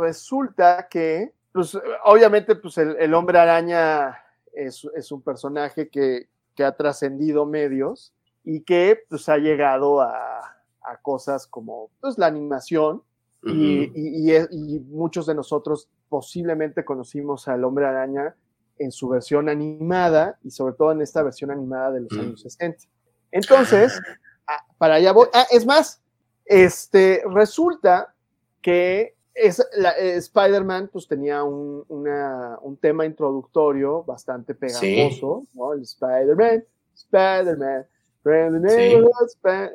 resulta 0.00 0.88
que, 0.88 1.34
pues 1.52 1.78
obviamente, 2.04 2.56
pues 2.56 2.78
el, 2.78 2.96
el 2.98 3.12
hombre 3.12 3.38
araña 3.38 4.16
es, 4.54 4.88
es 4.94 5.12
un 5.12 5.20
personaje 5.20 5.88
que, 5.90 6.28
que 6.54 6.64
ha 6.64 6.74
trascendido 6.74 7.44
medios 7.44 8.14
y 8.44 8.62
que 8.62 9.00
pues 9.08 9.28
ha 9.28 9.36
llegado 9.38 10.00
a, 10.00 10.40
a 10.82 10.96
cosas 11.02 11.46
como 11.46 11.90
pues 12.00 12.16
la 12.18 12.26
animación 12.26 13.02
y, 13.42 13.84
y- 13.84 13.90
y 14.22 14.32
es- 14.32 14.48
y 14.50 14.80
muchos 14.80 15.26
de 15.26 15.34
nosotros 15.34 15.88
posiblemente 16.08 16.84
conocimos 16.84 17.46
al 17.48 17.64
hombre 17.64 17.86
araña 17.86 18.34
en 18.78 18.90
su 18.92 19.08
versión 19.08 19.48
animada 19.48 20.38
y 20.42 20.50
sobre 20.50 20.74
todo 20.74 20.92
en 20.92 21.02
esta 21.02 21.22
versión 21.22 21.50
animada 21.50 21.90
de 21.92 22.00
los 22.00 22.12
Mm. 22.12 22.20
años 22.20 22.40
60. 22.42 22.84
Entonces, 23.30 24.00
ah, 24.46 24.64
para 24.78 24.94
allá 24.94 25.12
voy. 25.12 25.28
Ah, 25.34 25.46
es 25.50 25.66
más, 25.66 26.02
este, 26.44 27.22
resulta 27.30 28.14
que 28.62 29.14
es, 29.34 29.60
eh, 29.60 30.16
Spider-Man 30.16 30.88
pues 30.92 31.06
tenía 31.06 31.44
un, 31.44 31.84
una- 31.88 32.58
un 32.62 32.76
tema 32.76 33.04
introductorio 33.04 34.02
bastante 34.04 34.54
pegajoso, 34.54 35.46
¿no? 35.54 35.74
El 35.74 35.82
Spider-Man, 35.82 36.64
Spider-Man, 36.94 37.86
Sí. 38.24 38.94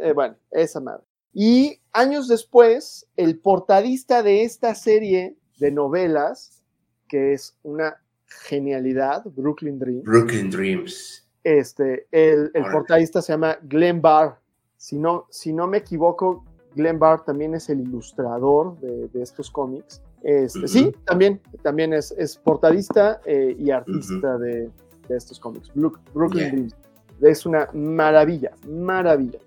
eh, 0.02 0.14
bueno, 0.14 0.36
esa 0.52 0.80
madre. 0.80 1.04
Y 1.34 1.80
años 1.92 2.28
después, 2.28 3.08
el 3.16 3.40
portadista 3.40 4.22
de 4.22 4.44
esta 4.44 4.76
serie 4.76 5.36
de 5.60 5.72
novelas, 5.72 6.62
que 7.08 7.34
es 7.34 7.56
una 7.64 7.98
genialidad, 8.28 9.24
Brooklyn 9.36 9.80
Dream, 9.80 10.04
Brooklyn 10.04 10.50
Dreams. 10.50 11.28
este, 11.44 12.08
el, 12.12 12.52
portadista 12.72 13.22
se 13.22 13.34
llama 13.34 13.58
Glenn 13.64 14.02
Barr. 14.02 14.40
Si 14.78 14.98
no, 14.98 15.26
si 15.30 15.54
no 15.54 15.68
me 15.68 15.78
equivoco, 15.78 16.44
Glenn 16.76 17.00
Barr 17.00 17.24
también 17.24 17.54
es 17.56 17.70
el 17.70 17.80
ilustrador 17.82 18.80
de, 18.80 19.08
de 19.08 19.22
estos 19.22 19.50
cómics. 19.50 20.02
Este. 20.24 20.68
Sí, 20.68 20.92
también, 21.06 21.42
también 21.64 21.94
es, 21.94 22.12
es 22.18 22.38
portadista 22.38 23.22
eh, 23.26 23.56
y 23.58 23.72
artista 23.72 24.38
de, 24.38 24.70
de 25.08 25.18
estos 25.18 25.40
cómics. 25.40 25.70
Brook- 25.74 26.00
Brooklyn 26.14 26.44
Yeah. 26.44 26.52
Dreams. 26.52 26.76
Es 27.22 27.46
una 27.46 27.70
maravilla, 27.74 28.52
maravilla. 28.68 29.40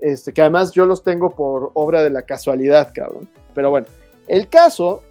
Este, 0.00 0.32
que 0.32 0.42
además 0.42 0.72
yo 0.72 0.84
los 0.86 1.02
tengo 1.02 1.30
por 1.34 1.70
obra 1.74 2.02
de 2.02 2.10
la 2.10 2.22
casualidad, 2.22 2.92
cabrón. 2.94 3.28
Pero 3.54 3.70
bueno, 3.70 3.86
el 4.28 4.48
caso 4.48 5.02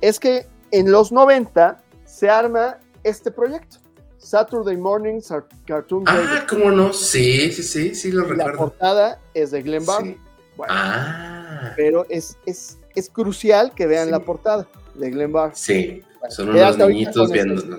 es 0.00 0.18
que 0.18 0.46
en 0.72 0.90
los 0.90 1.12
90 1.12 1.80
se 2.04 2.28
arma 2.28 2.78
este 3.04 3.30
proyecto. 3.30 3.76
Saturday 4.18 4.76
Mornings 4.76 5.30
Ar- 5.30 5.46
Cartoon 5.66 6.04
Ah, 6.06 6.14
Network. 6.16 6.48
¿cómo 6.50 6.70
no? 6.70 6.92
Sí, 6.92 7.50
sí, 7.52 7.62
sí, 7.62 7.94
sí 7.94 8.12
lo 8.12 8.24
Y 8.26 8.36
la 8.36 8.44
recuerdo. 8.48 8.58
portada 8.58 9.18
es 9.32 9.50
de 9.50 9.62
Glenn 9.62 9.86
Barr. 9.86 10.02
Sí. 10.04 10.18
Bueno, 10.56 10.74
Ah, 10.76 11.72
pero 11.76 12.04
es, 12.10 12.36
es, 12.44 12.78
es 12.94 13.08
crucial 13.08 13.72
que 13.74 13.86
vean 13.86 14.06
Sí. 14.06 14.10
la 14.10 14.20
portada 14.20 14.66
de 14.94 15.10
Glenn 15.10 15.32
Barr. 15.32 15.52
sí. 15.54 16.02
Bueno, 16.18 16.34
Son 16.34 16.48
unos 16.50 16.76
niñitos 16.76 17.30
viendo. 17.32 17.78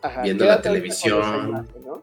ajá, 0.00 0.22
viendo 0.22 0.44
la 0.44 0.62
televisión. 0.62 1.48
imagen, 1.48 1.66
¿no? 1.84 2.02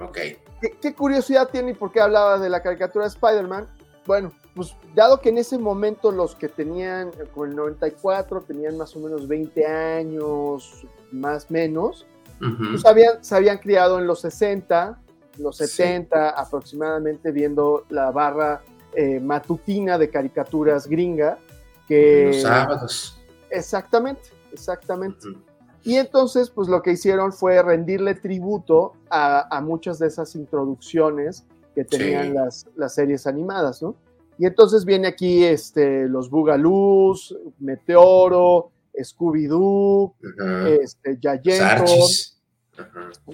Ok. 0.00 0.18
¿Qué, 0.60 0.76
qué 0.80 0.94
curiosidad 0.94 1.48
tiene 1.48 1.72
y 1.72 1.74
por 1.74 1.92
qué 1.92 2.00
hablaba 2.00 2.38
de 2.38 2.48
la 2.48 2.62
caricatura 2.62 3.04
de 3.04 3.10
Spider-Man? 3.10 3.66
Bueno, 4.06 4.32
pues 4.54 4.74
dado 4.94 5.20
que 5.20 5.28
en 5.28 5.38
ese 5.38 5.58
momento 5.58 6.10
los 6.10 6.34
que 6.34 6.48
tenían, 6.48 7.08
eh, 7.08 7.26
con 7.34 7.50
el 7.50 7.56
94, 7.56 8.40
tenían 8.42 8.78
más 8.78 8.94
o 8.96 9.00
menos 9.00 9.28
20 9.28 9.66
años, 9.66 10.86
más 11.12 11.50
menos, 11.50 12.06
Ujú. 12.40 12.70
pues 12.70 12.86
habían, 12.86 13.22
se 13.22 13.34
habían 13.34 13.58
criado 13.58 13.98
en 13.98 14.06
los 14.06 14.20
60, 14.20 14.98
los 15.38 15.56
70 15.56 16.30
aproximadamente, 16.30 17.32
viendo 17.32 17.84
la 17.90 18.10
barra 18.10 18.62
eh, 18.94 19.20
matutina 19.20 19.98
de 19.98 20.08
caricaturas 20.08 20.86
gringa. 20.86 21.38
Que, 21.86 22.28
Los 22.28 22.42
sábados. 22.42 23.20
Exactamente, 23.50 24.30
exactamente. 24.52 25.28
Ujú. 25.28 25.38
Y 25.86 25.96
entonces, 25.96 26.50
pues 26.50 26.68
lo 26.68 26.82
que 26.82 26.92
hicieron 26.92 27.32
fue 27.32 27.62
rendirle 27.62 28.14
tributo 28.14 28.94
a, 29.08 29.56
a 29.56 29.60
muchas 29.60 29.98
de 30.00 30.08
esas 30.08 30.34
introducciones 30.34 31.44
que 31.74 31.84
tenían 31.84 32.28
Sí. 32.28 32.32
las, 32.34 32.66
las 32.76 32.94
series 32.94 33.26
animadas, 33.26 33.82
¿no? 33.82 33.94
Y 34.38 34.46
entonces 34.46 34.84
viene 34.84 35.06
aquí 35.08 35.44
este, 35.44 36.08
los 36.08 36.28
Bugaloos, 36.28 37.36
Meteoro, 37.58 38.70
Scooby-Doo, 38.98 40.12
Ajá. 40.40 40.68
este, 40.68 41.18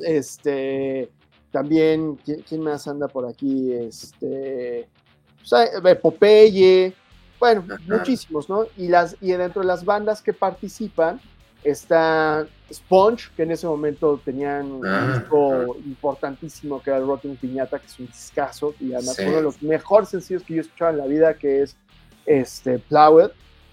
este, 0.03 1.11
también, 1.51 2.17
¿quién, 2.25 2.43
quién 2.49 2.61
más 2.63 2.87
anda 2.87 3.09
por 3.09 3.27
aquí? 3.27 3.73
Este, 3.73 4.89
pues, 5.83 5.97
Popeye, 5.97 6.95
bueno, 7.41 7.65
muchísimos, 7.89 8.49
¿no? 8.49 8.67
Y, 8.77 8.89
las, 8.89 9.17
y 9.21 9.33
dentro 9.33 9.63
de 9.63 9.67
las 9.69 9.85
bandas 9.85 10.23
que 10.23 10.33
participan 10.33 11.21
está 11.65 12.47
Sponge, 12.73 13.31
que 13.37 13.43
en 13.43 13.53
ese 13.53 13.67
momento 13.67 14.21
tenían 14.25 14.71
un 14.73 14.87
Ah, 14.87 15.19
disco 15.21 15.77
importantísimo 15.85 16.83
que 16.83 16.91
era 16.91 16.99
el 16.99 17.07
Rotten 17.07 17.37
Piñata, 17.37 17.79
que 17.79 17.87
es 17.87 17.99
un 17.99 18.07
discazo, 18.07 18.75
y 18.81 18.93
además 18.95 19.17
Sí. 19.17 19.25
uno 19.27 19.37
de 19.37 19.43
los 19.43 19.63
mejores 19.63 20.09
sencillos 20.09 20.43
que 20.43 20.55
yo 20.55 20.61
he 20.61 20.65
escuchado 20.65 20.91
en 20.93 20.99
la 20.99 21.07
vida, 21.07 21.35
que 21.35 21.63
es 21.63 21.77
este, 22.27 22.79
Plowed, 22.79 23.31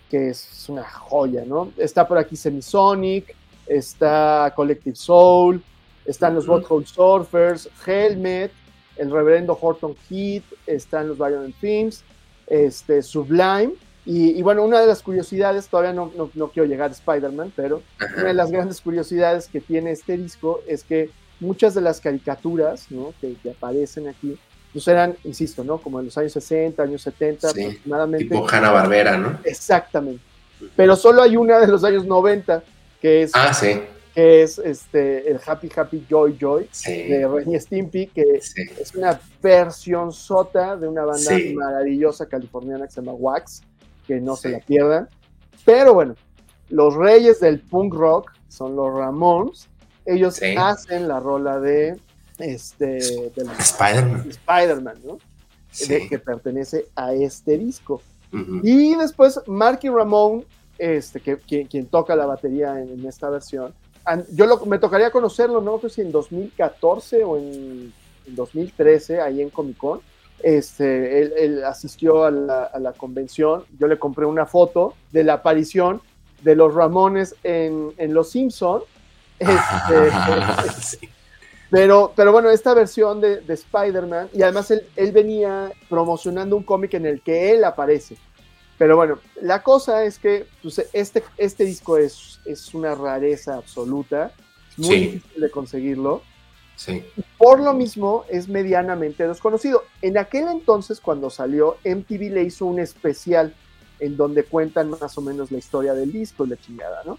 que 0.10 0.30
es 0.30 0.66
una 0.70 0.84
joya, 0.84 1.44
¿no? 1.46 1.72
Está 1.78 2.08
por 2.08 2.18
aquí 2.18 2.36
Semisonic, 2.36 3.36
está 3.68 4.52
Collective 4.56 4.96
Soul, 4.96 5.62
están 6.06 6.34
los 6.36 6.48
Ujú. 6.48 6.58
Butthole 6.58 6.86
Surfers, 6.88 7.70
Helmet, 7.86 8.52
el 8.98 9.12
reverendo 9.12 9.58
Horton 9.60 9.96
Heat, 10.10 10.44
están 10.66 11.08
los 11.08 11.18
Violent 11.18 11.56
Themes, 11.62 12.04
este, 12.48 13.02
Sublime, 13.04 13.74
y, 14.06 14.32
y 14.32 14.42
bueno, 14.42 14.64
una 14.64 14.80
de 14.80 14.88
las 14.88 15.02
curiosidades, 15.04 15.68
todavía 15.68 15.94
no, 15.94 16.12
no, 16.16 16.30
no 16.34 16.48
quiero 16.50 16.68
llegar 16.68 16.90
a 16.90 16.94
Spider-Man, 16.94 17.54
pero 17.56 17.82
una 18.18 18.28
de 18.28 18.34
las 18.34 18.52
grandes 18.52 18.82
curiosidades 18.82 19.48
que 19.48 19.60
tiene 19.62 19.92
este 19.92 20.18
disco 20.18 20.62
es 20.68 20.84
que 20.84 21.10
muchas 21.40 21.74
de 21.74 21.82
las 21.82 22.00
caricaturas 22.02 22.88
¿no? 22.90 23.14
que, 23.22 23.36
que 23.42 23.52
aparecen 23.52 24.08
aquí, 24.08 24.38
pues 24.74 24.88
eran, 24.88 25.16
insisto, 25.24 25.64
¿no? 25.64 25.78
Como 25.80 26.00
en 26.00 26.06
los 26.06 26.18
años 26.18 26.34
60, 26.34 26.82
años 26.84 27.02
70 27.02 27.50
Sí, 27.50 27.62
aproximadamente. 27.64 28.26
Tipo 28.30 28.48
Hanna 28.50 28.72
Barbera, 28.72 29.18
¿no? 29.18 29.40
Exactamente. 29.44 30.22
Pero 30.76 30.96
solo 30.96 31.22
hay 31.22 31.38
una 31.38 31.60
de 31.60 31.68
los 31.68 31.84
años 31.84 32.06
90 32.06 32.64
que 33.02 33.24
es, 33.24 33.32
Ah, 33.34 33.54
sí. 33.54 33.80
que 34.14 34.44
es 34.44 34.60
este, 34.60 35.32
el 35.32 35.40
Happy 35.46 35.70
Happy 35.76 36.06
Joy 36.10 36.38
Joy 36.40 36.68
Sí. 36.72 37.04
de 37.04 37.28
Ren 37.28 37.52
y 37.56 37.60
Stimpy, 37.60 38.08
que 38.08 38.24
es 38.36 38.94
una 38.96 39.20
versión 39.42 40.12
sota 40.12 40.76
de 40.76 40.88
una 40.88 41.06
banda 41.06 41.32
maravillosa 41.56 42.28
californiana 42.28 42.86
que 42.86 42.92
se 42.92 43.02
llama 43.02 43.14
Wax, 43.14 43.62
que 44.10 44.20
no 44.20 44.36
se 44.36 44.50
la 44.50 44.58
pierdan. 44.60 45.08
Pero 45.66 45.94
bueno, 45.94 46.16
los 46.70 46.96
reyes 46.96 47.40
del 47.40 47.60
punk 47.60 47.94
rock 47.94 48.32
son 48.48 48.76
los 48.76 48.92
Ramones. 48.92 49.68
Ellos 50.04 50.34
Sí. 50.38 50.56
hacen 50.58 51.08
la 51.08 51.20
rola 51.20 51.60
de 51.60 51.96
este 52.40 52.98
Spider-Man. 52.98 54.30
Spider-Man, 54.30 54.96
¿no? 55.06 55.20
De- 55.88 56.08
que 56.10 56.18
pertenece 56.18 56.88
a 56.96 57.14
este 57.14 57.60
disco. 57.60 58.02
Y 58.64 58.96
después 58.96 59.40
Marky 59.46 59.90
Ramone, 59.90 60.44
este, 60.80 61.20
que, 61.20 61.38
quien, 61.38 61.68
quien 61.68 61.86
toca 61.86 62.16
la 62.16 62.26
batería 62.26 62.80
en, 62.82 62.90
en 62.90 63.06
esta 63.06 63.30
versión. 63.30 63.74
Yo 64.32 64.48
lo- 64.48 64.66
me 64.66 64.80
tocaría 64.80 65.12
conocerlo, 65.12 65.62
no 65.62 65.80
sé 65.80 65.90
si 65.92 66.02
en 66.02 66.12
2014 66.12 67.24
o 67.24 67.38
en, 67.38 67.94
en 68.26 68.36
2013, 68.36 69.22
ahí 69.22 69.42
en 69.44 69.52
Comic 69.52 69.78
Con. 69.78 70.00
Este, 70.44 71.22
él, 71.22 71.34
él 71.38 71.64
asistió 71.66 72.24
a 72.24 72.32
la, 72.32 72.64
a 72.64 72.80
la 72.80 72.94
convención. 72.94 73.64
Yo 73.78 73.88
le 73.88 74.00
compré 74.00 74.26
una 74.26 74.46
foto 74.46 74.96
de 75.12 75.24
la 75.24 75.34
aparición 75.34 76.02
de 76.42 76.56
los 76.56 76.74
Ramones 76.74 77.36
en, 77.44 77.92
en 77.98 78.14
Los 78.14 78.32
Simpson. 78.32 78.82
Este, 79.40 80.82
Sí. 80.82 81.10
pero, 81.72 82.12
pero 82.16 82.32
bueno, 82.34 82.50
esta 82.50 82.74
versión 82.74 83.22
de, 83.22 83.42
de 83.42 83.54
Spider-Man, 83.54 84.30
y 84.34 84.42
además 84.42 84.70
él, 84.72 84.86
él 84.96 85.12
venía 85.14 85.72
promocionando 85.88 86.58
un 86.58 86.64
cómic 86.64 86.94
en 86.96 87.06
el 87.06 87.22
que 87.22 87.52
él 87.52 87.64
aparece. 87.64 88.18
Pero 88.78 88.96
bueno, 88.96 89.20
la 89.42 89.62
cosa 89.64 90.04
es 90.04 90.20
que 90.20 90.46
pues, 90.62 90.82
este, 90.94 91.24
este 91.38 91.64
disco 91.66 91.98
es, 91.98 92.40
es 92.46 92.74
una 92.74 92.96
rareza 92.96 93.56
absoluta, 93.56 94.32
muy 94.78 94.88
Sí. 94.88 94.96
difícil 95.08 95.42
de 95.42 95.52
conseguirlo. 95.52 96.22
Sí. 96.80 97.04
Por 97.38 97.60
lo 97.60 97.74
mismo, 97.74 98.24
es 98.30 98.48
medianamente 98.48 99.28
desconocido. 99.28 99.84
En 100.02 100.18
aquel 100.18 100.48
entonces, 100.48 101.02
cuando 101.02 101.30
salió, 101.30 101.76
MTV 101.84 102.30
le 102.32 102.44
hizo 102.44 102.66
un 102.68 102.80
especial 102.80 103.54
en 104.00 104.16
donde 104.16 104.46
cuentan 104.46 104.90
más 104.92 105.18
o 105.18 105.22
menos 105.22 105.52
la 105.52 105.58
historia 105.58 105.94
del 105.94 106.10
disco 106.14 106.46
y 106.46 106.50
la 106.52 106.56
chingada, 106.56 107.02
¿no? 107.04 107.18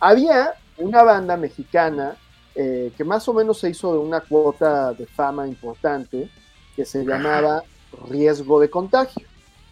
Había 0.00 0.52
una 0.76 1.02
banda 1.02 1.36
mexicana 1.38 2.16
eh, 2.54 2.92
que 2.96 3.04
más 3.04 3.26
o 3.28 3.32
menos 3.32 3.58
se 3.58 3.70
hizo 3.70 3.92
de 3.92 3.98
una 4.00 4.20
cuota 4.20 4.92
de 4.92 5.06
fama 5.06 5.46
importante 5.48 6.28
que 6.76 6.84
se 6.84 7.04
llamaba 7.04 7.62
Riesgo 8.10 8.60
de 8.60 8.68
Contagio, 8.68 9.26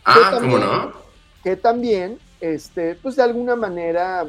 Ah, 0.05 0.31
también- 0.33 0.53
¿cómo 0.61 0.65
no? 0.65 0.93
que 1.45 1.57
también, 1.57 2.19
este, 2.41 2.95
pues 2.97 3.17
de 3.17 3.23
alguna 3.25 3.57
manera 3.57 4.27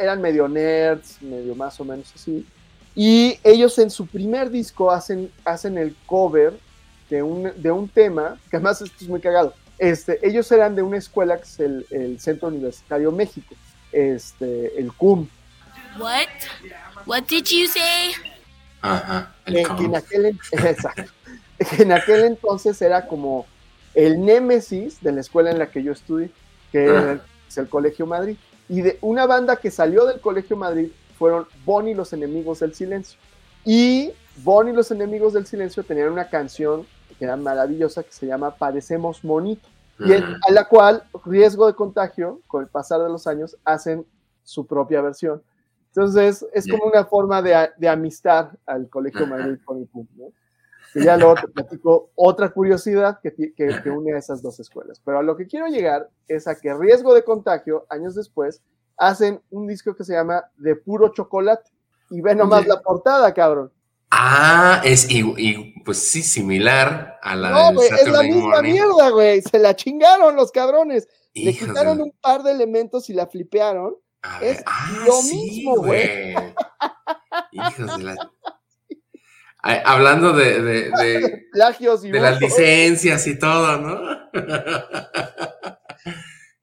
eran 0.00 0.20
medio 0.22 0.46
nerds, 0.48 1.20
medio 1.22 1.54
más 1.56 1.78
o 1.80 1.84
menos 1.84 2.12
así, 2.14 2.46
y 2.94 3.38
ellos 3.44 3.78
en 3.78 3.90
su 3.90 4.06
primer 4.06 4.50
disco 4.50 4.90
hacen, 4.90 5.30
hacen 5.44 5.78
el 5.78 5.94
cover 6.06 6.52
de 7.08 7.22
un, 7.22 7.50
de 7.56 7.70
un 7.70 7.88
tema, 7.88 8.38
que 8.50 8.56
además 8.56 8.80
esto 8.82 8.96
es 9.00 9.08
muy 9.08 9.20
cagado, 9.20 9.54
este, 9.78 10.18
ellos 10.26 10.50
eran 10.52 10.74
de 10.76 10.82
una 10.82 10.98
escuela 10.98 11.36
que 11.38 11.44
es 11.44 11.60
el, 11.60 11.86
el 11.90 12.20
Centro 12.20 12.48
Universitario 12.48 13.10
México, 13.12 13.54
este, 13.92 14.78
el 14.78 14.92
CUM, 14.92 15.26
What? 15.98 16.28
What 17.06 17.22
did 17.24 17.44
you 17.46 17.66
say? 17.66 18.12
Ajá. 18.80 19.34
El 19.44 19.66
que 19.76 19.84
en 19.84 19.96
aquel, 19.96 20.26
en- 20.26 20.38
exacto, 20.66 21.02
que 21.58 21.82
en 21.82 21.90
aquel 21.92 22.24
entonces 22.24 22.80
era 22.80 23.06
como 23.08 23.44
el 23.94 24.24
némesis 24.24 25.00
de 25.02 25.10
la 25.12 25.20
escuela 25.20 25.50
en 25.50 25.58
la 25.58 25.70
que 25.70 25.82
yo 25.82 25.92
estudié, 25.92 26.30
que 26.70 26.86
Ah. 26.88 27.20
es 27.48 27.58
el 27.58 27.68
Colegio 27.68 28.06
Madrid. 28.06 28.36
Y 28.68 28.82
de 28.82 28.98
una 29.00 29.26
banda 29.26 29.56
que 29.56 29.72
salió 29.72 30.06
del 30.06 30.20
Colegio 30.20 30.56
Madrid 30.56 30.90
fueron 31.20 31.46
Bonnie 31.66 31.92
y 31.92 31.94
los 31.94 32.14
Enemigos 32.14 32.60
del 32.60 32.72
Silencio. 32.72 33.20
Y 33.62 34.10
Bonnie 34.42 34.72
y 34.72 34.74
los 34.74 34.90
Enemigos 34.90 35.34
del 35.34 35.44
Silencio 35.44 35.84
tenían 35.84 36.10
una 36.10 36.30
canción 36.30 36.86
que 37.18 37.26
era 37.26 37.36
maravillosa 37.36 38.02
que 38.02 38.10
se 38.10 38.26
llama 38.26 38.56
Parecemos 38.56 39.22
Monito, 39.22 39.68
y 39.98 40.14
Ujú. 40.14 40.24
a 40.48 40.52
la 40.52 40.66
cual, 40.66 41.02
riesgo 41.26 41.66
de 41.66 41.74
contagio, 41.74 42.40
con 42.46 42.62
el 42.62 42.68
pasar 42.68 43.02
de 43.02 43.10
los 43.10 43.26
años, 43.26 43.54
hacen 43.66 44.06
su 44.44 44.66
propia 44.66 45.02
versión. 45.02 45.42
Entonces, 45.88 46.46
es 46.54 46.66
como 46.66 46.84
una 46.84 47.04
forma 47.04 47.42
de, 47.42 47.68
de 47.76 47.88
amistar 47.88 48.56
al 48.64 48.88
Colegio. 48.88 49.26
Madrid 49.26 49.58
con 49.62 49.76
el 49.76 49.88
PUM, 49.88 50.06
¿no? 50.16 50.32
Y 50.94 51.04
ya 51.04 51.18
luego 51.18 51.34
te 51.34 51.48
platico 51.48 52.08
otra 52.14 52.48
curiosidad 52.48 53.20
que, 53.22 53.34
que, 53.34 53.52
que 53.54 53.90
une 53.90 54.14
a 54.14 54.18
esas 54.18 54.40
dos 54.40 54.58
escuelas. 54.58 55.02
Pero 55.04 55.18
a 55.18 55.22
lo 55.22 55.36
que 55.36 55.46
quiero 55.46 55.66
llegar 55.66 56.08
es 56.28 56.48
a 56.48 56.58
que 56.58 56.72
riesgo 56.72 57.12
de 57.12 57.24
contagio, 57.24 57.84
años 57.90 58.14
después, 58.14 58.62
hacen 59.00 59.40
un 59.50 59.66
disco 59.66 59.96
que 59.96 60.04
se 60.04 60.12
llama 60.12 60.44
De 60.56 60.76
Puro 60.76 61.08
Chocolate. 61.08 61.70
Y 62.10 62.20
ve 62.20 62.34
nomás 62.34 62.66
la 62.66 62.80
portada, 62.82 63.32
cabrón. 63.32 63.72
Ah, 64.10 64.80
es 64.84 65.08
y, 65.08 65.20
y, 65.36 65.80
pues 65.84 65.98
sí, 65.98 66.22
similar 66.22 67.18
a 67.22 67.36
la 67.36 67.50
No, 67.50 67.66
del 67.68 67.74
güey, 67.76 67.88
es 67.88 68.08
la 68.08 68.22
misma 68.22 68.40
Morning. 68.56 68.72
mierda, 68.72 69.10
güey. 69.10 69.40
Se 69.42 69.58
la 69.58 69.74
chingaron 69.76 70.34
los 70.36 70.50
cabrones. 70.50 71.08
Le 71.32 71.56
quitaron 71.56 72.00
un 72.00 72.12
par 72.20 72.42
de 72.42 72.50
elementos 72.50 73.08
y 73.08 73.14
la 73.14 73.28
flipearon. 73.28 73.94
a 74.22 74.42
es 74.42 74.56
ver, 74.56 74.64
ah, 74.66 75.04
lo 75.06 75.12
sí, 75.22 75.36
mismo, 75.36 75.76
güey. 75.76 76.34
Hijos 77.52 77.98
de 77.98 78.02
la. 78.02 78.16
Ay, 79.62 79.78
hablando 79.84 80.32
de, 80.32 80.62
de, 80.62 80.90
de, 80.90 81.46
Plagios 81.52 82.04
y 82.04 82.10
de 82.10 82.18
las 82.18 82.40
licencias 82.40 83.26
y 83.26 83.38
todo, 83.38 83.76
¿no? 83.78 84.00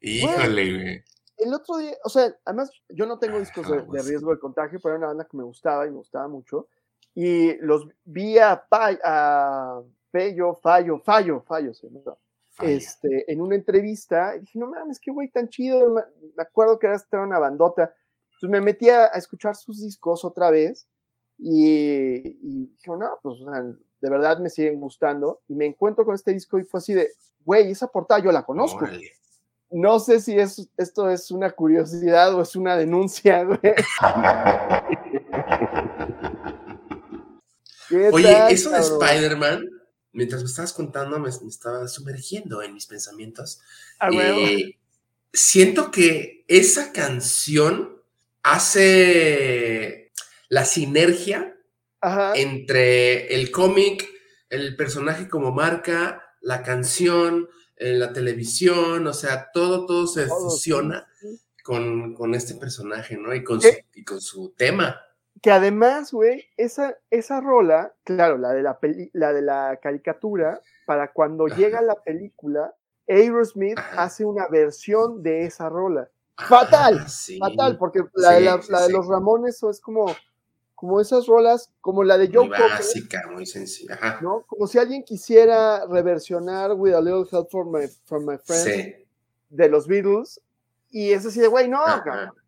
Híjole, 0.02 0.74
güey. 0.74 1.04
El 1.38 1.54
otro 1.54 1.78
día, 1.78 1.96
o 2.04 2.10
sea, 2.10 2.36
además 2.46 2.72
yo 2.90 3.06
no 3.06 3.20
tengo 3.20 3.40
discos 3.40 3.68
de, 3.70 3.78
riesgo 4.08 4.32
de 4.34 4.40
contagio, 4.40 4.80
pero 4.82 4.96
era 4.96 5.00
una 5.00 5.08
banda 5.08 5.28
que 5.30 5.38
me 5.38 5.44
gustaba 5.44 5.86
y 5.86 5.92
me 5.92 5.98
gustaba 5.98 6.28
mucho. 6.28 6.68
Y 7.14 7.56
los 7.58 7.88
vi 8.06 8.38
a, 8.38 8.66
Pa- 8.70 8.98
a 9.04 9.82
Pello, 10.12 10.54
Fallo, 10.56 11.00
Fallo, 11.00 11.42
Fallo, 11.42 11.74
se 11.74 11.88
llama, 11.90 12.16
este, 12.62 13.32
en 13.32 13.42
una 13.42 13.56
entrevista. 13.56 14.36
Y 14.36 14.42
dije, 14.42 14.60
no 14.60 14.68
mames, 14.68 15.00
qué 15.00 15.12
güey 15.12 15.30
tan 15.30 15.48
chido. 15.50 15.90
Me 15.92 16.02
me 16.36 16.44
acuerdo 16.44 16.78
que 16.80 16.88
era 16.88 17.24
una 17.24 17.40
bandota. 17.40 17.94
Entonces 18.34 18.50
me 18.50 18.62
metí 18.62 18.90
a, 18.90 19.06
a 19.06 19.18
escuchar 19.18 19.56
sus 19.56 19.82
discos 19.82 20.24
otra 20.26 20.52
vez. 20.52 20.88
Y, 21.40 22.38
y 22.42 22.66
dije, 22.68 22.92
no, 22.98 23.20
pues 23.22 23.42
o 23.42 23.52
sea, 23.52 23.62
de 23.64 24.10
verdad 24.10 24.40
me 24.40 24.50
siguen 24.50 24.80
gustando. 24.80 25.42
Y 25.48 25.56
me 25.56 25.66
encuentro 25.66 26.06
con 26.06 26.16
este 26.16 26.34
disco 26.34 26.60
y 26.60 26.64
fue 26.64 26.80
así 26.80 26.94
de, 26.94 27.12
güey, 27.46 27.72
esa 27.72 27.88
portada 27.88 28.20
yo 28.24 28.32
la 28.32 28.44
conozco. 28.46 28.86
No 29.70 29.99
sé 29.99 30.22
si 30.22 30.38
es, 30.38 30.70
esto 30.78 31.09
es 31.09 31.30
una 31.30 31.51
curiosidad 31.51 32.34
o 32.34 32.41
es 32.41 32.55
una 32.55 32.78
denuncia, 32.78 33.43
güey. 33.45 33.59
¿Qué 37.89 38.09
Oye, 38.11 38.32
tal, 38.32 38.51
eso 38.51 38.70
de? 38.70 38.80
Spider-Man, 38.80 39.70
mientras 40.13 40.41
me 40.41 40.47
estabas 40.47 40.74
contando, 40.74 41.20
me, 41.20 41.30
me 41.30 41.49
estaba 41.49 41.88
sumergiendo 41.88 42.61
en 42.61 42.74
mis 42.74 42.86
pensamientos. 42.86 43.61
Ah. 43.99 44.09
Eh, 44.11 44.78
siento 45.34 45.91
que 45.91 46.45
esa 46.47 46.91
canción 46.91 48.01
hace 48.43 50.11
la 50.49 50.65
sinergia 50.65 51.57
Ajá. 52.01 52.34
entre 52.36 53.36
el 53.36 53.51
cómic, 53.51 54.07
el 54.49 54.76
personaje 54.78 55.28
como 55.28 55.51
marca, 55.51 56.24
la 56.41 56.63
canción, 56.63 57.49
eh, 57.78 57.94
la 57.94 58.12
televisión, 58.14 59.06
o 59.08 59.14
sea, 59.14 59.52
todo, 59.52 59.86
todo 59.86 60.08
se 60.08 60.28
Todo, 60.28 60.50
fusiona 60.50 61.08
sí, 61.20 61.40
con, 61.64 62.14
con 62.14 62.34
este 62.36 62.56
personaje, 62.56 63.18
¿no? 63.18 63.34
Y 63.34 63.44
con 63.44 63.62
su, 63.62 63.70
¿Qué? 63.70 63.86
y 63.96 64.04
con 64.04 64.20
su 64.22 64.54
tema. 64.58 65.00
Que 65.42 65.52
además, 65.52 66.12
güey, 66.12 66.46
esa, 66.58 66.98
esa 67.12 67.40
rola, 67.42 67.94
claro, 68.04 68.38
la 68.38 68.54
de 68.54 68.64
la, 68.64 68.80
peli- 68.80 69.12
la 69.14 69.34
de 69.34 69.44
la 69.44 69.80
caricatura, 69.82 70.62
para 70.88 71.12
cuando 71.14 71.46
Ajá. 71.46 71.56
llega 71.56 71.82
la 71.82 71.96
película, 71.96 72.74
Aerosmith 73.08 73.78
Ajá. 73.78 74.04
hace 74.04 74.26
una 74.26 74.48
versión 74.48 75.22
de 75.22 75.46
esa 75.46 75.70
rola. 75.70 76.10
Fatal, 76.38 77.00
Ah, 77.04 77.08
sí. 77.08 77.40
Fatal, 77.40 77.78
porque 77.78 78.02
la, 78.14 78.34
de, 78.34 78.42
la, 78.42 78.60
la 78.70 78.82
de 78.88 78.94
los 78.94 79.08
Ramones 79.08 79.62
es 79.64 79.80
como, 79.82 80.16
como 80.78 81.02
esas 81.02 81.26
rolas, 81.26 81.72
como 81.82 82.04
la 82.04 82.20
de 82.20 82.28
Joe 82.28 82.48
Muy 82.48 82.56
Cocker, 82.56 82.70
básica, 82.70 83.24
muy 83.34 83.48
sencilla. 83.48 83.96
Ajá. 83.96 84.20
¿no? 84.22 84.44
Como 84.46 84.68
si 84.68 84.78
alguien 84.78 85.04
quisiera 85.04 85.84
reversionar 85.88 86.74
With 86.74 86.94
a 86.94 87.02
Little 87.02 87.26
Help 87.32 87.50
from 87.50 87.72
My, 87.72 87.88
from 88.06 88.26
my 88.28 88.38
Friends 88.38 88.64
Sí. 88.64 88.96
de 89.50 89.70
los 89.70 89.88
Beatles, 89.88 90.40
y 90.92 91.14
es 91.14 91.26
así 91.26 91.40
de, 91.40 91.48
güey, 91.48 91.68
no, 91.68 91.80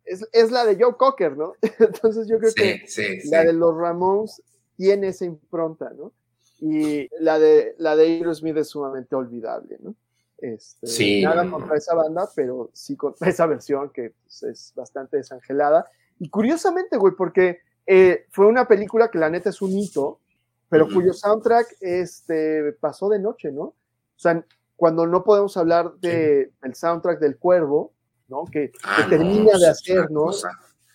es, 0.04 0.24
es 0.32 0.52
la 0.52 0.64
de 0.64 0.76
Joe 0.80 0.94
Cocker, 0.96 1.36
¿no? 1.36 1.54
Entonces 1.80 2.28
yo 2.28 2.38
creo 2.38 2.54
que 2.54 2.82
Sí, 2.86 3.18
sí, 3.20 3.30
la 3.30 3.40
sí. 3.40 3.46
de 3.48 3.52
los 3.52 3.76
Ramones 3.76 4.40
tiene 4.76 5.08
esa 5.08 5.24
impronta, 5.24 5.90
¿no? 5.90 6.12
Y 6.60 7.08
la 7.18 7.40
de 7.40 7.74
la 7.78 7.96
de 7.96 8.04
Aerosmith 8.04 8.56
es 8.58 8.68
sumamente 8.68 9.16
olvidable, 9.16 9.76
¿no? 9.80 9.96
Este, 10.38 10.86
Sí, 10.86 11.22
nada 11.24 11.50
contra 11.50 11.76
esa 11.76 11.96
banda, 11.96 12.30
pero 12.36 12.70
sí 12.72 12.96
contra 12.96 13.28
esa 13.28 13.46
versión 13.46 13.90
que 13.90 14.12
pues, 14.22 14.44
es 14.44 14.72
bastante 14.76 15.16
desangelada. 15.16 15.90
Y 16.20 16.28
curiosamente, 16.28 16.96
güey, 16.96 17.14
porque 17.16 17.58
eh, 17.92 18.26
fue 18.30 18.46
una 18.46 18.68
película 18.68 19.10
que 19.10 19.18
la 19.18 19.28
neta 19.30 19.50
es 19.50 19.60
un 19.60 19.76
hito, 19.76 20.20
pero 20.68 20.86
cuyo 20.88 21.12
soundtrack 21.12 21.66
este, 21.80 22.72
pasó 22.74 23.08
de 23.08 23.18
noche, 23.18 23.50
¿no? 23.50 23.62
O 23.64 23.74
sea, 24.16 24.44
cuando 24.76 25.06
no 25.08 25.24
podemos 25.24 25.56
hablar 25.56 25.94
de, 26.00 26.52
del 26.62 26.74
soundtrack 26.76 27.18
del 27.18 27.36
Cuervo, 27.36 27.92
¿no? 28.28 28.44
Que, 28.44 28.70
Ah, 28.84 28.96
que 28.98 29.02
no, 29.02 29.08
termina 29.24 29.52
de 29.58 29.64
es 29.64 29.68
hacer, 29.68 29.98
una 30.02 30.08
¿no? 30.10 30.22
cosa. 30.26 30.50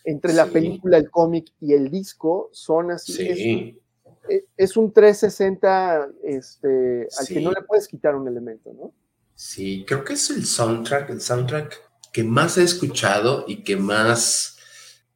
Entre 0.06 0.32
la 0.34 0.46
Sí. 0.46 0.52
película, 0.52 0.98
el 0.98 1.10
cómic 1.12 1.52
y 1.60 1.74
el 1.74 1.90
disco, 1.92 2.50
son 2.54 2.92
así. 2.92 3.28
es- 3.28 3.38
Sí. 3.38 3.82
eh, 4.30 4.46
es 4.56 4.78
un 4.78 4.94
360 4.94 6.08
este, 6.24 7.08
al 7.20 7.28
que 7.28 7.34
Sí. 7.34 7.44
no 7.44 7.52
le 7.52 7.62
puedes 7.64 7.88
quitar 7.90 8.16
un 8.16 8.28
elemento, 8.28 8.72
¿no? 8.74 8.94
Sí, 9.34 9.84
creo 9.86 10.06
que 10.06 10.14
es 10.14 10.30
el 10.30 10.46
soundtrack, 10.46 11.10
el 11.10 11.20
soundtrack 11.20 11.76
que 12.14 12.24
más 12.24 12.58
he 12.58 12.64
escuchado 12.64 13.44
y 13.48 13.64
que 13.64 13.76
más 13.76 14.55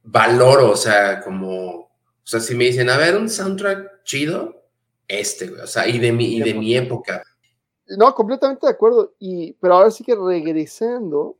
valoro, 0.02 0.70
o 0.70 0.76
sea, 0.76 1.20
como, 1.20 1.70
o 1.70 1.88
sea, 2.24 2.40
si 2.40 2.54
me 2.54 2.64
dicen, 2.64 2.88
a 2.90 2.96
ver, 2.96 3.16
un 3.16 3.28
soundtrack 3.28 4.02
chido, 4.04 4.64
este, 5.08 5.48
güey, 5.48 5.60
o 5.60 5.66
sea, 5.66 5.86
y 5.88 5.98
de 5.98 6.12
mi, 6.12 6.36
y 6.36 6.42
de 6.42 6.54
mi 6.54 6.76
época. 6.76 7.22
No, 7.86 8.14
completamente 8.14 8.66
de 8.66 8.72
acuerdo. 8.72 9.14
Y, 9.18 9.52
pero 9.54 9.74
ahora 9.74 9.90
sí 9.90 10.04
que 10.04 10.14
regresando, 10.14 11.36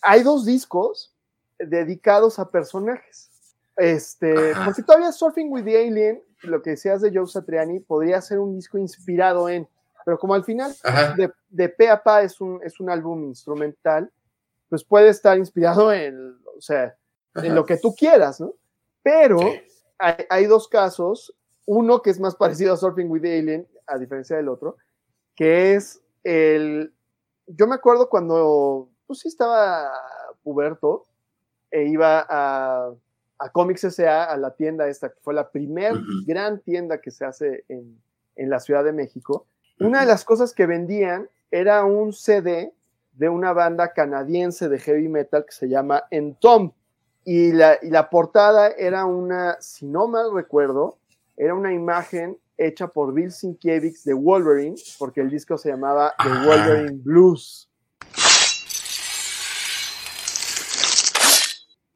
hay 0.00 0.22
dos 0.22 0.46
discos 0.46 1.14
dedicados 1.58 2.38
a 2.38 2.50
personajes. 2.50 3.30
Este, 3.76 4.52
Ajá. 4.52 4.66
porque 4.66 4.82
todavía 4.82 5.12
Surfing 5.12 5.50
with 5.50 5.64
the 5.64 5.76
Alien, 5.76 6.22
lo 6.42 6.62
que 6.62 6.70
decías 6.70 7.00
de 7.00 7.10
Joe 7.12 7.26
Satriani, 7.26 7.80
podría 7.80 8.20
ser 8.20 8.38
un 8.38 8.54
disco 8.54 8.78
inspirado 8.78 9.48
en, 9.48 9.68
pero 10.04 10.18
como 10.18 10.34
al 10.34 10.44
final 10.44 10.74
de, 11.16 11.30
de 11.48 11.68
pe 11.68 11.88
a 11.88 12.02
pa 12.02 12.22
es 12.22 12.40
un, 12.40 12.60
es 12.64 12.80
un 12.80 12.90
álbum 12.90 13.24
instrumental, 13.24 14.10
pues 14.68 14.84
puede 14.84 15.08
estar 15.08 15.38
inspirado 15.38 15.92
en, 15.92 16.36
o 16.56 16.60
sea, 16.60 16.96
en 17.34 17.54
lo 17.54 17.64
que 17.64 17.76
tú 17.76 17.94
quieras, 17.94 18.40
¿no? 18.40 18.54
Pero 19.02 19.38
Sí. 19.38 19.62
hay, 19.98 20.14
hay 20.28 20.46
dos 20.46 20.68
casos, 20.68 21.34
uno 21.66 22.02
que 22.02 22.10
es 22.10 22.20
más 22.20 22.36
parecido 22.36 22.74
a 22.74 22.76
Surfing 22.76 23.10
with 23.10 23.22
the 23.22 23.38
Alien, 23.38 23.68
a 23.86 23.98
diferencia 23.98 24.36
del 24.36 24.48
otro, 24.48 24.76
que 25.34 25.74
es 25.74 26.00
el, 26.24 26.92
yo 27.46 27.66
me 27.66 27.74
acuerdo 27.74 28.08
cuando, 28.08 28.88
pues 29.06 29.20
sí 29.20 29.28
estaba 29.28 29.90
puberto, 30.42 31.04
e 31.70 31.84
iba 31.84 32.24
a, 32.28 32.92
a 33.38 33.48
Comics 33.50 33.84
S.A., 33.84 34.24
a 34.24 34.36
la 34.36 34.54
tienda 34.54 34.88
esta, 34.88 35.08
que 35.08 35.20
fue 35.20 35.32
la 35.34 35.50
primera 35.50 35.94
gran 36.26 36.60
tienda 36.60 37.00
que 37.00 37.10
se 37.10 37.24
hace 37.24 37.64
en, 37.68 37.98
en 38.36 38.50
la 38.50 38.60
Ciudad 38.60 38.84
de 38.84 38.92
México. 38.92 39.46
Una 39.80 40.00
de 40.00 40.06
las 40.06 40.24
cosas 40.24 40.52
que 40.52 40.66
vendían 40.66 41.28
era 41.50 41.84
un 41.84 42.12
CD 42.12 42.72
de 43.12 43.28
una 43.28 43.52
banda 43.52 43.92
canadiense 43.94 44.68
de 44.68 44.78
heavy 44.78 45.08
metal 45.08 45.44
que 45.44 45.52
se 45.52 45.68
llama 45.68 46.04
Entomb. 46.10 46.72
Y 47.24 47.52
la, 47.52 47.78
y 47.80 47.90
la 47.90 48.10
portada 48.10 48.68
era 48.70 49.04
una, 49.04 49.56
si 49.60 49.86
no 49.86 50.08
mal 50.08 50.32
recuerdo, 50.32 50.98
era 51.36 51.54
una 51.54 51.72
imagen 51.72 52.38
hecha 52.56 52.88
por 52.88 53.14
Bill 53.14 53.32
Sienkiewicz 53.32 54.04
de 54.04 54.14
Wolverine, 54.14 54.76
porque 54.98 55.20
el 55.20 55.30
disco 55.30 55.56
se 55.56 55.70
llamaba 55.70 56.14
The. 56.22 56.28
Wolverine 56.46 57.00
Blues. 57.02 57.68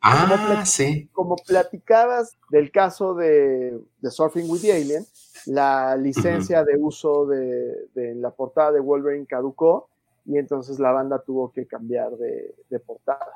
Ah, 0.01 0.65
sí. 0.65 1.09
Como 1.13 1.35
platicabas 1.35 2.37
del 2.51 2.71
caso 2.71 3.15
de, 3.15 3.81
de 4.01 4.11
Surfing 4.11 4.49
with 4.49 4.61
the 4.61 4.73
Alien, 4.73 5.05
la 5.47 5.97
licencia 5.97 6.63
de 6.63 6.77
uso 6.79 7.27
de, 7.27 7.89
de 7.95 8.15
la 8.15 8.31
portada 8.31 8.71
de 8.73 8.81
Wolverine 8.81 9.27
caducó 9.27 9.89
y 10.25 10.39
entonces 10.39 10.79
la 10.79 10.93
banda 10.93 11.21
tuvo 11.21 11.53
que 11.53 11.67
cambiar 11.67 12.13
de, 12.17 12.55
de 12.69 12.79
portada. 12.79 13.33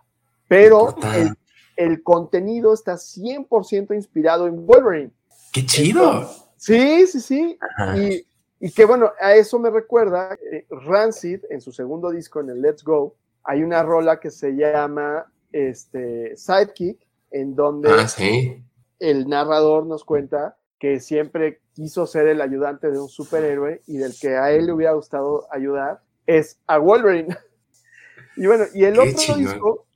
Pero 0.46 0.86
Portada. 0.86 1.16
el, 1.16 1.36
el 1.80 2.02
contenido 2.02 2.74
está 2.74 2.94
100% 2.94 3.94
inspirado 3.94 4.46
en 4.46 4.66
Wolverine. 4.66 5.10
¡Qué 5.52 5.64
chido! 5.64 6.28
Sí, 6.56 7.06
sí, 7.06 7.20
sí. 7.20 7.58
Y, 7.96 8.26
y 8.66 8.70
que 8.70 8.84
bueno, 8.84 9.10
a 9.20 9.34
eso 9.34 9.58
me 9.58 9.70
recuerda 9.70 10.36
eh, 10.52 10.66
Rancid 10.70 11.40
en 11.48 11.60
su 11.62 11.72
segundo 11.72 12.10
disco, 12.10 12.40
en 12.40 12.50
el 12.50 12.60
Let's 12.60 12.84
Go, 12.84 13.16
hay 13.44 13.62
una 13.62 13.82
rola 13.82 14.20
que 14.20 14.30
se 14.30 14.52
llama 14.52 15.24
este, 15.52 16.36
Sidekick, 16.36 16.98
en 17.30 17.54
donde 17.56 17.90
Ah, 17.90 18.06
sí. 18.06 18.62
el 18.98 19.26
narrador 19.26 19.86
nos 19.86 20.04
cuenta 20.04 20.58
que 20.78 21.00
siempre 21.00 21.60
quiso 21.72 22.06
ser 22.06 22.28
el 22.28 22.42
ayudante 22.42 22.90
de 22.90 22.98
un 23.00 23.08
superhéroe 23.08 23.80
y 23.86 23.96
del 23.96 24.12
que 24.20 24.36
a 24.36 24.50
él 24.52 24.66
le 24.66 24.72
hubiera 24.72 24.92
gustado 24.92 25.46
ayudar 25.50 26.02
es 26.26 26.58
a 26.66 26.76
Wolverine. 26.78 27.34
y 28.36 28.46
bueno, 28.46 28.64
y 28.74 28.84
el 28.84 28.94
Qué 28.94 29.00
otro 29.00 29.12
chingón. 29.14 29.44
disco 29.44 29.86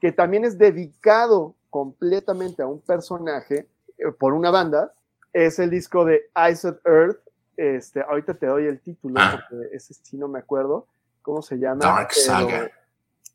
que 0.00 0.12
también 0.12 0.44
es 0.44 0.58
dedicado 0.58 1.54
completamente 1.68 2.62
a 2.62 2.66
un 2.66 2.80
personaje 2.80 3.68
eh, 3.98 4.10
por 4.18 4.32
una 4.32 4.50
banda 4.50 4.92
es 5.32 5.58
el 5.58 5.70
disco 5.70 6.04
de 6.04 6.30
Iced 6.50 6.76
Earth. 6.84 7.18
Este, 7.56 8.00
ahorita 8.00 8.34
te 8.34 8.46
doy 8.46 8.66
el 8.66 8.80
título 8.80 9.14
Ah. 9.18 9.38
porque 9.48 9.68
ese 9.76 9.94
sí 9.94 10.16
no 10.16 10.26
me 10.28 10.38
acuerdo 10.38 10.86
cómo 11.22 11.42
se 11.42 11.56
llama. 11.56 11.80
Dark 11.84 12.08
pero 12.14 12.26
Saga. 12.26 12.70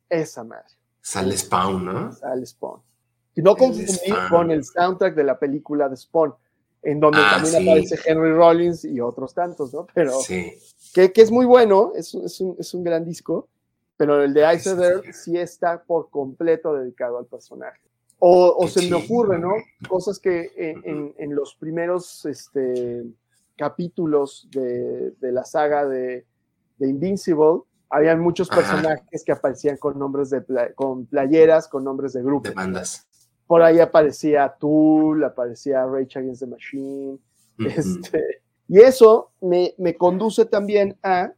Esa 0.09 0.43
madre. 0.43 0.65
Sale 1.01 1.37
Spawn, 1.37 1.85
¿no? 1.85 2.11
Sale 2.13 2.45
Spawn. 2.45 2.81
Y 3.35 3.41
no 3.41 3.55
confundir 3.55 4.15
con 4.29 4.49
el 4.51 4.63
soundtrack 4.63 5.13
de 5.13 5.23
la 5.23 5.37
película 5.37 5.87
de 5.89 5.95
Spawn, 5.97 6.33
en 6.81 6.99
donde 6.99 7.19
Ah, 7.21 7.33
también 7.35 7.53
sí. 7.61 7.69
aparece 7.69 7.99
Henry 8.05 8.31
Rollins 8.33 8.85
y 8.85 8.99
otros 8.99 9.33
tantos, 9.33 9.73
¿no? 9.73 9.87
Pero 9.93 10.19
Sí. 10.21 10.53
que, 10.93 11.11
que 11.11 11.21
es 11.21 11.29
muy 11.31 11.45
bueno, 11.45 11.91
es, 11.95 12.15
es, 12.15 12.41
un, 12.41 12.55
es 12.57 12.73
un 12.73 12.83
gran 12.83 13.05
disco, 13.05 13.47
pero 13.97 14.23
el 14.23 14.33
de 14.33 14.53
Ice 14.55 14.75
Sí, 14.75 14.81
Earth 14.81 15.05
sí. 15.05 15.13
sí 15.13 15.37
está 15.37 15.83
por 15.83 16.09
completo 16.09 16.73
dedicado 16.73 17.17
al 17.17 17.25
personaje. 17.25 17.79
O, 18.19 18.67
se 18.67 18.89
me 18.89 18.95
ocurre, 18.95 19.37
¿no? 19.37 19.51
Cosas 19.87 20.19
que 20.19 20.49
en, 20.55 20.81
en- 20.85 21.13
en 21.17 21.35
los 21.35 21.55
primeros 21.55 22.25
este, 22.25 23.03
capítulos 23.57 24.47
de, 24.51 25.11
de 25.11 25.31
la 25.31 25.43
saga 25.43 25.85
de, 25.87 26.25
de 26.77 26.87
Invincible, 26.89 27.61
había 27.89 28.15
muchos 28.15 28.49
Ajá. 28.51 28.61
personajes 28.61 29.23
que 29.23 29.31
aparecían 29.31 29.77
con 29.77 29.99
nombres 29.99 30.29
de 30.29 30.41
pla- 30.41 30.73
con 30.73 31.05
playeras, 31.05 31.67
con 31.67 31.83
nombres 31.83 32.13
de 32.13 32.23
grupos. 32.23 32.49
De 32.49 32.55
bandas. 32.55 33.07
Por 33.47 33.61
ahí 33.61 33.79
aparecía 33.79 34.55
Tool, 34.59 35.23
aparecía 35.23 35.85
Rage 35.85 36.17
Against 36.19 36.41
the 36.41 36.47
Machine. 36.47 37.19
Este, 37.59 38.41
y 38.67 38.79
eso 38.79 39.31
me, 39.41 39.75
me 39.77 39.95
conduce 39.95 40.45
también 40.45 40.97
a, 41.03 41.31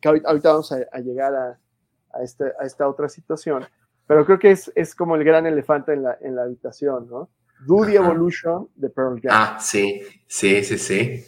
que 0.00 0.06
ahorita, 0.06 0.28
ahorita 0.28 0.50
vamos 0.50 0.70
a, 0.72 0.78
a 0.92 0.98
llegar 1.00 1.34
a, 1.34 1.58
a, 2.18 2.22
este- 2.22 2.52
a 2.60 2.64
esta 2.64 2.88
otra 2.88 3.08
situación, 3.08 3.64
pero 4.06 4.24
creo 4.24 4.38
que 4.38 4.50
es, 4.52 4.70
es 4.74 4.94
como 4.94 5.16
el 5.16 5.24
gran 5.24 5.46
elefante 5.46 5.92
en 5.92 6.02
la, 6.04 6.16
en 6.20 6.36
la 6.36 6.42
habitación, 6.42 7.08
¿no? 7.08 7.28
Do 7.66 7.84
the 7.86 7.98
Ajá. 7.98 8.10
Evolution 8.10 8.68
de 8.76 8.90
Pearl 8.90 9.20
Jam. 9.20 9.32
Ah, 9.32 9.58
sí. 9.60 10.02
Sí, 10.26 10.62
sí, 10.62 10.76
sí. 10.78 11.24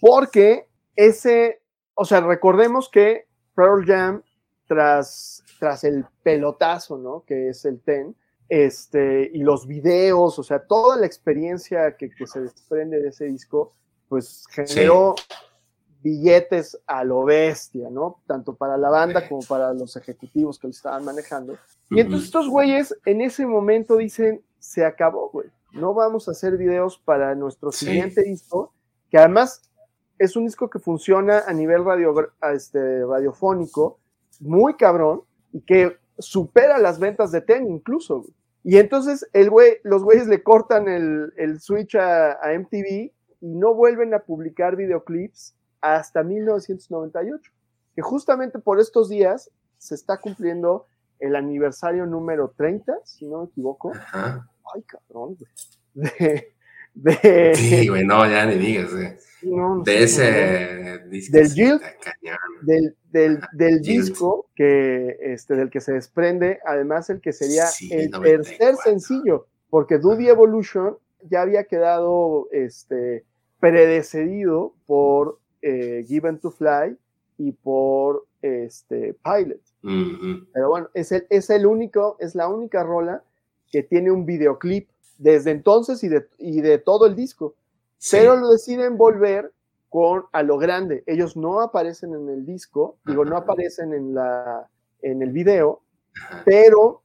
Porque 0.00 0.66
ese, 0.96 1.60
o 1.94 2.04
sea, 2.04 2.20
recordemos 2.20 2.88
que 2.88 3.26
Pearl 3.54 3.84
Jam, 3.84 4.22
tras, 4.66 5.44
tras 5.58 5.84
el 5.84 6.04
pelotazo, 6.22 6.98
¿no? 6.98 7.24
Que 7.26 7.48
es 7.50 7.64
el 7.64 7.80
TEN, 7.80 8.14
este, 8.48 9.30
y 9.32 9.42
los 9.42 9.66
videos, 9.66 10.38
o 10.38 10.42
sea, 10.42 10.60
toda 10.66 10.96
la 10.96 11.06
experiencia 11.06 11.96
que, 11.96 12.08
que 12.10 12.26
se 12.26 12.40
desprende 12.40 13.00
de 13.00 13.08
ese 13.08 13.26
disco, 13.26 13.74
pues 14.08 14.44
generó 14.50 15.14
billetes 16.02 16.78
a 16.86 17.04
lo 17.04 17.24
bestia, 17.24 17.88
¿no? 17.90 18.20
Tanto 18.26 18.54
para 18.54 18.76
la 18.76 18.90
banda 18.90 19.28
como 19.28 19.42
para 19.42 19.72
los 19.72 19.96
ejecutivos 19.96 20.58
que 20.58 20.68
lo 20.68 20.70
estaban 20.70 21.04
manejando. 21.04 21.56
Y 21.90 22.00
entonces 22.00 22.26
estos 22.26 22.48
güeyes 22.48 22.94
en 23.04 23.20
ese 23.20 23.46
momento 23.46 23.96
dicen, 23.96 24.42
se 24.58 24.84
acabó, 24.84 25.30
güey. 25.30 25.48
No 25.72 25.94
vamos 25.94 26.28
a 26.28 26.32
hacer 26.32 26.56
videos 26.56 26.98
para 26.98 27.34
nuestro 27.34 27.72
Sí. 27.72 27.86
siguiente 27.86 28.22
disco, 28.22 28.72
que 29.10 29.18
además 29.18 29.62
es 30.18 30.34
un 30.36 30.44
disco 30.46 30.68
que 30.70 30.78
funciona 30.78 31.44
a 31.46 31.52
nivel 31.52 31.84
radio, 31.84 32.14
este, 32.52 33.04
radiofónico, 33.04 33.98
muy 34.40 34.74
cabrón, 34.74 35.22
y 35.52 35.60
que 35.60 35.96
supera 36.18 36.78
las 36.78 36.98
ventas 36.98 37.30
de 37.32 37.40
Ten 37.40 37.68
incluso. 37.70 38.20
güey. 38.22 38.32
Y 38.64 38.78
entonces 38.78 39.26
el 39.32 39.50
güey, 39.50 39.78
los 39.84 40.02
güeyes 40.02 40.26
le 40.26 40.42
cortan 40.42 40.88
el, 40.88 41.32
el 41.36 41.60
switch 41.60 41.94
a, 41.94 42.32
a 42.42 42.52
MTV 42.58 43.12
y 43.40 43.54
no 43.54 43.74
vuelven 43.74 44.12
a 44.14 44.18
publicar 44.20 44.74
videoclips 44.76 45.54
hasta 45.80 46.22
1998. 46.22 47.50
Que 47.94 48.02
justamente 48.02 48.58
por 48.58 48.80
estos 48.80 49.08
días 49.08 49.50
se 49.78 49.94
está 49.94 50.18
cumpliendo 50.18 50.86
el 51.18 51.36
aniversario 51.36 52.06
número 52.06 52.52
30, 52.56 52.98
si 53.04 53.26
no 53.26 53.42
me 53.42 53.46
equivoco. 53.46 53.92
Ajá. 53.92 54.48
Ay, 54.74 54.82
cabrón, 54.82 55.36
güey. 55.36 55.50
De, 55.94 56.54
de, 56.94 57.54
Sí, 57.56 57.88
güey, 57.88 58.04
no, 58.04 58.28
ya 58.28 58.46
ni 58.46 58.56
digas, 58.56 58.90
no, 59.42 59.76
no 59.76 59.82
De 59.82 60.02
ese 60.02 60.98
disco. 61.08 61.36
Del 61.36 61.80
cañón. 62.00 62.96
del, 63.10 63.40
del, 63.52 63.80
disco 63.80 64.50
que, 64.54 65.16
este, 65.20 65.54
del 65.54 65.70
que 65.70 65.80
se 65.80 65.92
desprende, 65.92 66.60
además 66.64 67.08
el 67.10 67.20
que 67.20 67.32
sería 67.32 67.66
Sí, 67.66 67.88
el 67.92 68.10
94. 68.10 68.42
tercer 68.42 68.76
sencillo, 68.76 69.46
porque 69.70 69.98
Duty 69.98 70.28
Evolution 70.28 70.98
ya 71.22 71.42
había 71.42 71.64
quedado 71.64 72.48
este, 72.52 73.24
predecedido 73.60 74.74
por 74.86 75.38
eh, 75.62 76.04
Given 76.06 76.38
to 76.38 76.50
Fly 76.50 76.96
y 77.38 77.52
por 77.52 78.26
este, 78.42 79.14
Pilot. 79.24 79.60
Pero 80.52 80.68
bueno, 80.68 80.88
es 80.94 81.12
el, 81.12 81.26
es 81.30 81.50
el 81.50 81.66
único, 81.66 82.16
es 82.20 82.34
la 82.34 82.48
única 82.48 82.82
rola 82.82 83.22
que 83.70 83.82
tiene 83.82 84.10
un 84.10 84.26
videoclip 84.26 84.88
desde 85.18 85.50
entonces 85.50 86.02
y 86.04 86.08
de, 86.08 86.26
y 86.38 86.60
de 86.60 86.78
todo 86.78 87.06
el 87.06 87.14
disco 87.14 87.54
Sí. 87.98 88.16
pero 88.16 88.36
lo 88.36 88.50
deciden 88.50 88.96
volver 88.96 89.52
con 89.88 90.24
a 90.32 90.42
lo 90.42 90.56
grande. 90.58 91.02
Ellos 91.06 91.36
no 91.36 91.60
aparecen 91.60 92.14
en 92.14 92.28
el 92.28 92.46
disco, 92.46 92.96
digo, 93.04 93.24
no 93.24 93.36
aparecen 93.36 93.92
en 93.92 94.14
la 94.14 94.68
en 95.02 95.22
el 95.22 95.32
video, 95.32 95.80
pero 96.44 97.02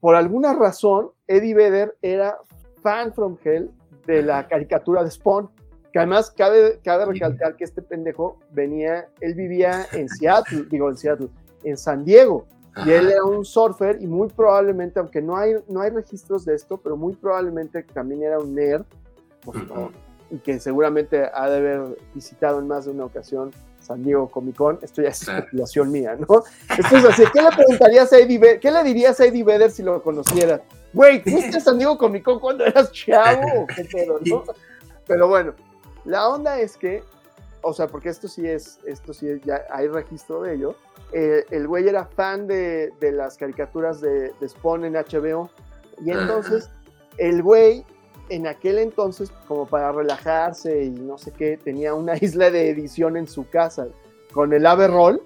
por 0.00 0.14
alguna 0.14 0.54
razón 0.54 1.10
Eddie 1.26 1.54
Vedder 1.54 1.96
era 2.02 2.36
fan 2.82 3.12
from 3.12 3.36
hell 3.42 3.70
de 4.06 4.22
la 4.22 4.46
caricatura 4.46 5.02
de 5.02 5.10
Spawn. 5.10 5.50
Que 5.96 6.00
además 6.00 6.30
cabe, 6.30 6.78
cabe 6.84 7.06
recalcar 7.06 7.56
que 7.56 7.64
este 7.64 7.80
pendejo 7.80 8.38
venía, 8.52 9.08
él 9.22 9.32
vivía 9.32 9.86
en 9.92 10.10
Seattle, 10.10 10.66
digo 10.70 10.90
en 10.90 10.96
Seattle, 10.98 11.28
en 11.64 11.78
San 11.78 12.04
Diego, 12.04 12.44
y 12.84 12.90
él 12.90 13.06
Ajá. 13.06 13.12
era 13.14 13.24
un 13.24 13.46
surfer 13.46 13.96
y 14.02 14.06
muy 14.06 14.28
probablemente, 14.28 15.00
aunque 15.00 15.22
no 15.22 15.38
hay, 15.38 15.54
no 15.68 15.80
hay 15.80 15.88
registros 15.88 16.44
de 16.44 16.54
esto, 16.54 16.76
pero 16.76 16.98
muy 16.98 17.14
probablemente 17.14 17.82
también 17.82 18.24
era 18.24 18.38
un 18.38 18.54
nerd, 18.54 18.84
pues, 19.42 19.56
Ujú. 19.62 19.74
no, 19.74 19.92
y 20.30 20.36
que 20.36 20.60
seguramente 20.60 21.30
ha 21.32 21.48
de 21.48 21.56
haber 21.56 21.98
visitado 22.12 22.58
en 22.58 22.68
más 22.68 22.84
de 22.84 22.90
una 22.90 23.06
ocasión 23.06 23.50
San 23.80 24.02
Diego 24.02 24.28
Comic 24.28 24.56
Con. 24.56 24.78
Esto 24.82 25.00
ya 25.00 25.08
es 25.08 25.20
Claro. 25.24 25.38
especulación 25.38 25.90
mía, 25.92 26.14
¿no? 26.18 26.42
Esto 26.76 26.96
es 26.96 27.04
así. 27.06 27.22
¿Qué 27.32 27.40
le 27.40 27.48
preguntarías 27.56 28.12
a 28.12 28.18
Eddie 28.18 28.36
Vedder? 28.38 28.60
¿Qué 28.60 28.70
le 28.72 28.82
dirías 28.82 29.18
a 29.20 29.24
Eddie 29.24 29.44
Vedder 29.44 29.70
si 29.70 29.82
lo 29.84 30.02
conociera? 30.02 30.60
Güey, 30.92 31.22
¿fuiste 31.22 31.56
a 31.56 31.60
San 31.60 31.78
Diego 31.78 31.96
Comic 31.96 32.24
Con 32.24 32.40
cuando 32.40 32.66
eras 32.66 32.90
chavo? 32.92 33.66
¿Qué 33.74 33.84
pedo, 33.84 34.18
no? 34.26 34.42
Pero 35.06 35.28
bueno, 35.28 35.54
la 36.06 36.28
onda 36.28 36.60
es 36.60 36.76
que, 36.76 37.02
o 37.62 37.72
sea, 37.72 37.88
porque 37.88 38.08
esto 38.08 38.28
sí 38.28 38.46
es, 38.46 38.78
esto 38.86 39.12
sí 39.12 39.28
es, 39.28 39.42
ya 39.42 39.62
hay 39.70 39.88
registro 39.88 40.42
de 40.42 40.54
ello. 40.54 40.76
eh, 41.12 41.44
el 41.50 41.66
güey 41.66 41.88
era 41.88 42.06
fan 42.06 42.46
de, 42.46 42.92
de 43.00 43.12
las 43.12 43.36
caricaturas 43.36 44.00
de, 44.00 44.32
de 44.40 44.48
Spawn 44.48 44.84
en 44.84 44.94
HBO. 44.94 45.50
Y 46.04 46.10
entonces, 46.10 46.70
el 47.18 47.42
güey, 47.42 47.84
en 48.28 48.46
aquel 48.46 48.78
entonces, 48.78 49.30
como 49.46 49.66
para 49.66 49.92
relajarse 49.92 50.84
y 50.84 50.90
no 50.90 51.18
sé 51.18 51.32
qué, 51.32 51.58
tenía 51.62 51.94
una 51.94 52.16
isla 52.20 52.50
de 52.50 52.70
edición 52.70 53.16
en 53.16 53.26
su 53.26 53.48
casa 53.48 53.88
con 54.32 54.52
el 54.52 54.66
ave 54.66 54.88
roll. 54.88 55.20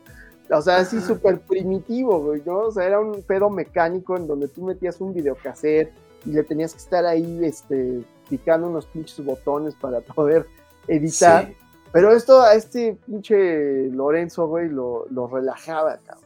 O 0.52 0.62
sea, 0.62 0.78
así 0.78 1.00
súper 1.00 1.40
primitivo, 1.40 2.20
güey, 2.20 2.42
¿no? 2.44 2.60
O 2.62 2.72
sea, 2.72 2.84
era 2.84 2.98
un 2.98 3.22
pedo 3.22 3.50
mecánico 3.50 4.16
en 4.16 4.26
donde 4.26 4.48
tú 4.48 4.64
metías 4.64 5.00
un 5.00 5.14
videocassette 5.14 5.92
y 6.26 6.32
le 6.32 6.42
tenías 6.42 6.72
que 6.72 6.78
estar 6.78 7.06
ahí, 7.06 7.40
este, 7.44 8.02
picando 8.28 8.68
unos 8.68 8.86
pinches 8.86 9.24
botones 9.24 9.74
para 9.76 10.00
poder 10.14 10.46
editar. 10.90 11.46
Sí. 11.46 11.56
Pero 11.92 12.12
esto 12.12 12.42
a 12.42 12.54
este 12.54 12.96
pinche 13.06 13.88
Lorenzo, 13.88 14.46
güey, 14.46 14.68
lo, 14.68 15.06
lo 15.10 15.26
relajaba, 15.26 15.98
cabrón. 15.98 16.24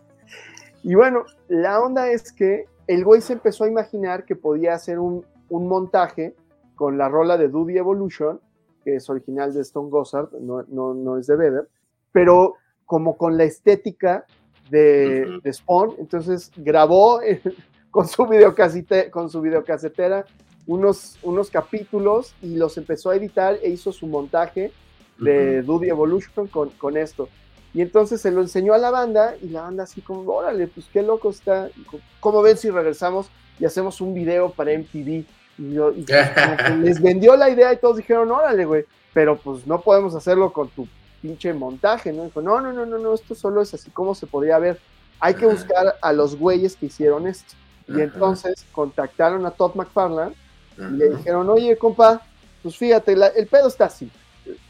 Y 0.82 0.94
bueno, 0.94 1.24
la 1.48 1.80
onda 1.80 2.10
es 2.10 2.32
que 2.32 2.66
el 2.86 3.04
güey 3.04 3.22
se 3.22 3.32
empezó 3.32 3.64
a 3.64 3.68
imaginar 3.68 4.24
que 4.24 4.36
podía 4.36 4.74
hacer 4.74 4.98
un, 4.98 5.24
un 5.48 5.66
montaje 5.66 6.34
con 6.74 6.98
la 6.98 7.08
rola 7.08 7.38
de 7.38 7.48
Duty 7.48 7.78
Evolution, 7.78 8.40
que 8.84 8.96
es 8.96 9.08
original 9.08 9.54
de 9.54 9.62
Stone 9.62 9.88
Gossard, 9.88 10.32
no, 10.40 10.64
no, 10.68 10.92
no 10.92 11.16
es 11.16 11.26
de 11.26 11.36
Vedder, 11.36 11.68
pero 12.12 12.56
como 12.84 13.16
con 13.16 13.38
la 13.38 13.44
estética 13.44 14.26
de, 14.70 15.26
Ujú. 15.26 15.40
de 15.40 15.52
Spawn. 15.52 15.94
Entonces 15.98 16.52
grabó 16.56 17.20
con, 17.90 18.06
su 18.06 18.26
videocasete, 18.26 19.10
con 19.10 19.30
su 19.30 19.40
videocasetera 19.40 20.26
unos, 20.66 21.18
unos 21.22 21.50
capítulos 21.50 22.34
y 22.42 22.56
los 22.56 22.76
empezó 22.78 23.10
a 23.10 23.16
editar 23.16 23.58
e 23.62 23.70
hizo 23.70 23.92
su 23.92 24.06
montaje 24.06 24.72
de 25.18 25.60
Ujú. 25.60 25.74
Duty 25.74 25.88
Evolution 25.88 26.46
con, 26.48 26.70
con 26.70 26.96
esto. 26.96 27.28
Y 27.72 27.82
entonces 27.82 28.20
se 28.20 28.30
lo 28.30 28.40
enseñó 28.40 28.72
a 28.72 28.78
la 28.78 28.90
banda 28.90 29.34
y 29.42 29.48
la 29.48 29.62
banda 29.62 29.82
así 29.82 30.00
como, 30.00 30.30
órale, 30.32 30.68
pues 30.68 30.86
qué 30.92 31.02
loco 31.02 31.30
está. 31.30 31.68
Y 31.76 31.84
¿Cómo 32.20 32.40
ven 32.40 32.56
si 32.56 32.70
regresamos 32.70 33.26
y 33.58 33.64
hacemos 33.64 34.00
un 34.00 34.14
video 34.14 34.50
para 34.50 34.72
MTV? 34.72 35.24
Y, 35.58 35.74
yo, 35.74 35.92
y 35.92 36.06
les 36.82 37.02
vendió 37.02 37.36
la 37.36 37.50
idea 37.50 37.72
y 37.72 37.78
todos 37.78 37.96
dijeron, 37.96 38.30
órale, 38.30 38.64
güey, 38.64 38.84
pero 39.12 39.36
pues 39.36 39.66
no 39.66 39.80
podemos 39.80 40.14
hacerlo 40.14 40.52
con 40.52 40.68
tu 40.68 40.86
pinche 41.20 41.52
montaje, 41.52 42.12
¿no? 42.12 42.24
Dijo, 42.24 42.40
no, 42.42 42.60
no, 42.60 42.72
no, 42.72 42.86
no, 42.86 42.98
no, 42.98 43.12
esto 43.12 43.34
solo 43.34 43.60
es 43.60 43.74
así 43.74 43.90
como 43.90 44.14
se 44.14 44.26
podría 44.26 44.58
ver. 44.58 44.78
Hay 45.18 45.34
que 45.34 45.46
buscar 45.46 45.96
a 46.00 46.12
los 46.12 46.36
güeyes 46.36 46.76
que 46.76 46.86
hicieron 46.86 47.26
esto. 47.26 47.54
Y 47.88 48.00
entonces 48.00 48.64
contactaron 48.72 49.44
a 49.46 49.50
Todd 49.50 49.74
McFarlane 49.74 50.34
Y 50.78 50.96
le 50.96 51.10
dijeron, 51.16 51.48
oye, 51.50 51.76
compa, 51.76 52.22
pues 52.62 52.76
fíjate, 52.76 53.14
la- 53.16 53.28
el 53.28 53.46
pedo 53.46 53.68
está 53.68 53.86
así. 53.86 54.10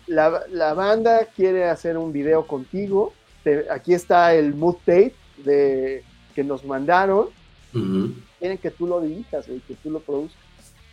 La, 0.06 0.42
la 0.50 0.74
banda 0.74 1.26
quiere 1.34 1.64
hacer 1.68 1.96
un 1.98 2.12
video 2.12 2.46
contigo. 2.46 3.12
te- 3.42 3.66
aquí 3.70 3.92
está 3.94 4.34
el 4.34 4.54
mood 4.54 4.76
tape 4.84 5.14
de, 5.38 6.02
que 6.34 6.44
nos 6.44 6.64
mandaron. 6.64 7.28
Ujú. 7.74 8.14
Quieren 8.38 8.58
que 8.58 8.70
tú 8.70 8.86
lo 8.86 9.00
dirijas, 9.00 9.46
güey, 9.48 9.60
que 9.60 9.74
tú 9.74 9.90
lo 9.90 10.00
produzcas. 10.00 10.40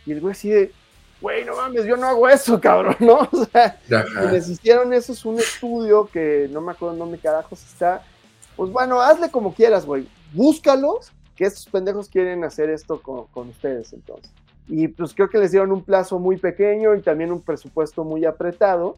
Y 0.06 0.12
el 0.12 0.20
güey 0.20 0.32
así 0.32 0.48
de, 0.50 0.72
güey, 1.20 1.44
no 1.44 1.54
mames, 1.56 1.84
yo 1.84 1.96
no 1.96 2.06
hago 2.08 2.28
eso, 2.28 2.60
cabrón, 2.60 2.96
¿no? 3.00 3.20
O 3.32 3.44
sea, 3.46 3.78
quienes 4.20 4.48
hicieron 4.48 4.92
eso 4.92 5.12
es 5.12 5.24
un 5.24 5.38
estudio 5.38 6.06
que 6.12 6.48
no 6.50 6.60
me 6.60 6.72
acuerdo 6.72 6.96
dónde 6.96 7.18
carajos 7.18 7.62
está. 7.62 8.02
Pues 8.56 8.70
bueno, 8.70 9.00
hazle 9.00 9.30
como 9.30 9.54
quieras, 9.54 9.86
güey. 9.86 10.06
Búscalos, 10.32 11.12
que 11.36 11.44
estos 11.44 11.66
pendejos 11.66 12.08
quieren 12.08 12.42
hacer 12.44 12.68
esto 12.70 13.00
con, 13.00 13.26
con 13.28 13.48
ustedes 13.50 13.92
entonces. 13.92 14.30
Y 14.74 14.88
pues 14.88 15.12
creo 15.12 15.28
que 15.28 15.36
les 15.36 15.50
dieron 15.50 15.70
un 15.70 15.82
plazo 15.84 16.18
muy 16.18 16.38
pequeño 16.38 16.94
y 16.94 17.02
también 17.02 17.30
un 17.30 17.42
presupuesto 17.42 18.04
muy 18.04 18.24
apretado. 18.24 18.96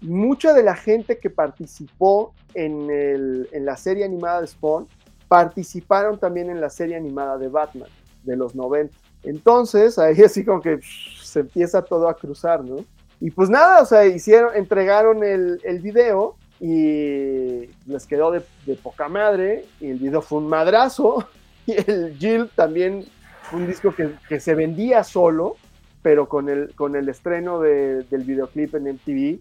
Mucha 0.00 0.54
de 0.54 0.62
la 0.62 0.76
gente 0.76 1.18
que 1.18 1.30
participó 1.30 2.32
en, 2.54 2.88
el- 2.90 3.48
en 3.50 3.64
la 3.66 3.76
serie 3.76 4.04
animada 4.04 4.40
de 4.40 4.46
Spawn 4.46 4.86
participaron 5.26 6.18
también 6.20 6.48
en 6.48 6.60
la 6.60 6.70
serie 6.70 6.94
animada 6.94 7.38
de 7.38 7.48
Batman 7.48 7.88
de 8.22 8.36
los 8.36 8.54
90. 8.54 8.96
Entonces, 9.24 9.98
ahí 9.98 10.22
así 10.22 10.44
como 10.44 10.60
que 10.62 10.78
se 11.20 11.40
empieza 11.40 11.82
todo 11.82 12.08
a 12.08 12.16
cruzar, 12.16 12.62
¿no? 12.64 12.84
Y 13.20 13.32
pues 13.32 13.50
nada, 13.50 13.82
o 13.82 13.84
sea, 13.86 14.06
hicieron, 14.06 14.54
entregaron 14.54 15.24
el, 15.24 15.60
el 15.64 15.80
video 15.80 16.36
y 16.60 17.68
les 17.86 18.06
quedó 18.06 18.30
de, 18.30 18.42
de 18.64 18.76
poca 18.76 19.08
madre 19.08 19.64
y 19.80 19.90
el 19.90 19.98
video 19.98 20.22
fue 20.22 20.38
un 20.38 20.48
madrazo 20.48 21.26
y 21.66 21.72
el 21.72 22.16
Jill 22.16 22.48
también 22.54 23.06
un 23.52 23.66
disco 23.66 23.94
que, 23.94 24.10
que 24.28 24.40
se 24.40 24.54
vendía 24.54 25.04
solo, 25.04 25.56
pero 26.02 26.28
con 26.28 26.48
el, 26.48 26.72
con 26.74 26.96
el 26.96 27.08
estreno 27.08 27.60
de- 27.60 28.02
del 28.04 28.22
videoclip 28.22 28.74
en 28.74 28.84
MTV, 28.94 29.38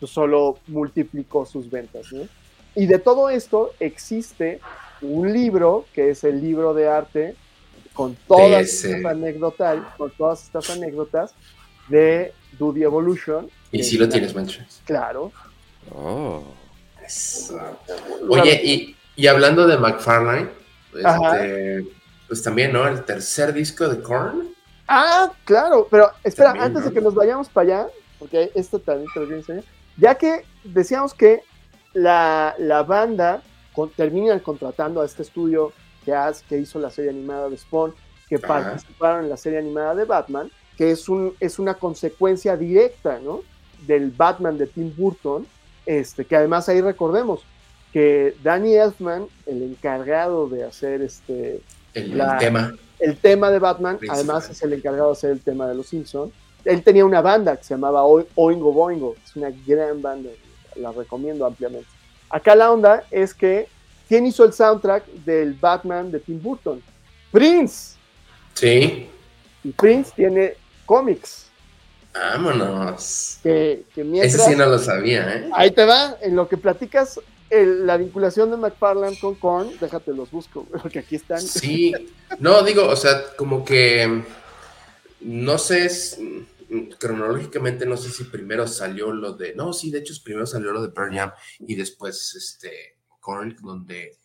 pues 0.00 0.10
solo 0.12 0.58
multiplicó 0.66 1.44
sus 1.46 1.70
ventas, 1.70 2.12
¿no? 2.12 2.22
Y 2.74 2.86
de 2.86 2.98
todo 2.98 3.30
esto 3.30 3.72
existe 3.80 4.60
un 5.00 5.32
libro, 5.32 5.86
que 5.94 6.10
es 6.10 6.24
el 6.24 6.40
libro 6.42 6.74
de 6.74 6.88
arte, 6.88 7.34
con 7.94 8.14
todas 8.28 8.62
estas 8.84 9.04
anécdotas, 9.06 9.78
con 9.96 10.10
todas 10.10 10.42
estas 10.44 10.68
anécdotas 10.70 11.34
de 11.88 12.32
Duty 12.58 12.82
Evolution. 12.82 13.48
Y 13.72 13.78
que 13.78 13.84
sí 13.84 13.96
lo 13.96 14.04
es- 14.04 14.10
tienes, 14.10 14.34
Manchas. 14.34 14.82
Claro. 14.84 15.32
Oh. 15.94 16.42
Oye, 18.28 18.60
y, 18.64 18.96
y 19.16 19.26
hablando 19.28 19.66
de 19.66 19.78
McFarlane, 19.78 20.48
este, 20.94 21.86
pues 22.28 22.42
también, 22.42 22.72
¿no? 22.72 22.86
El 22.86 23.04
tercer 23.04 23.52
disco 23.52 23.88
de 23.88 24.00
Korn. 24.02 24.48
Ah, 24.88 25.32
claro, 25.44 25.88
pero 25.90 26.10
espera, 26.22 26.50
También, 26.50 26.66
antes 26.66 26.82
¿no? 26.84 26.88
de 26.88 26.94
que 26.94 27.00
nos 27.00 27.14
vayamos 27.14 27.48
para 27.48 27.64
allá, 27.80 27.86
porque 28.18 28.50
esto 28.54 28.78
también 28.78 29.08
te 29.12 29.20
lo 29.20 29.26
quiero 29.26 29.40
enseñar, 29.40 29.64
ya 29.96 30.14
que 30.14 30.44
decíamos 30.64 31.12
que 31.14 31.42
la, 31.92 32.54
la 32.58 32.82
banda 32.82 33.42
con- 33.74 33.90
terminan 33.90 34.38
contratando 34.40 35.00
a 35.00 35.06
este 35.06 35.22
estudio 35.22 35.72
que, 36.04 36.14
que 36.48 36.58
hizo 36.58 36.78
la 36.78 36.90
serie 36.90 37.10
animada 37.10 37.48
de 37.48 37.56
Spawn, 37.56 37.94
que 38.28 38.36
Ajá. 38.36 38.46
participaron 38.46 39.24
en 39.24 39.30
la 39.30 39.36
serie 39.36 39.58
animada 39.58 39.94
de 39.94 40.04
Batman, 40.04 40.50
que 40.76 40.90
es, 40.92 41.08
un, 41.08 41.34
es 41.40 41.58
una 41.58 41.74
consecuencia 41.74 42.56
directa, 42.56 43.18
¿no? 43.22 43.40
Del 43.86 44.10
Batman 44.10 44.56
de 44.58 44.66
Tim 44.66 44.94
Burton, 44.96 45.46
este, 45.84 46.24
que 46.24 46.36
además 46.36 46.68
ahí 46.68 46.80
recordemos 46.80 47.44
que 47.92 48.36
Danny 48.42 48.74
Elfman, 48.74 49.26
el 49.46 49.62
encargado 49.62 50.48
de 50.48 50.64
hacer 50.64 51.02
este, 51.02 51.60
El, 51.96 52.16
La- 52.18 52.34
el 52.34 52.38
tema. 52.38 52.74
el 53.00 53.16
tema 53.16 53.50
de 53.50 53.58
Batman, 53.58 53.98
Principal. 53.98 54.18
además 54.18 54.50
es 54.50 54.62
el 54.62 54.72
encargado 54.72 55.06
de 55.08 55.12
hacer 55.12 55.30
el 55.30 55.40
tema 55.40 55.66
de 55.66 55.74
los 55.74 55.86
Simpsons. 55.88 56.32
Él 56.64 56.82
tenía 56.82 57.04
una 57.04 57.20
banda 57.20 57.56
que 57.56 57.64
se 57.64 57.74
llamaba 57.74 58.04
O- 58.04 58.26
Oingo 58.34 58.72
Boingo, 58.72 59.14
es 59.24 59.34
una 59.36 59.50
gran 59.66 60.02
banda, 60.02 60.30
la 60.76 60.92
recomiendo 60.92 61.46
ampliamente. 61.46 61.86
Acá 62.28 62.54
la 62.56 62.70
onda 62.72 63.04
es 63.10 63.32
que, 63.34 63.68
¿quién 64.08 64.26
hizo 64.26 64.44
el 64.44 64.52
soundtrack 64.52 65.04
del 65.24 65.54
Batman 65.54 66.10
de 66.10 66.18
Tim 66.20 66.42
Burton? 66.42 66.82
Prince. 67.30 67.94
Sí. 68.54 69.08
Y 69.62 69.70
Prince 69.72 70.12
tiene 70.16 70.54
cómics, 70.84 71.46
Vámonos. 72.12 73.38
que, 73.42 73.84
que 73.94 74.04
mientras... 74.04 74.34
Ese 74.34 74.50
sí 74.50 74.56
no 74.56 74.66
lo 74.66 74.78
sabía, 74.78 75.36
¿eh? 75.36 75.50
Ahí 75.54 75.70
te 75.70 75.84
va, 75.84 76.16
en 76.20 76.34
lo 76.36 76.48
que 76.48 76.56
platicas 76.56 77.20
el- 77.50 77.86
la 77.86 77.96
vinculación 77.96 78.50
de 78.50 78.56
McFarlane 78.56 79.18
con 79.18 79.34
Korn, 79.36 79.70
déjate 79.80 80.12
los 80.12 80.30
busco, 80.30 80.64
porque 80.82 80.98
aquí 81.00 81.16
están. 81.16 81.40
Sí, 81.40 81.92
no, 82.38 82.62
digo, 82.62 82.86
o 82.88 82.96
sea, 82.96 83.22
como 83.36 83.64
que 83.64 84.22
no 85.20 85.58
sé, 85.58 85.86
es- 85.86 86.18
cronológicamente 86.98 87.86
no 87.86 87.96
sé 87.96 88.10
si 88.10 88.24
primero 88.24 88.66
salió 88.66 89.12
lo 89.12 89.32
de, 89.34 89.54
no, 89.54 89.72
sí, 89.72 89.90
de 89.90 89.98
hecho 90.00 90.14
primero 90.24 90.46
salió 90.46 90.72
lo 90.72 90.82
de 90.82 90.88
Pearl 90.88 91.14
Jam 91.14 91.32
y 91.60 91.74
después 91.76 92.34
este 92.34 92.98
Korn, 93.20 93.56
donde 93.62 94.18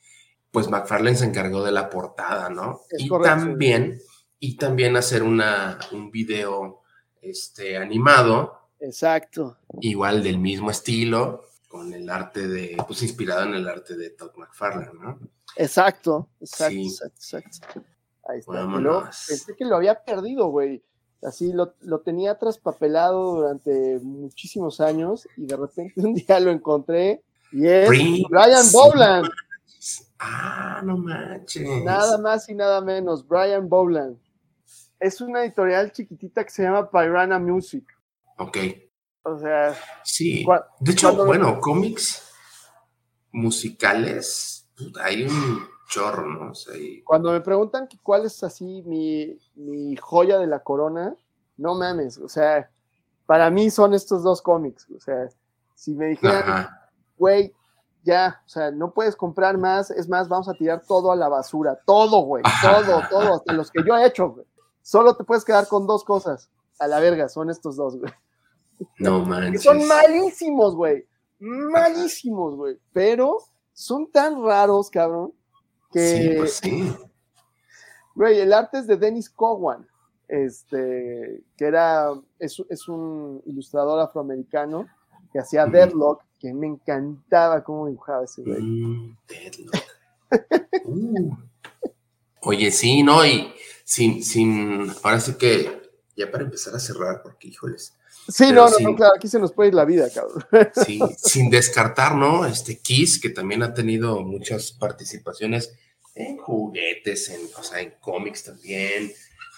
pues 0.50 0.68
McFarlane 0.68 1.16
se 1.16 1.26
encargó 1.26 1.64
de 1.64 1.72
la 1.72 1.90
portada, 1.90 2.50
¿no? 2.50 2.82
Es 2.90 3.02
y 3.04 3.08
correcto. 3.08 3.36
también, 3.38 4.02
y 4.40 4.58
también 4.58 4.98
hacer 4.98 5.24
una, 5.24 5.80
un 5.92 6.12
video 6.12 6.82
este, 7.22 7.78
animado, 7.78 8.68
Exacto. 8.80 9.58
igual 9.80 10.24
del 10.24 10.40
mismo 10.40 10.72
estilo, 10.72 11.46
con 11.72 11.94
el 11.94 12.10
arte 12.10 12.48
de, 12.48 12.78
pues 12.86 13.02
inspirado 13.04 13.44
en 13.44 13.54
el 13.56 13.68
arte 13.68 13.96
de 13.96 14.10
Todd 14.12 14.32
McFarlane, 14.36 14.92
¿no? 15.00 15.20
Exacto, 15.56 16.30
exacto, 16.40 16.74
Sí. 16.74 16.88
exacto, 16.88 17.38
exacto. 17.38 17.84
Ahí 18.28 18.40
está. 18.40 18.64
Luego 18.64 19.02
pensé 19.28 19.56
que 19.56 19.66
lo 19.66 19.78
había 19.78 20.04
perdido, 20.04 20.48
güey. 20.48 20.84
Así 21.24 21.54
lo, 21.54 21.76
lo 21.82 22.02
tenía 22.02 22.38
traspapelado 22.38 23.36
durante 23.36 24.00
muchísimos 24.02 24.82
años 24.82 25.28
y 25.38 25.46
de 25.46 25.56
repente 25.56 25.94
un 26.02 26.14
día 26.14 26.40
lo 26.40 26.52
encontré 26.52 27.24
y 27.52 27.68
es 27.68 27.88
Prince. 27.88 28.24
Brian 28.30 28.66
Bowland, 28.72 29.30
Ah, 30.20 30.82
no 30.84 30.98
manches. 30.98 31.68
nada 31.84 32.18
más 32.20 32.48
y 32.50 32.54
nada 32.56 32.82
menos, 32.82 33.28
Brian 33.28 33.68
Bowland. 33.70 34.18
Es 35.00 35.20
una 35.22 35.44
editorial 35.44 35.92
chiquitita 35.92 36.44
que 36.44 36.52
se 36.52 36.64
llama 36.64 36.90
Pirana 36.92 37.40
Music. 37.40 37.84
Ok, 38.38 38.58
O 39.24 39.38
sea, 39.38 39.76
sí. 40.04 40.46
De 40.80 40.92
hecho, 40.94 41.26
bueno, 41.26 41.60
cómics 41.60 42.28
musicales, 43.32 44.68
hay 45.04 45.24
un 45.24 45.68
chorro, 45.90 46.28
¿no? 46.28 46.52
O 46.52 46.56
sea, 46.56 46.76
y- 46.78 47.02
cuando 47.04 47.32
me 47.32 47.42
preguntan 47.42 47.88
que 47.88 47.98
cuál 48.02 48.26
es 48.26 48.44
así 48.44 48.82
mi, 48.86 49.38
mi 49.56 49.96
joya 49.98 50.38
de 50.40 50.48
la 50.48 50.60
corona, 50.64 51.16
no 51.58 51.76
mames, 51.76 52.18
o 52.18 52.28
sea, 52.28 52.70
para 53.26 53.50
mí 53.50 53.70
son 53.70 53.94
estos 53.94 54.24
dos 54.24 54.42
cómics. 54.42 54.88
O 54.96 55.00
sea, 55.00 55.30
si 55.76 55.94
me 55.96 56.08
dijeran, 56.08 56.70
güey, 57.18 57.54
ya, 58.04 58.42
o 58.46 58.50
sea, 58.50 58.72
no 58.72 58.94
puedes 58.94 59.16
comprar 59.16 59.58
más, 59.58 59.92
es 59.92 60.10
más, 60.10 60.28
vamos 60.28 60.50
a 60.50 60.54
tirar 60.54 60.84
todo 60.88 61.12
a 61.12 61.16
la 61.16 61.30
basura, 61.30 61.80
todo, 61.86 62.22
güey, 62.22 62.44
todo, 62.62 63.02
todo, 63.10 63.36
hasta 63.36 63.54
los 63.54 63.70
que 63.70 63.84
yo 63.86 63.96
he 63.98 64.06
hecho, 64.08 64.30
güey. 64.30 64.46
Solo 64.82 65.16
te 65.16 65.24
puedes 65.24 65.46
quedar 65.46 65.68
con 65.68 65.86
dos 65.86 66.04
cosas, 66.04 66.50
a 66.80 66.88
la 66.88 67.00
verga, 67.00 67.30
son 67.30 67.50
estos 67.52 67.76
dos, 67.76 67.98
güey. 67.98 68.12
No 69.00 69.26
manches. 69.26 69.64
son 69.64 69.86
malísimos, 69.88 70.76
güey, 70.76 71.06
malísimos, 71.40 72.56
güey, 72.56 72.78
pero 72.94 73.38
son 73.74 74.12
tan 74.12 74.44
raros, 74.44 74.90
cabrón, 74.90 75.34
que, 75.92 76.00
Sí, 76.00 76.30
pues 76.38 76.54
sí. 76.54 76.96
güey, 78.16 78.40
el 78.40 78.54
arte 78.54 78.80
es 78.80 78.88
de 78.88 78.98
Dennis 78.98 79.30
Cowan, 79.30 79.88
este, 80.28 81.44
que 81.58 81.66
era, 81.66 82.12
es, 82.40 82.62
es 82.70 82.88
un 82.88 83.42
ilustrador 83.46 84.00
afroamericano 84.00 84.88
que 85.34 85.40
hacía 85.40 85.64
Ujú. 85.64 85.74
Deadlock, 85.74 86.24
que 86.40 86.54
me 86.54 86.68
encantaba 86.68 87.64
cómo 87.64 87.88
dibujaba 87.88 88.24
ese 88.26 88.42
güey. 88.44 88.62
Mm, 88.62 89.18
Deadlock. 89.28 89.76
Uh. 90.86 91.36
Oye, 92.44 92.72
sí, 92.72 93.04
no, 93.04 93.26
y 93.26 93.54
sin, 93.84 94.24
sin, 94.24 94.92
ahora 95.04 95.20
sí 95.20 95.36
que, 95.38 95.82
ya 96.16 96.32
para 96.32 96.44
empezar 96.44 96.74
a 96.76 96.80
cerrar, 96.80 97.22
porque 97.22 97.50
híjoles, 97.50 97.96
Sí, 98.32 98.46
Pero 98.50 98.66
no, 98.66 98.70
no, 98.70 98.90
no, 98.92 98.96
claro, 98.96 99.14
aquí 99.16 99.28
se 99.28 99.40
nos 99.40 99.52
puede 99.52 99.70
ir 99.70 99.76
la 99.76 99.86
vida, 99.86 100.10
cabrón. 100.10 100.46
Sí, 100.86 101.00
sin 101.18 101.50
descartar, 101.50 102.16
¿no? 102.16 102.46
Este 102.46 102.80
Kiss, 102.80 103.20
que 103.20 103.30
también 103.30 103.64
ha 103.64 103.74
tenido 103.74 104.22
muchas 104.22 104.72
participaciones 104.72 105.74
en 106.16 106.38
juguetes, 106.38 107.30
en, 107.30 107.42
o 107.58 107.64
sea, 107.64 107.82
en 107.82 107.94
cómics 108.00 108.44
también. 108.44 109.12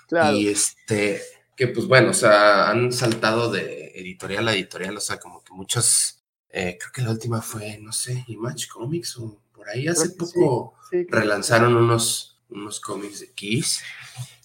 Claro. 0.08 0.36
Y 0.36 0.48
este, 0.48 1.22
que 1.56 1.68
pues 1.68 1.88
bueno, 1.88 2.12
o 2.12 2.14
sea, 2.14 2.70
han 2.70 2.92
saltado 2.92 3.52
de 3.52 3.92
editorial 3.96 4.48
a 4.48 4.54
editorial, 4.54 4.98
o 4.98 5.02
sea, 5.02 5.20
como 5.20 5.44
que 5.44 5.54
muchos, 5.54 6.24
eh, 6.50 6.78
creo 6.80 6.92
que 6.92 7.02
la 7.02 7.12
última 7.12 7.42
fue, 7.42 7.78
no 7.80 7.92
sé, 7.92 8.24
Image 8.28 8.68
Comics 8.68 9.18
o 9.18 9.40
por 9.54 9.70
ahí 9.70 9.88
hace 9.88 10.08
sí. 10.08 10.16
poco 10.18 10.76
Sí, 10.90 11.06
relanzaron 11.10 11.76
unos, 11.76 12.40
unos 12.50 12.80
cómics 12.80 13.20
de 13.20 13.32
Kiss 13.32 13.82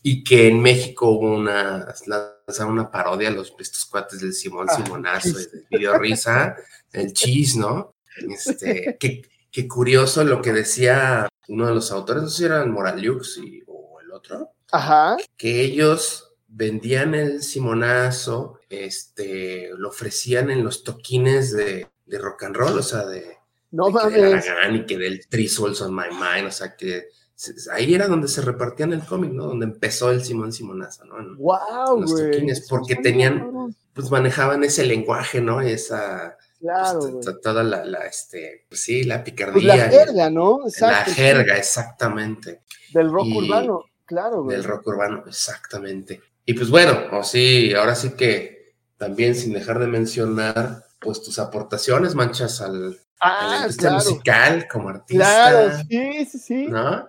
y 0.03 0.23
que 0.25 0.49
en 0.49 0.61
México 0.61 1.11
hubo 1.11 1.35
una, 1.35 1.95
lanzaron 2.07 2.73
una 2.73 2.91
parodia 2.91 3.29
a 3.29 3.33
los 3.33 3.55
estos 3.59 3.85
cuates 3.87 4.21
del 4.21 4.33
Simón 4.33 4.67
Ah, 4.71 4.77
Simonazo 4.77 5.33
del 5.37 5.67
video 5.71 5.99
risa, 5.99 6.57
el 6.93 7.13
Cheese, 7.13 7.57
¿no? 7.57 7.95
Este, 8.17 8.97
qué, 8.99 9.23
qué 9.51 9.69
curioso 9.69 10.25
lo 10.25 10.41
que 10.43 10.53
decía 10.53 11.29
uno 11.49 11.67
de 11.67 11.75
los 11.75 11.91
autores, 11.93 12.23
no 12.23 12.29
sé 12.29 12.37
si 12.39 12.45
eran 12.45 12.71
Moraliux 12.71 13.39
y, 13.39 13.63
o 13.67 14.01
el 14.01 14.13
otro, 14.13 14.51
Ajá. 14.73 15.17
que 15.37 15.61
ellos 15.63 16.35
vendían 16.47 17.15
el 17.15 17.43
Simonazo, 17.43 18.61
este, 18.69 19.71
lo 19.77 19.89
ofrecían 19.91 20.51
en 20.51 20.65
los 20.65 20.85
toquines 20.85 21.53
de, 21.53 21.89
de 22.07 22.19
rock 22.19 22.45
and 22.45 22.57
roll, 22.57 22.79
o 22.79 22.83
sea, 22.83 23.05
de, 23.07 23.39
No 23.71 23.91
de 23.91 24.15
que 24.15 24.21
de. 24.21 24.35
Aragán 24.35 24.77
y 24.77 24.87
que 24.87 24.99
del 24.99 25.27
Three 25.29 25.49
Souls 25.49 25.81
on 25.81 25.95
My 25.95 26.09
Mind, 26.11 26.49
o 26.49 26.51
sea 26.51 26.75
que 26.77 27.09
ahí 27.73 27.95
era 27.95 28.09
donde 28.09 28.29
se 28.29 28.41
repartían 28.43 28.93
el 28.93 29.05
cómic, 29.05 29.33
¿no? 29.33 29.45
Donde 29.47 29.67
empezó 29.67 30.11
el 30.11 30.25
Simón 30.25 30.53
Simonazo, 30.53 31.05
¿no? 31.05 31.21
En- 31.21 31.37
Wow, 31.37 32.01
los 32.01 32.15
toquines, 32.17 32.67
porque 32.69 32.97
tenían-. 32.97 33.75
Pues 33.95 34.11
manejaban 34.11 34.63
ese 34.65 34.85
lenguaje, 34.85 35.41
¿no? 35.41 35.61
Esa, 35.61 36.37
Claro, 36.61 37.01
pues, 37.01 37.25
to- 37.25 37.39
toda 37.41 37.63
la, 37.65 37.85
la, 37.85 37.99
este, 38.07 38.65
pues 38.69 38.81
sí, 38.83 39.03
la 39.05 39.17
Pues 39.23 39.25
picardía. 39.33 39.77
la 39.77 39.87
y- 39.87 39.91
jerga, 39.91 40.31
¿no? 40.31 40.61
la 40.63 40.69
Exacto. 40.69 41.13
jerga, 41.15 41.57
exactamente. 41.57 42.63
Del 42.93 43.11
rock 43.11 43.27
Y- 43.27 43.39
urbano, 43.39 43.85
claro, 44.05 44.43
güey. 44.45 44.57
Del 44.57 44.65
rock 44.65 44.87
urbano, 44.87 45.25
exactamente. 45.27 46.21
Y 46.45 46.55
pues 46.55 46.71
bueno, 46.71 46.97
o 47.13 47.25
sí, 47.25 47.75
ahora 47.75 47.95
sí 47.95 48.11
que 48.11 48.75
también 48.97 49.35
sin 49.35 49.53
dejar 49.53 49.79
de 49.79 49.87
mencionar, 49.89 50.85
pues 51.01 51.23
tus 51.23 51.39
aportaciones, 51.39 52.15
manchas 52.15 52.61
al, 52.61 52.99
a 53.21 53.29
la 53.29 53.53
Ah, 53.53 53.57
industria 53.63 53.91
claro. 53.91 54.05
musical 54.05 54.69
como 54.71 54.89
artista. 54.91 55.25
Claro, 55.25 55.71
sí, 55.89 56.25
sí, 56.27 56.39
sí. 56.39 56.67
¿No? 56.69 57.09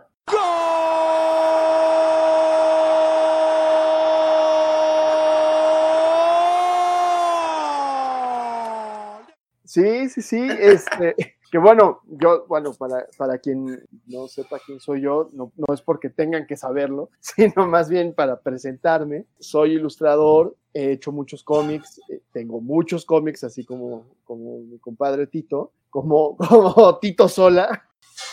Sí, 9.69 10.09
sí, 10.09 10.23
sí. 10.23 10.47
Este, 10.59 11.15
que 11.51 11.59
bueno, 11.59 12.01
yo, 12.07 12.47
bueno, 12.47 12.73
para, 12.73 13.05
para 13.15 13.37
quien 13.37 13.87
no 14.07 14.27
sepa 14.27 14.57
quién 14.65 14.79
soy 14.79 15.01
yo, 15.03 15.29
no, 15.31 15.51
no 15.55 15.71
es 15.71 15.83
porque 15.83 16.09
tengan 16.09 16.47
que 16.47 16.57
saberlo, 16.57 17.11
sino 17.19 17.67
más 17.67 17.87
bien 17.87 18.15
para 18.15 18.39
presentarme. 18.41 19.27
Soy 19.39 19.73
ilustrador, 19.73 20.57
he 20.73 20.93
hecho 20.93 21.11
muchos 21.11 21.43
cómics, 21.43 22.01
eh, 22.09 22.19
tengo 22.31 22.61
muchos 22.61 23.05
cómics, 23.05 23.43
así 23.43 23.63
como, 23.63 24.07
como 24.23 24.57
mi 24.61 24.79
compadre 24.79 25.27
Tito, 25.27 25.71
como, 25.91 26.35
como 26.37 26.97
Tito 26.97 27.27
Sola. 27.29 27.87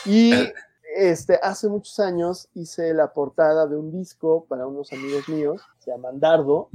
Y 0.07 0.32
este, 0.97 1.39
hace 1.43 1.68
muchos 1.68 2.01
años 2.01 2.49
hice 2.55 2.95
la 2.95 3.12
portada 3.12 3.66
de 3.66 3.76
un 3.76 3.93
disco 3.93 4.47
para 4.49 4.66
unos 4.66 4.91
amigos 4.91 5.28
míos, 5.28 5.61
se 5.80 5.91
llama 5.91 6.09
Dardo, 6.14 6.70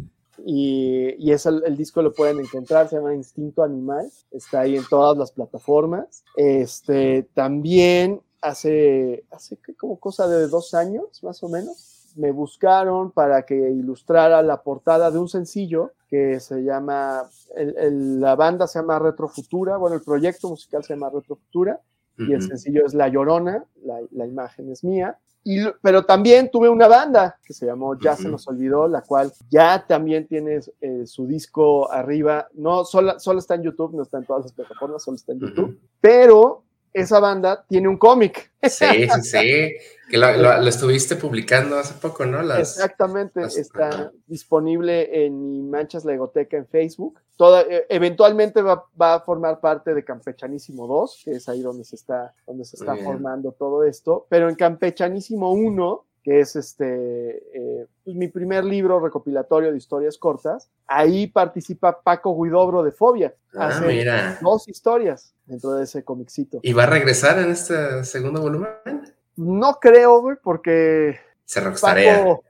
y, 0.46 1.32
es 1.32 1.46
el, 1.46 1.78
disco 1.78 2.02
lo 2.02 2.14
pueden 2.14 2.39
encontrar, 2.39 2.88
se 2.89 2.96
llama 2.98 3.14
Instinto 3.16 3.64
Animal, 3.64 4.10
está 4.32 4.62
ahí 4.62 4.78
en 4.78 4.84
todas 4.89 5.18
las 5.18 5.32
plataformas. 5.32 6.24
Este, 6.36 7.24
también 7.34 8.22
hace, 8.42 9.24
hace 9.32 9.58
como 9.78 10.00
cosa 10.00 10.28
de 10.28 10.48
dos 10.48 10.74
años, 10.74 11.24
más 11.24 11.42
o 11.44 11.50
menos, 11.50 12.14
me 12.16 12.32
buscaron 12.32 13.12
para 13.12 13.44
que 13.44 13.56
ilustrara 13.56 14.42
la 14.42 14.62
portada 14.64 15.12
de 15.12 15.20
un 15.20 15.30
sencillo 15.30 15.92
que 16.10 16.39
se 16.42 16.62
llama, 16.64 17.24
el- 17.56 18.20
la 18.20 18.36
banda 18.36 18.68
se 18.68 18.80
llama 18.80 19.00
Retrofutura, 19.00 19.78
bueno, 19.78 19.96
el 19.96 20.02
proyecto 20.02 20.50
musical 20.50 20.84
se 20.84 20.94
llama 20.94 21.10
Retrofutura, 21.10 21.80
y 22.28 22.34
el 22.34 22.41
sencillo 22.41 22.86
es 22.86 22.93
La 22.93 23.07
Llorona, 23.07 23.65
la, 23.84 23.99
la 24.11 24.26
imagen 24.26 24.72
es 24.72 24.84
mía. 24.84 25.17
Y, 25.43 25.57
pero 25.82 26.05
también 26.05 26.51
tuve 26.51 26.69
una 26.69 26.88
banda 26.88 27.39
que 27.43 27.53
se 27.53 27.65
llamó 27.65 27.97
Ya 27.97 28.15
se 28.15 28.30
nos 28.30 28.47
olvidó, 28.47 28.88
la 28.88 29.01
cual 29.01 29.32
ya 29.49 29.86
también 29.88 30.28
tiene 30.28 30.59
eh, 30.82 31.07
su 31.07 31.26
disco 31.26 31.91
arriba. 31.91 32.47
No, 32.53 32.86
solo, 32.86 33.19
solo 33.19 33.39
está 33.39 33.55
en 33.55 33.63
YouTube, 33.63 33.95
no 33.95 34.03
está 34.03 34.19
en 34.19 34.26
todas 34.26 34.43
las 34.43 34.53
plataformas, 34.53 35.03
solo 35.03 35.15
está 35.15 35.32
en 35.32 35.39
YouTube. 35.39 35.80
Pero 35.99 36.63
esa 36.94 37.20
banda 37.20 37.66
tiene 37.68 37.88
un 37.88 37.98
cómic. 37.98 38.52
Sí, 38.64 38.86
sí, 39.10 39.22
sí. 39.24 39.74
Que 40.10 40.18
lo, 40.18 40.32
lo- 40.38 40.62
lo 40.62 40.68
estuviste 40.68 41.16
publicando 41.16 41.78
hace 41.80 41.94
poco, 41.96 42.26
¿no? 42.26 42.42
Las, 42.42 42.60
Exactamente, 42.60 43.42
las- 43.42 43.58
está 43.58 44.12
disponible 44.28 45.26
en 45.26 45.52
Mi 45.52 45.62
Manchas 45.64 46.04
Legoteca 46.06 46.58
en 46.58 46.68
Facebook. 46.68 47.20
Toda, 47.38 47.62
eh, 47.62 47.86
eventualmente 47.89 48.62
va, 48.62 48.86
va 49.02 49.16
a 49.16 49.20
formar 49.22 49.60
parte 49.62 49.94
de 49.96 50.04
Campechanísimo 50.04 50.86
2, 50.86 51.22
que 51.26 51.32
es 51.32 51.48
ahí 51.50 51.62
donde 51.62 51.84
se 51.86 51.96
está, 51.96 52.34
donde 52.46 52.66
se 52.66 52.76
está 52.76 52.94
bien. 52.94 53.06
formando 53.06 53.52
todo 53.54 53.84
esto. 53.84 54.28
Pero 54.30 54.50
en 54.50 54.56
Campechanísimo 54.56 55.52
1, 55.54 56.06
que 56.24 56.39
es 56.39 56.55
este 56.55 57.38
eh, 57.53 57.88
pues, 58.03 58.15
mi 58.15 58.28
primer 58.28 58.63
libro 58.63 58.99
recopilatorio 58.99 59.72
de 59.72 59.78
historias 59.78 60.17
cortas, 60.17 60.69
ahí 60.88 61.28
participa 61.28 62.01
Paco 62.01 62.39
Guidobro 62.41 62.84
de 62.84 62.91
Fobia. 62.91 63.34
Ah, 63.55 63.67
Hace 63.67 63.88
mira. 63.88 64.38
dos 64.41 64.67
historias 64.67 65.34
dentro 65.45 65.72
de 65.72 65.84
ese 65.84 66.03
comicito. 66.03 66.59
¿Y 66.61 66.74
va 66.74 66.84
a 66.84 66.88
regresar 66.88 67.39
en 67.39 67.51
este 67.51 68.03
segundo 68.03 68.41
volumen? 68.41 68.69
No 69.36 69.74
creo, 69.80 70.22
güey, 70.22 70.38
porque 70.43 71.19
Se 71.45 71.59
rockstarea. 71.61 72.19
Paco 72.19 72.43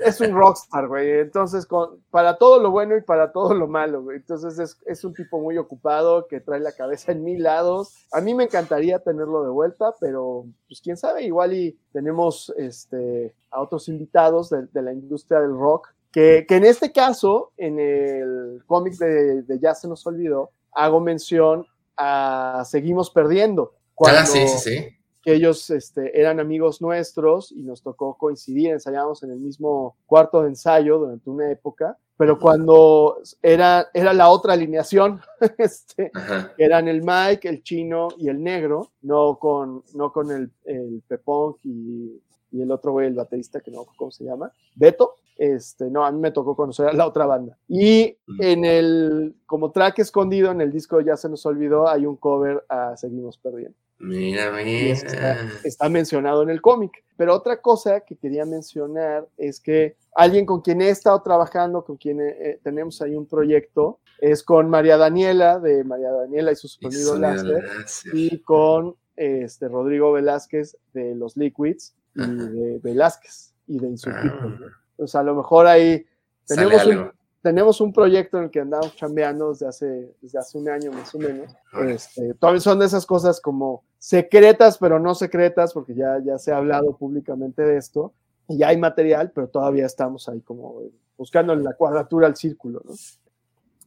es 0.00 0.20
un 0.20 0.34
rockstar, 0.34 0.88
güey. 0.88 1.20
Entonces, 1.20 1.66
con- 1.66 2.00
para 2.10 2.36
todo 2.36 2.60
lo 2.60 2.70
bueno 2.70 2.96
y 2.96 3.00
para 3.02 3.32
todo 3.32 3.54
lo 3.54 3.66
malo, 3.66 4.02
güey. 4.02 4.18
Entonces, 4.18 4.58
es, 4.58 4.78
es 4.86 5.04
un 5.04 5.14
tipo 5.14 5.40
muy 5.40 5.56
ocupado 5.58 6.26
que 6.26 6.40
trae 6.40 6.60
la 6.60 6.72
cabeza 6.72 7.12
en 7.12 7.24
mil 7.24 7.42
lados. 7.42 8.06
A 8.12 8.20
mí 8.20 8.34
me 8.34 8.44
encantaría 8.44 8.98
tenerlo 8.98 9.42
de 9.42 9.50
vuelta, 9.50 9.94
pero, 10.00 10.46
pues, 10.68 10.80
quién 10.80 10.96
sabe, 10.96 11.24
igual 11.24 11.52
y 11.54 11.78
tenemos 11.92 12.52
este, 12.56 13.34
a 13.50 13.60
otros 13.60 13.88
invitados 13.88 14.50
de, 14.50 14.66
de 14.66 14.82
la 14.82 14.92
industria 14.92 15.40
del 15.40 15.56
rock. 15.56 15.88
Que, 16.12 16.44
que 16.48 16.56
en 16.56 16.64
este 16.64 16.92
caso, 16.92 17.52
en 17.56 17.80
el 17.80 18.62
cómic 18.66 18.94
de, 18.98 19.42
de 19.42 19.58
Ya 19.58 19.74
se 19.74 19.88
nos 19.88 20.06
olvidó, 20.06 20.50
hago 20.72 21.00
mención 21.00 21.66
a 21.96 22.62
Seguimos 22.66 23.10
Perdiendo. 23.10 23.72
Ah, 24.06 24.26
sí, 24.26 24.46
sí, 24.48 24.58
sí. 24.58 24.93
Que 25.24 25.34
ellos 25.34 25.70
este, 25.70 26.20
eran 26.20 26.38
amigos 26.38 26.82
nuestros 26.82 27.50
y 27.50 27.62
nos 27.62 27.82
tocó 27.82 28.16
coincidir, 28.18 28.70
ensayábamos 28.70 29.22
en 29.22 29.30
el 29.30 29.38
mismo 29.38 29.96
cuarto 30.06 30.42
de 30.42 30.48
ensayo 30.48 30.98
durante 30.98 31.30
una 31.30 31.50
época, 31.50 31.96
pero 32.16 32.38
cuando 32.38 33.18
era, 33.42 33.88
era 33.92 34.12
la 34.12 34.28
otra 34.28 34.52
alineación, 34.52 35.20
este, 35.58 36.12
eran 36.58 36.88
el 36.88 37.02
Mike, 37.02 37.48
el 37.48 37.62
chino 37.62 38.08
y 38.18 38.28
el 38.28 38.42
negro, 38.42 38.90
no 39.02 39.38
con, 39.38 39.82
no 39.94 40.12
con 40.12 40.30
el, 40.30 40.50
el 40.64 41.02
Pepón 41.08 41.56
y, 41.64 42.20
y 42.52 42.62
el 42.62 42.70
otro 42.70 42.92
güey, 42.92 43.08
el 43.08 43.14
baterista, 43.14 43.60
que 43.60 43.70
no, 43.70 43.86
¿cómo 43.96 44.10
se 44.10 44.24
llama? 44.24 44.52
Beto. 44.76 45.14
Este, 45.36 45.90
no, 45.90 46.04
a 46.04 46.12
mí 46.12 46.20
me 46.20 46.30
tocó 46.30 46.54
conocer 46.54 46.86
a 46.86 46.92
la 46.92 47.08
otra 47.08 47.26
banda. 47.26 47.58
Y 47.66 48.16
Mm. 48.26 48.42
en 48.42 48.64
el, 48.64 49.34
como 49.46 49.72
track 49.72 49.98
escondido 49.98 50.50
en 50.50 50.60
el 50.60 50.70
disco 50.70 51.00
Ya 51.00 51.16
se 51.16 51.28
nos 51.28 51.44
olvidó, 51.44 51.88
hay 51.88 52.06
un 52.06 52.16
cover 52.16 52.64
a 52.68 52.96
Seguimos 52.96 53.36
Perdiendo 53.38 53.76
Mira, 53.98 54.60
está, 54.60 55.10
mira. 55.10 55.52
está 55.64 55.88
mencionado 55.88 56.42
en 56.42 56.50
el 56.50 56.60
cómic. 56.60 57.04
Pero 57.16 57.34
otra 57.34 57.60
cosa 57.60 58.00
que 58.00 58.16
quería 58.16 58.44
mencionar 58.44 59.28
es 59.36 59.60
que 59.60 59.96
alguien 60.14 60.46
con 60.46 60.60
quien 60.60 60.82
he 60.82 60.88
estado 60.88 61.22
trabajando, 61.22 61.84
con 61.84 61.96
quien 61.96 62.20
eh, 62.20 62.36
eh, 62.40 62.60
tenemos 62.62 63.00
ahí 63.02 63.14
un 63.14 63.26
proyecto, 63.26 64.00
es 64.20 64.42
con 64.42 64.68
María 64.68 64.96
Daniela, 64.96 65.58
de 65.58 65.84
María 65.84 66.10
Daniela 66.10 66.52
y 66.52 66.56
su 66.56 66.68
sonido 66.68 67.18
láser, 67.18 67.64
y 68.12 68.38
con 68.40 68.96
este, 69.16 69.68
Rodrigo 69.68 70.12
Velázquez 70.12 70.76
de 70.92 71.14
Los 71.14 71.36
Liquids 71.36 71.94
y 72.14 72.22
Ajá. 72.22 72.32
de 72.32 72.78
Velázquez 72.82 73.54
y 73.66 73.78
de 73.78 73.88
Insurgito. 73.88 74.34
Ah, 74.40 74.58
Entonces, 74.92 75.14
a 75.14 75.22
lo 75.22 75.34
mejor 75.34 75.66
ahí 75.66 76.04
tenemos 76.46 76.86
un. 76.86 77.12
Tenemos 77.44 77.78
un 77.82 77.92
proyecto 77.92 78.38
en 78.38 78.44
el 78.44 78.50
que 78.50 78.60
andamos 78.60 78.96
chambeando 78.96 79.50
desde 79.50 79.68
hace, 79.68 80.14
desde 80.22 80.38
hace 80.38 80.56
un 80.56 80.66
año 80.66 80.90
más 80.92 81.14
o 81.14 81.18
menos. 81.18 81.54
Este, 81.86 82.32
todavía 82.32 82.62
son 82.62 82.78
de 82.78 82.86
esas 82.86 83.04
cosas 83.04 83.38
como 83.38 83.84
secretas, 83.98 84.78
pero 84.78 84.98
no 84.98 85.14
secretas, 85.14 85.74
porque 85.74 85.94
ya, 85.94 86.18
ya 86.24 86.38
se 86.38 86.52
ha 86.52 86.56
hablado 86.56 86.96
públicamente 86.96 87.60
de 87.60 87.76
esto. 87.76 88.14
Y 88.48 88.56
ya 88.56 88.68
hay 88.68 88.78
material, 88.78 89.30
pero 89.34 89.48
todavía 89.48 89.84
estamos 89.84 90.26
ahí 90.30 90.40
como 90.40 90.84
buscando 91.18 91.54
la 91.54 91.74
cuadratura 91.74 92.28
al 92.28 92.36
círculo, 92.36 92.80
¿no? 92.82 92.94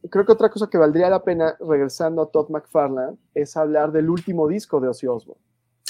Creo 0.08 0.24
que 0.24 0.32
otra 0.32 0.50
cosa 0.50 0.70
que 0.70 0.78
valdría 0.78 1.10
la 1.10 1.24
pena, 1.24 1.56
regresando 1.58 2.22
a 2.22 2.30
Todd 2.30 2.50
McFarlane, 2.50 3.16
es 3.34 3.56
hablar 3.56 3.90
del 3.90 4.08
último 4.08 4.46
disco 4.46 4.78
de 4.78 4.86
Ozzy 4.86 5.08
Osbourne. 5.08 5.42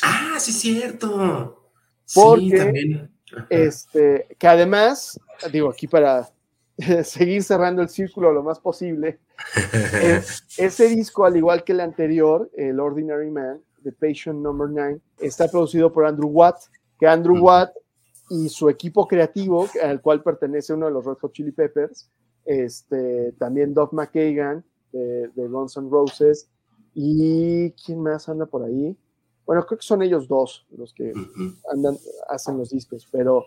Ah, 0.03 0.37
sí, 0.39 0.53
cierto. 0.53 1.71
Porque 2.15 2.45
sí, 2.45 2.57
también. 2.57 3.11
Este, 3.51 4.27
que 4.39 4.49
además, 4.49 5.21
digo, 5.53 5.69
aquí 5.69 5.87
para 5.87 6.31
seguir 7.05 7.43
cerrando 7.43 7.83
el 7.83 7.89
círculo 7.89 8.33
lo 8.33 8.43
más 8.43 8.61
posible, 8.61 9.19
es- 10.03 10.45
ese 10.59 10.89
disco, 10.89 11.25
al 11.25 11.37
igual 11.37 11.65
que 11.65 11.73
el 11.73 11.81
anterior, 11.81 12.51
el 12.57 12.79
Ordinary 12.81 13.31
Man, 13.31 13.61
The 13.83 13.93
Patient 13.93 14.41
Number 14.41 14.69
9, 14.71 15.01
está 15.19 15.49
producido 15.49 15.93
por 15.93 16.07
Andrew 16.07 16.29
Watt, 16.29 16.57
que 16.99 17.07
Andrew 17.07 17.37
Ujú. 17.37 17.47
Watt 17.47 17.71
y 18.31 18.49
su 18.49 18.69
equipo 18.69 19.07
creativo, 19.07 19.69
al 19.83 20.01
cual 20.03 20.23
pertenece 20.23 20.75
uno 20.75 20.87
de 20.87 20.93
los 20.93 21.05
Red 21.05 21.17
Hot 21.21 21.33
Chili 21.33 21.53
Peppers, 21.53 22.11
este, 22.45 23.33
también 23.39 23.75
Doug 23.75 23.93
McKagan 23.93 24.65
de, 24.93 25.29
de 25.29 25.49
Guns 25.49 25.77
N' 25.77 25.89
Roses, 25.91 26.49
y 26.95 27.71
¿quién 27.73 28.01
más 28.03 28.29
anda 28.29 28.47
por 28.47 28.65
ahí? 28.65 28.97
Bueno, 29.47 29.65
creo 29.65 29.79
que 29.79 29.87
son 29.87 30.03
ellos 30.03 30.29
dos 30.29 30.67
los 30.77 30.93
que 30.93 31.13
andan, 31.73 31.97
hacen 32.29 32.59
los 32.59 32.71
discos, 32.71 33.07
pero 33.11 33.45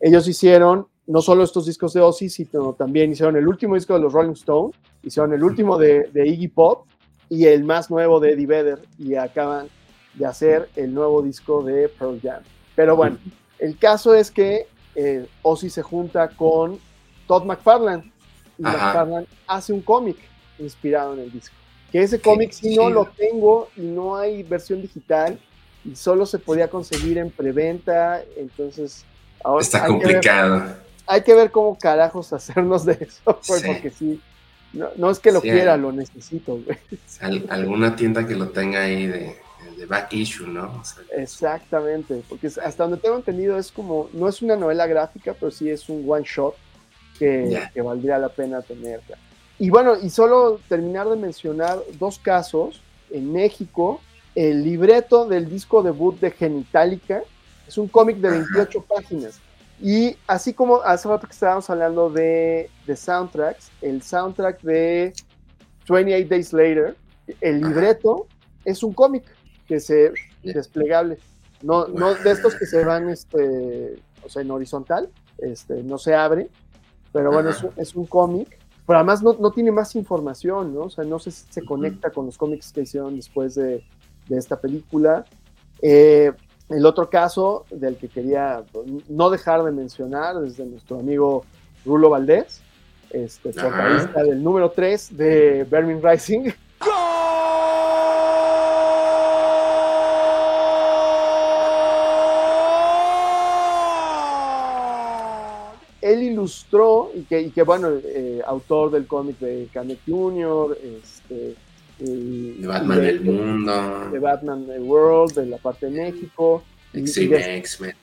ellos 0.00 0.26
hicieron 0.26 0.88
no 1.06 1.20
solo 1.20 1.44
estos 1.44 1.66
discos 1.66 1.92
de 1.92 2.00
Ozzy, 2.00 2.28
sino 2.28 2.72
también 2.72 3.12
hicieron 3.12 3.36
el 3.36 3.46
último 3.46 3.74
disco 3.74 3.94
de 3.94 4.00
los 4.00 4.12
Rolling 4.12 4.32
Stones, 4.32 4.76
hicieron 5.02 5.32
el 5.32 5.42
último 5.42 5.78
de, 5.78 6.08
de 6.12 6.26
Iggy 6.26 6.48
Pop 6.48 6.86
y 7.28 7.46
el 7.46 7.64
más 7.64 7.90
nuevo 7.90 8.20
de 8.20 8.32
Eddie 8.32 8.46
Vedder 8.46 8.82
y 8.98 9.14
acaban 9.14 9.68
de 10.14 10.26
hacer 10.26 10.68
el 10.76 10.94
nuevo 10.94 11.22
disco 11.22 11.62
de 11.62 11.88
Pearl 11.88 12.20
Jam. 12.22 12.42
Pero 12.74 12.96
bueno, 12.96 13.18
el 13.58 13.76
caso 13.78 14.14
es 14.14 14.30
que 14.30 14.66
eh, 14.94 15.26
Ozzy 15.42 15.70
se 15.70 15.82
junta 15.82 16.28
con 16.28 16.78
Todd 17.26 17.44
McFarlane 17.44 18.12
y 18.58 18.66
Ajá. 18.66 18.86
McFarlane 18.86 19.26
hace 19.46 19.72
un 19.72 19.80
cómic 19.80 20.16
inspirado 20.58 21.14
en 21.14 21.20
el 21.20 21.32
disco. 21.32 21.54
Que 21.90 22.02
ese 22.02 22.20
cómic 22.20 22.52
sí 22.52 22.76
no 22.76 22.90
lo 22.90 23.06
tengo 23.06 23.68
y 23.76 23.82
no 23.82 24.16
hay 24.16 24.42
versión 24.42 24.82
digital 24.82 25.38
y 25.84 25.94
solo 25.96 26.26
se 26.26 26.38
podía 26.38 26.68
conseguir 26.68 27.18
en 27.18 27.30
preventa, 27.30 28.22
entonces 28.36 29.04
ahora 29.42 29.62
Está 29.62 29.82
ver, 29.82 29.88
complicado. 29.88 30.83
Hay 31.06 31.22
que 31.22 31.34
ver 31.34 31.50
cómo 31.50 31.78
carajos 31.78 32.32
hacernos 32.32 32.84
de 32.84 32.92
eso, 33.00 33.38
güey, 33.46 33.60
Sí. 33.60 33.66
porque 33.66 33.90
sí, 33.90 34.20
no, 34.72 34.88
no 34.96 35.10
es 35.10 35.18
que 35.18 35.32
lo 35.32 35.40
Sí, 35.40 35.50
quiera, 35.50 35.74
hay- 35.74 35.80
lo 35.80 35.92
necesito, 35.92 36.58
güey. 36.64 36.78
Al- 37.20 37.46
alguna 37.50 37.94
tienda 37.96 38.26
que 38.26 38.34
lo 38.34 38.48
tenga 38.50 38.82
ahí 38.82 39.06
de, 39.06 39.36
de 39.76 39.86
back 39.86 40.12
issue, 40.12 40.46
¿no? 40.48 40.80
O 40.80 40.84
sea, 40.84 41.02
Exactamente, 41.16 42.22
porque 42.28 42.46
hasta 42.48 42.82
donde 42.84 42.98
tengo 42.98 43.16
entendido 43.16 43.58
es 43.58 43.70
como, 43.70 44.08
no 44.12 44.28
es 44.28 44.40
una 44.42 44.56
novela 44.56 44.86
gráfica, 44.86 45.34
pero 45.38 45.50
sí 45.52 45.68
es 45.70 45.88
un 45.88 46.04
one 46.08 46.24
shot 46.26 46.54
que, 47.18 47.62
que 47.72 47.80
valdría 47.82 48.18
la 48.18 48.28
pena 48.28 48.60
tener. 48.62 49.00
Y 49.58 49.70
bueno, 49.70 49.94
y 50.02 50.10
solo 50.10 50.58
terminar 50.68 51.08
de 51.08 51.16
mencionar 51.16 51.78
dos 51.98 52.18
casos. 52.18 52.80
En 53.10 53.32
México, 53.32 54.00
el 54.34 54.64
libreto 54.64 55.28
del 55.28 55.48
disco 55.48 55.82
debut 55.84 56.18
de 56.18 56.32
Genitalica 56.32 57.22
es 57.68 57.78
un 57.78 57.86
cómic 57.86 58.16
de 58.16 58.30
28 58.30 58.82
páginas. 58.82 59.38
Y 59.80 60.16
así 60.26 60.54
como 60.54 60.80
hace 60.82 61.08
rato 61.08 61.26
que 61.26 61.32
estábamos 61.32 61.68
hablando 61.68 62.10
de, 62.10 62.70
de 62.86 62.96
soundtracks, 62.96 63.70
el 63.82 64.02
soundtrack 64.02 64.62
de 64.62 65.12
28 65.88 66.28
Days 66.28 66.52
Later, 66.52 66.96
el 67.40 67.60
libreto 67.60 68.26
es 68.64 68.82
un 68.82 68.92
cómic 68.94 69.24
que 69.66 69.80
se 69.80 70.12
desplegable. 70.42 71.18
No, 71.62 71.86
no 71.88 72.14
de 72.14 72.30
estos 72.30 72.54
que 72.54 72.66
se 72.66 72.84
van 72.84 73.08
este, 73.08 73.96
o 74.22 74.28
sea, 74.28 74.42
en 74.42 74.50
horizontal, 74.50 75.10
este, 75.38 75.82
no 75.82 75.98
se 75.98 76.14
abre, 76.14 76.50
pero 77.12 77.32
bueno, 77.32 77.50
es 77.50 77.62
un, 77.62 77.70
es 77.76 77.94
un 77.94 78.06
cómic. 78.06 78.58
Pero 78.86 78.98
además 78.98 79.22
no, 79.22 79.32
no 79.32 79.50
tiene 79.50 79.72
más 79.72 79.96
información, 79.96 80.74
¿no? 80.74 80.82
O 80.82 80.90
sea, 80.90 81.04
no 81.04 81.18
sé 81.18 81.30
si 81.30 81.46
se 81.48 81.64
conecta 81.64 82.10
con 82.10 82.26
los 82.26 82.36
cómics 82.36 82.70
que 82.70 82.82
hicieron 82.82 83.16
después 83.16 83.54
de, 83.54 83.82
de 84.28 84.38
esta 84.38 84.60
película. 84.60 85.24
Eh, 85.80 86.32
el 86.68 86.86
otro 86.86 87.10
caso 87.10 87.66
del 87.70 87.96
que 87.96 88.08
quería 88.08 88.62
no 89.08 89.30
dejar 89.30 89.62
de 89.64 89.70
mencionar 89.70 90.36
es 90.44 90.56
de 90.56 90.66
nuestro 90.66 90.98
amigo 90.98 91.44
Rulo 91.84 92.10
Valdés, 92.10 92.62
este, 93.10 93.52
del 93.52 94.42
número 94.42 94.70
3 94.70 95.16
de 95.16 95.64
Burning 95.70 96.00
Rising. 96.02 96.50
Él 106.00 106.22
ilustró, 106.22 107.10
y 107.14 107.22
que, 107.22 107.40
y 107.40 107.50
que 107.50 107.62
bueno, 107.62 107.88
eh, 108.04 108.42
autor 108.46 108.90
del 108.90 109.06
cómic 109.06 109.38
de 109.38 109.68
Canek 109.72 110.00
Jr., 110.06 110.76
este, 110.82 111.56
de 112.04 112.66
Batman 112.66 112.98
y 112.98 113.00
de- 113.00 113.06
del 113.06 113.20
mundo, 113.22 114.08
de 114.10 114.18
Batman 114.18 114.66
The 114.66 114.80
World, 114.80 115.34
de 115.34 115.46
la 115.46 115.58
parte 115.58 115.86
de 115.86 115.92
México, 116.02 116.62
de, 116.92 117.00
X-Men, 117.58 117.94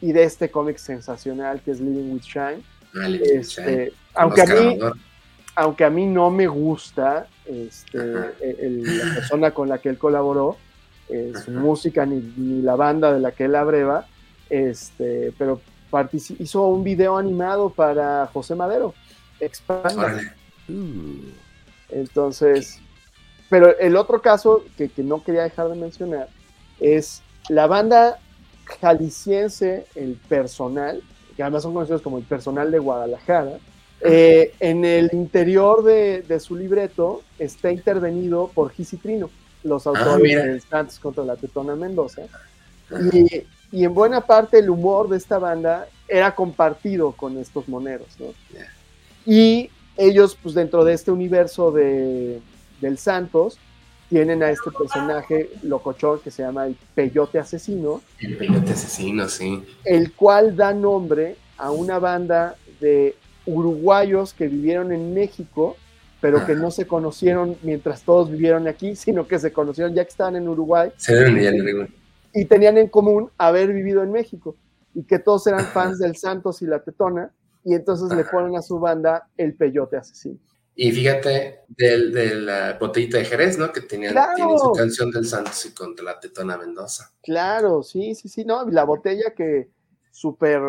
y 0.00 0.12
de 0.12 0.22
este 0.24 0.50
cómic 0.50 0.76
sensacional 0.78 1.60
que 1.62 1.70
es 1.70 1.80
Living 1.80 2.12
with 2.12 2.22
Shine. 2.22 2.62
Alice, 2.94 3.34
Este, 3.36 3.92
aunque, 4.14 4.42
a 4.42 4.46
mí, 4.46 4.74
Amador. 4.74 4.96
aunque 5.56 5.84
a 5.84 5.90
mí 5.90 6.06
no 6.06 6.30
me 6.30 6.46
gusta 6.46 7.26
este, 7.46 7.98
el- 7.98 8.56
el- 8.60 8.98
la 8.98 9.14
persona 9.14 9.50
con 9.50 9.68
la 9.68 9.78
que 9.78 9.88
él 9.90 9.98
colaboró, 9.98 10.56
eh, 11.08 11.32
su 11.44 11.50
música 11.50 12.06
ni, 12.06 12.20
ni 12.36 12.62
la 12.62 12.76
banda 12.76 13.12
de 13.12 13.20
la 13.20 13.32
que 13.32 13.44
él 13.44 13.54
abreva, 13.54 14.06
este, 14.48 15.32
pero 15.36 15.60
hizo 16.38 16.66
un 16.68 16.82
video 16.84 17.18
animado 17.18 17.70
para 17.70 18.26
José 18.32 18.54
Madero, 18.54 18.94
Expanda. 19.40 19.94
Órale. 19.94 20.30
Entonces, 21.90 22.80
pero 23.50 23.78
el 23.78 23.96
otro 23.96 24.20
caso 24.20 24.64
que, 24.76 24.88
que 24.88 25.02
no 25.02 25.22
quería 25.22 25.42
dejar 25.42 25.68
de 25.68 25.76
mencionar 25.76 26.28
es 26.80 27.22
la 27.48 27.66
banda 27.66 28.18
jalisciense, 28.80 29.86
el 29.94 30.14
personal, 30.28 31.02
que 31.36 31.42
además 31.42 31.62
son 31.62 31.74
conocidos 31.74 32.02
como 32.02 32.18
el 32.18 32.24
personal 32.24 32.70
de 32.70 32.78
Guadalajara. 32.78 33.58
eh, 34.00 34.52
en 34.60 34.84
el 34.84 35.10
interior 35.12 35.82
de, 35.84 36.22
de 36.22 36.40
su 36.40 36.56
libreto 36.56 37.22
está 37.38 37.70
intervenido 37.70 38.50
por 38.54 38.70
Gis 38.70 38.92
y 38.92 38.96
Trino, 38.98 39.30
los 39.62 39.86
autores 39.86 40.20
mira. 40.20 40.44
de 40.44 40.60
Santos 40.60 40.98
contra 40.98 41.24
la 41.24 41.36
Tetona 41.36 41.74
Mendoza. 41.74 42.22
Y, 43.12 43.44
y 43.72 43.84
en 43.84 43.94
buena 43.94 44.20
parte 44.20 44.58
el 44.58 44.68
humor 44.70 45.08
de 45.08 45.16
esta 45.16 45.38
banda 45.38 45.88
era 46.06 46.34
compartido 46.34 47.12
con 47.12 47.38
estos 47.38 47.66
moneros, 47.68 48.08
¿no? 48.18 48.26
Y 49.26 49.70
ellos, 49.96 50.36
pues 50.42 50.54
dentro 50.54 50.84
de 50.84 50.92
este 50.92 51.10
universo 51.10 51.72
de, 51.72 52.40
del 52.84 52.98
Santos, 52.98 53.58
tienen 54.10 54.42
a 54.42 54.50
este 54.50 54.70
personaje 54.70 55.50
locochón 55.62 56.20
que 56.20 56.30
se 56.30 56.42
llama 56.42 56.66
el 56.66 56.76
Peyote 56.94 57.38
Asesino, 57.38 58.02
El 58.20 58.36
peyote 58.36 58.72
asesino, 58.72 59.28
sí. 59.28 59.64
el 59.84 60.12
cual 60.12 60.54
da 60.54 60.74
nombre 60.74 61.36
a 61.56 61.70
una 61.70 61.98
banda 61.98 62.56
de 62.80 63.16
uruguayos 63.46 64.34
que 64.34 64.48
vivieron 64.48 64.92
en 64.92 65.14
México, 65.14 65.76
pero 66.20 66.44
que 66.44 66.54
no 66.54 66.70
se 66.70 66.86
conocieron 66.86 67.56
mientras 67.62 68.02
todos 68.02 68.30
vivieron 68.30 68.68
aquí, 68.68 68.94
sino 69.04 69.26
que 69.26 69.38
se 69.38 69.52
conocieron 69.52 69.94
ya 69.94 70.04
que 70.04 70.10
estaban 70.10 70.36
en 70.36 70.48
Uruguay 70.48 70.90
Se 70.96 71.24
digo. 71.24 71.86
y 72.34 72.44
tenían 72.44 72.76
en 72.76 72.88
común 72.88 73.30
haber 73.38 73.72
vivido 73.72 74.02
en 74.02 74.12
México 74.12 74.54
y 74.94 75.02
que 75.04 75.18
todos 75.18 75.46
eran 75.46 75.64
fans 75.64 75.98
del 75.98 76.16
Santos 76.16 76.60
y 76.60 76.66
la 76.66 76.80
Tetona 76.80 77.30
y 77.64 77.74
entonces 77.74 78.14
le 78.14 78.24
ponen 78.24 78.56
a 78.56 78.62
su 78.62 78.78
banda 78.78 79.26
el 79.38 79.54
Peyote 79.54 79.96
Asesino. 79.96 80.38
Y 80.76 80.90
fíjate, 80.90 81.60
del, 81.68 82.12
de 82.12 82.34
la 82.34 82.76
botellita 82.78 83.18
de 83.18 83.24
Jerez, 83.24 83.58
¿no? 83.58 83.72
Que 83.72 83.80
tenían, 83.80 84.12
¡Claro! 84.12 84.34
tienen 84.34 84.58
su 84.58 84.72
canción 84.72 85.10
del 85.10 85.26
Santos 85.26 85.64
y 85.66 85.72
contra 85.72 86.04
la 86.04 86.20
Tetona 86.20 86.56
Mendoza. 86.56 87.12
Claro, 87.22 87.82
sí, 87.82 88.14
sí, 88.14 88.28
sí, 88.28 88.44
no, 88.44 88.68
y 88.68 88.72
la 88.72 88.84
botella 88.84 89.32
que 89.36 89.70
súper, 90.10 90.60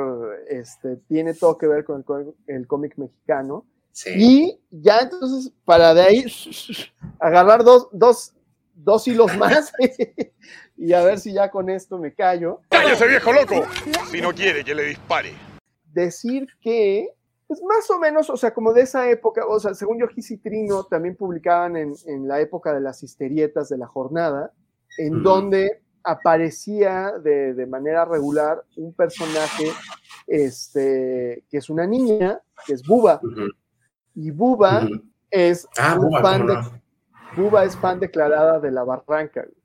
este, 0.49 0.97
tiene 1.07 1.33
todo 1.33 1.57
que 1.57 1.67
ver 1.67 1.85
con 1.85 2.05
el, 2.47 2.55
el 2.55 2.67
cómic 2.67 2.97
mexicano. 2.97 3.65
Sí. 3.91 4.11
Y 4.15 4.59
ya 4.69 4.99
entonces, 4.99 5.51
para 5.63 5.93
de 5.93 6.01
ahí, 6.01 6.25
agarrar 7.19 7.63
dos, 7.63 7.87
dos, 7.91 8.33
dos 8.75 9.07
hilos 9.07 9.35
más 9.37 9.71
y 10.77 10.93
a 10.93 11.01
ver 11.03 11.19
si 11.19 11.33
ya 11.33 11.49
con 11.49 11.69
esto 11.69 11.97
me 11.97 12.13
callo. 12.13 12.61
¡Cállese, 12.69 13.07
viejo 13.07 13.31
loco! 13.31 13.63
Si 14.11 14.21
no 14.21 14.33
quiere 14.33 14.63
que 14.63 14.75
le 14.75 14.83
dispare. 14.83 15.33
Decir 15.93 16.47
que, 16.59 17.09
pues 17.47 17.61
más 17.63 17.89
o 17.91 17.99
menos, 17.99 18.29
o 18.29 18.37
sea, 18.37 18.53
como 18.53 18.73
de 18.73 18.81
esa 18.81 19.09
época, 19.09 19.45
o 19.47 19.59
sea, 19.59 19.73
según 19.73 19.99
yo, 19.99 20.07
Gis 20.07 20.31
y 20.31 20.37
Trino 20.37 20.85
también 20.85 21.15
publicaban 21.15 21.75
en, 21.75 21.93
en 22.07 22.27
la 22.27 22.39
época 22.41 22.73
de 22.73 22.81
las 22.81 23.03
histerietas 23.03 23.69
de 23.69 23.77
la 23.77 23.87
jornada, 23.87 24.51
en 24.97 25.21
donde 25.23 25.81
aparecía 26.03 27.13
de, 27.19 27.53
de 27.53 27.65
manera 27.65 28.05
regular 28.05 28.63
un 28.77 28.93
personaje 28.93 29.71
este, 30.27 31.43
que 31.49 31.57
es 31.57 31.69
una 31.69 31.85
niña, 31.85 32.41
que 32.65 32.73
es 32.73 32.83
Buba, 32.87 33.19
y 34.13 34.31
Buba 34.31 34.87
es 35.29 35.67
Ah, 35.77 35.95
un 35.99 36.07
Buba, 36.07 36.21
fan 36.21 36.47
¿cómo 36.47 36.53
de, 36.53 36.61
no? 36.61 36.81
Buba 37.35 37.63
es 37.65 37.75
fan 37.77 37.99
declarada 37.99 38.59
de 38.59 38.71
la 38.71 38.83
Barranca. 38.83 39.41
güey. 39.41 39.64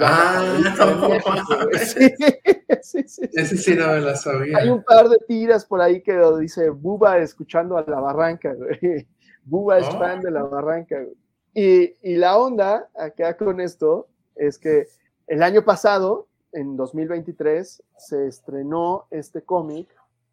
Ah, 0.00 0.58
no. 0.76 1.78
Sí, 1.78 2.08
sí, 2.82 3.02
sí, 3.04 3.08
sí. 3.08 3.22
Ese 3.32 3.56
sí 3.56 3.74
no 3.74 3.86
me 3.88 4.00
la 4.00 4.16
sabía. 4.16 4.58
Hay 4.58 4.68
un 4.70 4.82
par 4.82 5.08
de 5.08 5.18
tiras 5.26 5.64
por 5.64 5.80
ahí 5.80 6.02
que 6.02 6.18
dice 6.40 6.70
Buba 6.70 7.18
escuchando 7.18 7.76
a 7.76 7.84
la 7.86 8.00
barranca, 8.00 8.54
güey. 8.54 9.06
Buba 9.44 9.78
es 9.78 9.86
Oh. 9.88 9.98
fan 9.98 10.20
de 10.20 10.30
la 10.30 10.42
barranca, 10.42 10.96
güey. 11.00 11.14
Y, 11.54 11.94
y 12.02 12.16
la 12.16 12.36
onda 12.38 12.88
acá 12.96 13.36
con 13.36 13.60
esto 13.60 14.08
es 14.36 14.58
que 14.58 14.86
el 15.26 15.42
año 15.42 15.64
pasado, 15.64 16.28
en 16.52 16.76
2023, 16.76 17.82
se 17.96 18.26
estrenó 18.26 19.06
este 19.10 19.42
cómic, 19.42 19.88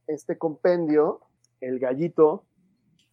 este 0.08 0.38
compendio, 0.38 1.22
El 1.62 1.80
Gallito, 1.80 2.44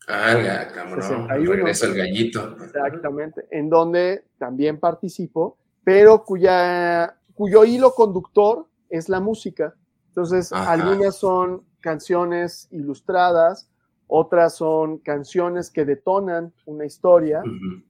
Ah, 0.09 0.33
el 0.33 0.45
ga- 0.45 0.69
cómo 0.75 0.97
no, 0.97 1.03
61. 1.03 1.53
regreso 1.53 1.87
el 1.87 1.95
gallito. 1.95 2.57
exactamente, 2.65 3.47
en 3.53 3.71
donde 3.71 4.25
también 4.37 4.81
participo, 4.81 5.57
pero 5.85 6.25
cuya, 6.25 7.17
cuyo 7.35 7.65
hilo 7.65 7.93
conductor 7.95 8.67
es 8.89 9.09
la 9.09 9.21
música. 9.21 9.75
Entonces, 10.09 10.53
Ajá. 10.53 10.73
algunas 10.73 11.17
son 11.17 11.65
canciones 11.81 12.69
ilustradas, 12.71 13.71
otras 14.07 14.55
son 14.57 14.99
canciones 14.99 15.71
que 15.71 15.85
detonan 15.85 16.53
una 16.67 16.85
historia, 16.85 17.43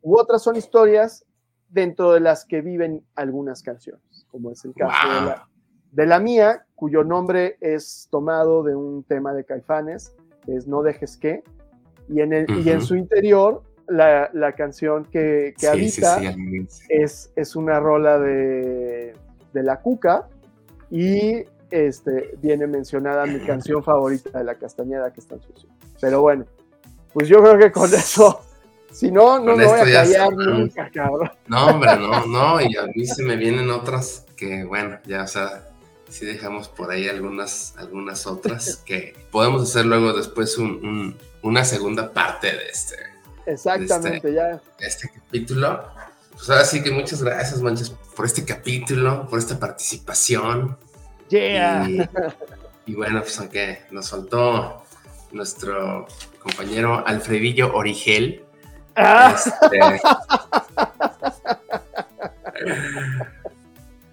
u 0.02 0.16
otras 0.16 0.42
son 0.42 0.56
historias 0.56 1.24
dentro 1.68 2.12
de 2.12 2.20
las 2.20 2.44
que 2.44 2.60
viven 2.60 3.04
algunas 3.16 3.62
canciones, 3.62 4.26
como 4.30 4.52
es 4.52 4.64
el 4.64 4.72
caso 4.74 5.08
de, 5.08 5.26
la, 5.26 5.48
de 5.90 6.06
la 6.06 6.20
mía, 6.20 6.64
cuyo 6.76 7.02
nombre 7.02 7.56
es 7.60 8.08
tomado 8.10 8.62
de 8.62 8.76
un 8.76 9.02
tema 9.02 9.34
de 9.34 9.44
Caifanes, 9.44 10.14
es 10.46 10.66
No 10.68 10.82
dejes 10.82 11.16
que, 11.16 11.42
y 12.08 12.20
en, 12.20 12.32
el, 12.32 12.46
y 12.64 12.70
en 12.70 12.82
su 12.82 12.94
interior 12.94 13.62
la, 13.92 14.30
la 14.32 14.52
canción 14.52 15.04
que, 15.04 15.54
que 15.58 15.66
Sí, 15.66 15.88
sí, 15.90 16.04
habita 16.04 16.18
sí, 16.18 16.26
inicio. 16.40 16.86
es, 16.88 17.30
es 17.36 17.56
una 17.56 17.78
rola 17.80 18.18
de, 18.18 19.14
de 19.52 19.62
la 19.62 19.80
cuca 19.80 20.28
y 20.90 21.44
este, 21.70 22.34
viene 22.42 22.66
mencionada 22.66 23.24
mi 23.26 23.40
canción 23.40 23.82
favorita 23.84 24.38
de 24.38 24.44
la 24.44 24.54
castañeda 24.56 25.12
que 25.12 25.20
está 25.20 25.36
en 25.36 25.42
sucio. 25.42 25.68
Pero 26.00 26.20
bueno, 26.22 26.44
pues 27.12 27.28
yo 27.28 27.42
creo 27.42 27.58
que 27.58 27.70
con 27.72 27.92
eso, 27.94 28.40
si 28.90 29.10
no, 29.10 29.38
no 29.38 29.56
me 29.56 29.64
voy 29.66 29.78
a 29.80 29.84
callar 29.84 30.32
nunca, 30.34 30.90
cabrón. 30.92 31.30
No, 31.46 31.66
hombre, 31.66 31.96
no, 31.96 32.26
no, 32.26 32.60
y 32.60 32.76
a 32.76 32.86
mí 32.94 33.06
se 33.06 33.22
me 33.22 33.36
vienen 33.36 33.70
otras 33.70 34.26
que, 34.36 34.64
bueno, 34.64 34.98
ya, 35.06 35.22
o 35.22 35.26
sea, 35.28 35.68
sí 36.08 36.26
dejamos 36.26 36.68
por 36.68 36.90
ahí 36.90 37.08
algunas, 37.08 37.74
algunas 37.78 38.26
otras 38.26 38.76
que 38.84 39.14
podemos 39.30 39.62
hacer 39.62 39.86
luego 39.86 40.12
después 40.12 40.58
un- 40.58 40.84
un- 40.84 41.16
una 41.42 41.64
segunda 41.64 42.12
parte 42.12 42.48
de 42.48 42.68
este, 42.70 42.96
Exactamente, 43.46 44.32
ya. 44.32 44.60
de 44.78 44.86
este 44.86 45.10
capítulo. 45.10 45.84
Pues 46.32 46.48
ahora 46.50 46.64
sí 46.64 46.82
que 46.82 46.90
muchas 46.90 47.22
gracias, 47.22 47.60
Manches, 47.60 47.90
por 47.90 48.26
este 48.26 48.44
capítulo, 48.44 49.26
por 49.28 49.38
esta 49.38 49.58
participación. 49.58 50.76
Yeah. 51.28 51.88
Y, 51.88 52.08
y 52.86 52.94
bueno, 52.94 53.20
pues 53.20 53.38
aunque 53.38 53.82
nos 53.90 54.10
faltó 54.10 54.82
nuestro 55.32 56.06
compañero 56.38 57.06
Alfredillo 57.06 57.74
Origel. 57.74 58.44
Ah, 58.94 59.34
este, 59.34 59.80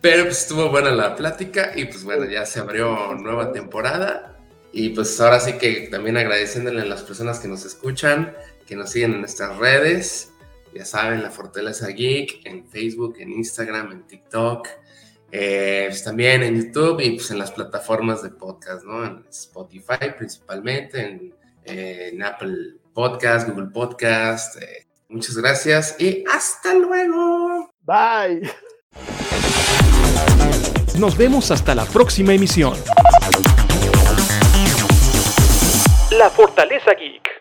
pero 0.01 0.23
pues 0.23 0.39
estuvo 0.39 0.69
buena 0.69 0.91
la 0.91 1.15
plática 1.15 1.72
y 1.76 1.85
pues 1.85 2.03
bueno, 2.03 2.26
ya 2.26 2.45
se 2.45 2.60
abrió 2.60 3.14
nueva 3.15 3.51
temporada. 3.51 4.38
Y 4.72 4.89
pues 4.89 5.19
ahora 5.19 5.39
sí 5.39 5.53
que 5.53 5.89
también 5.91 6.15
agradeciéndole 6.15 6.81
a 6.81 6.85
las 6.85 7.01
personas 7.01 7.39
que 7.39 7.47
nos 7.47 7.65
escuchan, 7.65 8.34
que 8.70 8.76
nos 8.76 8.91
siguen 8.91 9.14
en 9.16 9.22
nuestras 9.22 9.58
redes. 9.58 10.32
Ya 10.76 10.86
saben, 10.86 11.24
La 11.24 11.32
Fortaleza 11.32 11.88
Geek, 11.88 12.46
en 12.46 12.68
Facebook, 12.68 13.16
en 13.18 13.32
Instagram, 13.32 13.91
en 13.91 14.04
TikTok. 14.06 14.68
Eh, 15.32 15.86
pues 15.90 16.04
también 16.04 16.44
en 16.44 16.56
YouTube 16.56 17.00
y 17.02 17.12
pues 17.12 17.32
en 17.32 17.40
las 17.40 17.52
plataformas 17.52 18.22
de 18.22 18.30
podcast, 18.30 18.84
¿no? 18.86 19.04
En 19.04 19.26
Spotify 19.28 20.12
principalmente, 20.16 21.02
en, 21.02 21.34
eh, 21.66 22.12
en 22.14 22.22
Apple 22.22 22.76
Podcast, 22.94 23.50
Google 23.50 23.72
Podcast. 23.74 24.62
eh, 24.62 24.86
muchas 25.08 25.36
gracias 25.36 25.96
y 26.00 26.24
hasta 26.32 26.76
luego. 26.76 27.74
bye. 27.82 28.52
Nos 31.00 31.18
vemos 31.18 31.50
hasta 31.50 31.74
la 31.74 31.86
próxima 31.86 32.34
emisión. 32.34 32.78
La 36.12 36.30
Fortaleza 36.30 36.91
Geek. 36.94 37.40